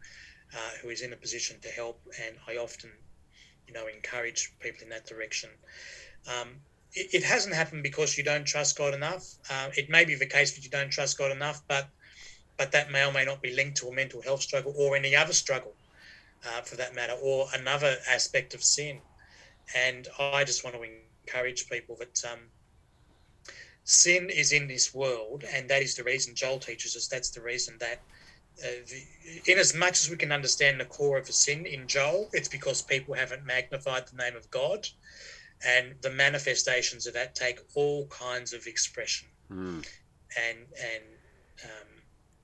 uh, 0.54 0.72
who 0.82 0.90
is 0.90 1.02
in 1.02 1.14
a 1.14 1.18
position 1.18 1.58
to 1.62 1.70
help. 1.70 2.02
And 2.26 2.36
I 2.48 2.58
often, 2.58 2.92
you 3.68 3.74
know, 3.74 3.88
encourage 3.88 4.54
people 4.60 4.84
in 4.84 4.90
that 4.90 5.06
direction. 5.06 5.50
Um, 6.28 6.62
it, 6.94 7.14
it 7.14 7.24
hasn't 7.24 7.56
happened 7.56 7.84
because 7.84 8.18
you 8.18 8.24
don't 8.24 8.46
trust 8.46 8.78
God 8.78 8.94
enough. 8.94 9.26
Uh, 9.50 9.70
it 9.78 9.90
may 9.90 10.06
be 10.06 10.16
the 10.16 10.26
case 10.26 10.56
that 10.56 10.64
you 10.64 10.70
don't 10.70 10.92
trust 10.92 11.18
God 11.18 11.32
enough, 11.32 11.62
but 11.68 11.88
but 12.58 12.74
that 12.74 12.92
may 12.92 13.06
or 13.06 13.12
may 13.14 13.24
not 13.24 13.42
be 13.42 13.54
linked 13.54 13.78
to 13.78 13.88
a 13.88 13.96
mental 13.96 14.22
health 14.22 14.42
struggle 14.42 14.74
or 14.78 14.96
any 14.96 15.16
other 15.16 15.32
struggle, 15.32 15.74
uh, 16.46 16.62
for 16.62 16.76
that 16.76 16.94
matter, 16.94 17.14
or 17.22 17.48
another 17.54 17.96
aspect 18.10 18.54
of 18.54 18.62
sin. 18.62 19.00
And 19.76 20.08
I 20.20 20.44
just 20.44 20.64
want 20.64 20.76
to 20.76 20.84
encourage 20.84 21.70
people 21.70 21.96
that 22.00 22.24
um, 22.32 22.40
sin 23.84 24.30
is 24.30 24.52
in 24.52 24.68
this 24.68 24.94
world, 24.94 25.44
and 25.54 25.70
that 25.70 25.82
is 25.82 25.96
the 25.96 26.04
reason 26.04 26.36
Joel 26.36 26.60
teaches 26.60 26.96
us. 26.96 27.08
That's 27.08 27.30
the 27.30 27.42
reason 27.42 27.76
that, 27.80 28.02
uh, 28.64 28.68
the, 28.88 29.52
in 29.52 29.58
as 29.58 29.76
much 29.76 30.00
as 30.02 30.10
we 30.10 30.18
can 30.18 30.32
understand 30.32 30.80
the 30.80 30.86
core 30.86 31.18
of 31.18 31.28
the 31.28 31.34
sin 31.34 31.66
in 31.66 31.88
Joel, 31.88 32.30
it's 32.34 32.48
because 32.48 32.82
people 32.82 33.14
haven't 33.14 33.46
magnified 33.46 34.08
the 34.08 34.18
name 34.18 34.36
of 34.36 34.50
God, 34.52 34.88
and 35.66 35.94
the 36.02 36.12
manifestations 36.12 37.06
of 37.06 37.14
that 37.14 37.36
take 37.36 37.60
all 37.76 38.08
kinds 38.08 38.54
of 38.54 38.66
expression. 38.66 39.28
Mm. 39.52 39.86
And 40.38 40.60
and 40.80 41.04
um, 41.64 41.88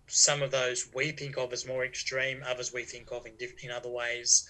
some 0.07 0.41
of 0.41 0.51
those 0.51 0.89
we 0.93 1.11
think 1.11 1.37
of 1.37 1.53
as 1.53 1.67
more 1.67 1.85
extreme, 1.85 2.43
others 2.45 2.73
we 2.73 2.83
think 2.83 3.11
of 3.11 3.25
in 3.25 3.33
diff- 3.37 3.63
in 3.63 3.71
other 3.71 3.89
ways. 3.89 4.49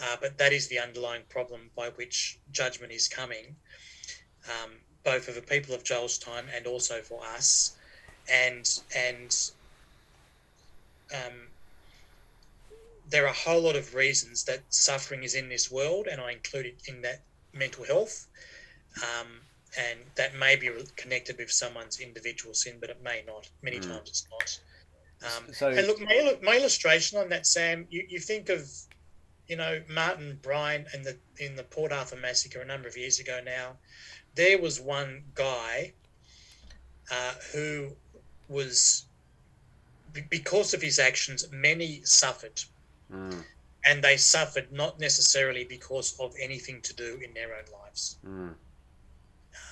Uh, 0.00 0.16
but 0.20 0.38
that 0.38 0.52
is 0.52 0.68
the 0.68 0.78
underlying 0.78 1.22
problem 1.28 1.70
by 1.76 1.88
which 1.90 2.38
judgment 2.52 2.92
is 2.92 3.08
coming, 3.08 3.56
um, 4.46 4.70
both 5.04 5.24
for 5.24 5.32
the 5.32 5.42
people 5.42 5.74
of 5.74 5.82
Joel's 5.82 6.18
time 6.18 6.46
and 6.54 6.66
also 6.66 7.00
for 7.00 7.20
us. 7.24 7.76
And 8.30 8.68
and 8.94 9.36
um, 11.12 11.48
there 13.10 13.24
are 13.24 13.30
a 13.30 13.32
whole 13.32 13.62
lot 13.62 13.74
of 13.74 13.94
reasons 13.94 14.44
that 14.44 14.60
suffering 14.68 15.24
is 15.24 15.34
in 15.34 15.48
this 15.48 15.70
world, 15.70 16.06
and 16.06 16.20
I 16.20 16.32
included 16.32 16.74
in 16.86 17.02
that 17.02 17.22
mental 17.52 17.84
health. 17.84 18.26
Um, 19.02 19.40
and 19.78 19.98
that 20.16 20.34
may 20.34 20.56
be 20.56 20.70
connected 20.96 21.36
with 21.38 21.50
someone's 21.50 22.00
individual 22.00 22.54
sin, 22.54 22.76
but 22.80 22.90
it 22.90 23.02
may 23.02 23.22
not. 23.26 23.48
Many 23.62 23.78
mm. 23.78 23.86
times 23.86 24.08
it's 24.08 24.26
not. 24.30 24.58
Um, 25.20 25.52
so, 25.52 25.68
and 25.68 25.86
look, 25.86 26.00
my, 26.00 26.38
my, 26.42 26.56
illustration 26.56 27.18
on 27.18 27.28
that, 27.30 27.44
Sam, 27.46 27.86
you, 27.90 28.06
you 28.08 28.20
think 28.20 28.48
of, 28.48 28.70
you 29.48 29.56
know, 29.56 29.80
Martin 29.88 30.38
Bryant 30.42 30.86
and 30.92 31.04
the 31.04 31.16
in 31.38 31.56
the 31.56 31.62
Port 31.62 31.90
Arthur 31.90 32.16
massacre 32.16 32.60
a 32.60 32.64
number 32.64 32.86
of 32.86 32.96
years 32.96 33.18
ago 33.18 33.40
now. 33.44 33.72
There 34.34 34.60
was 34.60 34.80
one 34.80 35.24
guy 35.34 35.92
uh, 37.10 37.32
who 37.52 37.88
was, 38.48 39.04
because 40.30 40.74
of 40.74 40.82
his 40.82 40.98
actions, 40.98 41.46
many 41.50 42.02
suffered. 42.04 42.62
Mm. 43.12 43.42
And 43.86 44.04
they 44.04 44.16
suffered 44.16 44.70
not 44.70 45.00
necessarily 45.00 45.64
because 45.64 46.18
of 46.20 46.34
anything 46.40 46.82
to 46.82 46.94
do 46.94 47.20
in 47.24 47.32
their 47.32 47.54
own 47.54 47.64
lives. 47.82 48.18
Mm. 48.26 48.48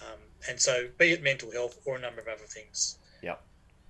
Um, 0.03 0.18
and 0.49 0.59
so, 0.59 0.89
be 0.97 1.12
it 1.12 1.22
mental 1.22 1.51
health 1.51 1.79
or 1.85 1.97
a 1.97 2.01
number 2.01 2.20
of 2.20 2.29
other 2.29 2.45
things. 2.47 2.99
Yeah. 3.22 3.35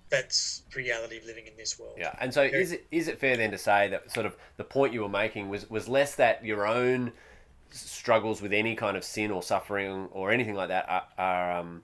That's 0.09 0.63
reality 0.75 1.19
of 1.19 1.25
living 1.25 1.47
in 1.47 1.57
this 1.57 1.79
world. 1.79 1.95
Yeah, 1.99 2.15
and 2.21 2.33
so 2.33 2.43
is 2.43 2.73
it 2.73 2.87
is 2.91 3.09
it 3.09 3.19
fair 3.19 3.37
then 3.37 3.51
to 3.51 3.59
say 3.59 3.89
that 3.89 4.11
sort 4.13 4.27
of 4.27 4.37
the 4.57 4.65
point 4.65 4.93
you 4.93 5.03
were 5.03 5.09
making 5.09 5.49
was 5.49 5.69
was 5.69 5.89
less 5.89 6.15
that 6.17 6.45
your 6.45 6.67
own 6.67 7.13
struggles 7.71 8.41
with 8.41 8.53
any 8.53 8.77
kind 8.77 8.97
of 8.97 9.05
sin 9.05 9.31
or 9.31 9.43
suffering 9.43 10.09
or 10.13 10.31
anything 10.31 10.55
like 10.55 10.69
that 10.69 10.89
are, 10.89 11.05
are 11.19 11.59
um, 11.59 11.83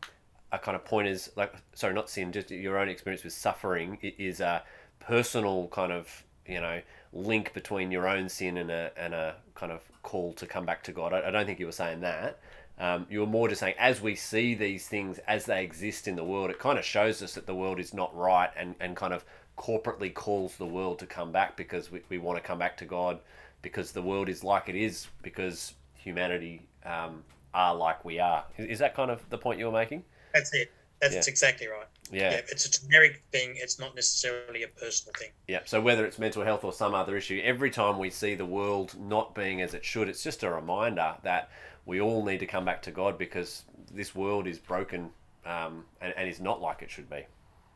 are 0.52 0.58
kind 0.58 0.76
of 0.76 0.84
pointers 0.84 1.30
like 1.36 1.52
sorry 1.74 1.92
not 1.92 2.08
sin 2.08 2.30
just 2.30 2.50
your 2.50 2.78
own 2.78 2.88
experience 2.88 3.24
with 3.24 3.32
suffering 3.32 3.98
is 4.00 4.40
a 4.40 4.62
personal 5.00 5.66
kind 5.68 5.90
of 5.90 6.24
you 6.46 6.60
know 6.60 6.80
link 7.12 7.52
between 7.52 7.90
your 7.90 8.08
own 8.08 8.28
sin 8.28 8.56
and 8.56 8.70
a 8.70 8.90
and 8.96 9.14
a 9.14 9.34
kind 9.54 9.72
of 9.72 9.82
call 10.02 10.32
to 10.34 10.46
come 10.46 10.64
back 10.64 10.82
to 10.84 10.92
God. 10.92 11.12
I, 11.12 11.28
I 11.28 11.30
don't 11.30 11.46
think 11.46 11.60
you 11.60 11.66
were 11.66 11.72
saying 11.72 12.00
that. 12.00 12.38
Um, 12.78 13.06
you 13.10 13.20
were 13.20 13.26
more 13.26 13.48
just 13.48 13.60
saying 13.60 13.74
as 13.78 14.00
we 14.00 14.14
see 14.14 14.54
these 14.54 14.88
things 14.88 15.18
as 15.28 15.44
they 15.44 15.62
exist 15.62 16.08
in 16.08 16.16
the 16.16 16.24
world, 16.24 16.50
it 16.50 16.58
kind 16.58 16.78
of 16.78 16.84
shows 16.84 17.22
us 17.22 17.34
that 17.34 17.46
the 17.46 17.54
world 17.54 17.78
is 17.78 17.94
not 17.94 18.16
right 18.16 18.50
and, 18.56 18.74
and 18.80 18.96
kind 18.96 19.12
of 19.12 19.24
corporately 19.58 20.12
calls 20.12 20.56
the 20.56 20.66
world 20.66 20.98
to 20.98 21.06
come 21.06 21.30
back 21.30 21.56
because 21.56 21.92
we, 21.92 22.00
we 22.08 22.18
want 22.18 22.36
to 22.36 22.42
come 22.42 22.58
back 22.58 22.76
to 22.78 22.84
God 22.84 23.20
because 23.60 23.92
the 23.92 24.02
world 24.02 24.28
is 24.28 24.42
like 24.42 24.68
it 24.68 24.74
is 24.74 25.06
because 25.22 25.74
humanity 25.94 26.62
um, 26.84 27.22
are 27.54 27.74
like 27.74 28.04
we 28.04 28.18
are. 28.18 28.44
Is 28.58 28.78
that 28.80 28.94
kind 28.94 29.10
of 29.10 29.28
the 29.30 29.38
point 29.38 29.58
you 29.58 29.66
were 29.66 29.72
making? 29.72 30.02
That's 30.34 30.52
it. 30.54 30.72
That's 31.00 31.14
yeah. 31.14 31.22
exactly 31.26 31.66
right. 31.66 31.86
Yeah. 32.12 32.30
yeah. 32.30 32.40
It's 32.48 32.64
a 32.64 32.80
generic 32.80 33.22
thing. 33.32 33.54
It's 33.56 33.78
not 33.78 33.94
necessarily 33.94 34.62
a 34.62 34.68
personal 34.68 35.12
thing. 35.18 35.30
Yeah. 35.48 35.60
So 35.64 35.80
whether 35.80 36.06
it's 36.06 36.18
mental 36.18 36.44
health 36.44 36.62
or 36.62 36.72
some 36.72 36.94
other 36.94 37.16
issue, 37.16 37.40
every 37.42 37.70
time 37.70 37.98
we 37.98 38.08
see 38.08 38.36
the 38.36 38.46
world 38.46 38.94
not 39.00 39.34
being 39.34 39.62
as 39.62 39.74
it 39.74 39.84
should, 39.84 40.08
it's 40.08 40.22
just 40.22 40.44
a 40.44 40.50
reminder 40.50 41.14
that 41.24 41.50
we 41.86 42.00
all 42.00 42.24
need 42.24 42.38
to 42.38 42.46
come 42.46 42.64
back 42.64 42.82
to 42.82 42.90
God 42.90 43.18
because 43.18 43.64
this 43.92 44.14
world 44.14 44.46
is 44.46 44.58
broken 44.58 45.10
um, 45.44 45.84
and, 46.00 46.14
and 46.16 46.28
is 46.28 46.40
not 46.40 46.60
like 46.60 46.82
it 46.82 46.90
should 46.90 47.10
be. 47.10 47.26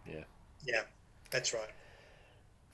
Yeah. 0.09 0.25
Yeah, 0.65 0.83
that's 1.31 1.53
right. 1.53 1.71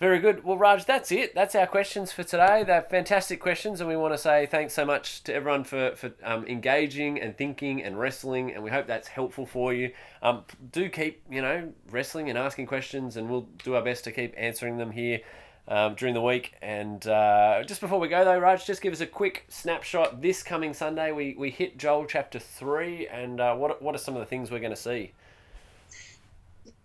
Very 0.03 0.19
good. 0.19 0.43
Well, 0.43 0.59
Raj, 0.59 0.85
that's 0.85 1.13
it. 1.13 1.33
That's 1.33 1.55
our 1.55 1.67
questions 1.67 2.11
for 2.11 2.25
today. 2.25 2.65
They're 2.67 2.83
fantastic 2.83 3.39
questions, 3.39 3.81
and 3.81 3.89
we 3.89 3.97
want 3.97 4.13
to 4.13 4.19
say 4.19 4.47
thanks 4.47 4.75
so 4.75 4.85
much 4.85 5.23
to 5.23 5.33
everyone 5.33 5.63
for, 5.63 5.95
for 5.95 6.13
um, 6.25 6.45
engaging 6.47 7.21
and 7.21 7.39
thinking 7.39 7.81
and 7.85 7.97
wrestling, 7.97 8.53
and 8.53 8.65
we 8.65 8.71
hope 8.71 8.89
that's 8.89 9.07
helpful 9.07 9.47
for 9.47 9.73
you. 9.73 9.93
Um, 10.21 10.43
do 10.73 10.89
keep, 10.89 11.23
you 11.31 11.41
know, 11.41 11.73
wrestling 11.89 12.29
and 12.29 12.37
asking 12.37 12.67
questions, 12.67 13.17
and 13.17 13.31
we'll 13.31 13.47
do 13.63 13.77
our 13.77 13.83
best 13.83 14.03
to 14.05 14.11
keep 14.11 14.35
answering 14.37 14.77
them 14.77 14.91
here 14.91 15.21
um, 15.69 15.95
during 15.95 16.15
the 16.15 16.21
week. 16.21 16.55
And 16.63 17.07
uh, 17.07 17.63
just 17.65 17.81
before 17.81 17.99
we 18.01 18.09
go, 18.09 18.25
though, 18.25 18.39
Raj, 18.39 18.67
just 18.67 18.83
give 18.83 18.93
us 18.93 19.01
a 19.01 19.07
quick 19.07 19.45
snapshot. 19.49 20.23
This 20.23 20.43
coming 20.43 20.75
Sunday, 20.75 21.13
we, 21.13 21.35
we 21.39 21.51
hit 21.51 21.79
Joel 21.79 22.07
chapter 22.07 22.39
3, 22.39 23.09
and 23.09 23.41
uh, 23.41 23.55
what, 23.55 23.81
what 23.83 23.95
are 23.95 23.99
some 23.99 24.15
of 24.15 24.21
the 24.21 24.27
things 24.27 24.51
we're 24.51 24.61
going 24.61 24.75
to 24.75 24.77
see? 24.77 25.13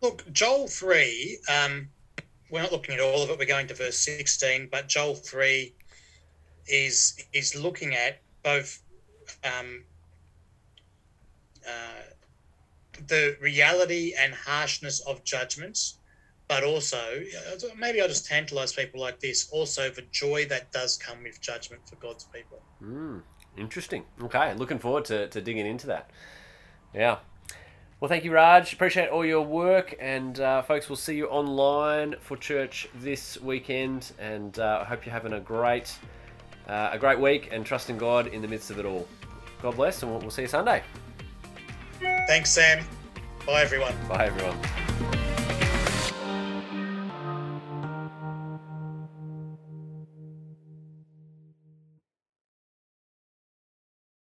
Look, 0.01 0.31
Joel 0.31 0.67
3, 0.67 1.39
um, 1.49 1.89
we're 2.49 2.61
not 2.61 2.71
looking 2.71 2.95
at 2.95 3.01
all 3.01 3.23
of 3.23 3.29
it. 3.29 3.39
We're 3.39 3.45
going 3.45 3.67
to 3.67 3.73
verse 3.73 3.97
16, 3.99 4.69
but 4.71 4.87
Joel 4.87 5.15
3 5.15 5.73
is, 6.67 7.23
is 7.33 7.55
looking 7.55 7.95
at 7.95 8.21
both 8.43 8.81
um, 9.43 9.83
uh, 11.67 12.03
the 13.07 13.37
reality 13.41 14.13
and 14.17 14.33
harshness 14.33 14.99
of 15.01 15.23
judgments 15.23 15.97
but 16.47 16.63
also 16.63 16.97
maybe 17.77 18.01
I'll 18.01 18.07
just 18.07 18.25
tantalize 18.25 18.73
people 18.73 19.01
like 19.01 19.19
this. 19.19 19.49
Also, 19.51 19.89
the 19.89 20.03
joy 20.11 20.45
that 20.45 20.71
does 20.71 20.97
come 20.97 21.23
with 21.23 21.41
judgment 21.41 21.81
for 21.87 21.95
God's 21.97 22.25
people. 22.25 22.61
Mm, 22.83 23.21
interesting. 23.57 24.05
Okay, 24.21 24.53
looking 24.55 24.79
forward 24.79 25.05
to, 25.05 25.27
to 25.29 25.41
digging 25.41 25.65
into 25.65 25.87
that. 25.87 26.09
Yeah. 26.93 27.17
Well, 27.99 28.09
thank 28.09 28.23
you, 28.23 28.31
Raj. 28.31 28.73
Appreciate 28.73 29.09
all 29.09 29.25
your 29.25 29.41
work, 29.41 29.95
and 29.99 30.39
uh, 30.39 30.61
folks, 30.61 30.87
we'll 30.87 30.97
see 30.97 31.15
you 31.15 31.27
online 31.27 32.15
for 32.21 32.37
church 32.37 32.87
this 32.95 33.41
weekend. 33.41 34.11
And 34.19 34.59
uh, 34.59 34.79
I 34.83 34.85
hope 34.85 35.03
you're 35.03 35.13
having 35.13 35.33
a 35.33 35.39
great, 35.39 35.97
uh, 36.67 36.89
a 36.91 36.99
great 36.99 37.19
week, 37.19 37.49
and 37.51 37.65
trusting 37.65 37.97
God 37.97 38.27
in 38.27 38.43
the 38.43 38.47
midst 38.47 38.69
of 38.69 38.77
it 38.77 38.85
all. 38.85 39.07
God 39.63 39.75
bless, 39.75 40.03
and 40.03 40.11
we'll, 40.11 40.21
we'll 40.21 40.29
see 40.29 40.43
you 40.43 40.47
Sunday. 40.47 40.83
Thanks, 42.27 42.51
Sam. 42.51 42.85
Bye, 43.47 43.63
everyone. 43.63 43.95
Bye, 44.07 44.27
everyone. 44.27 44.86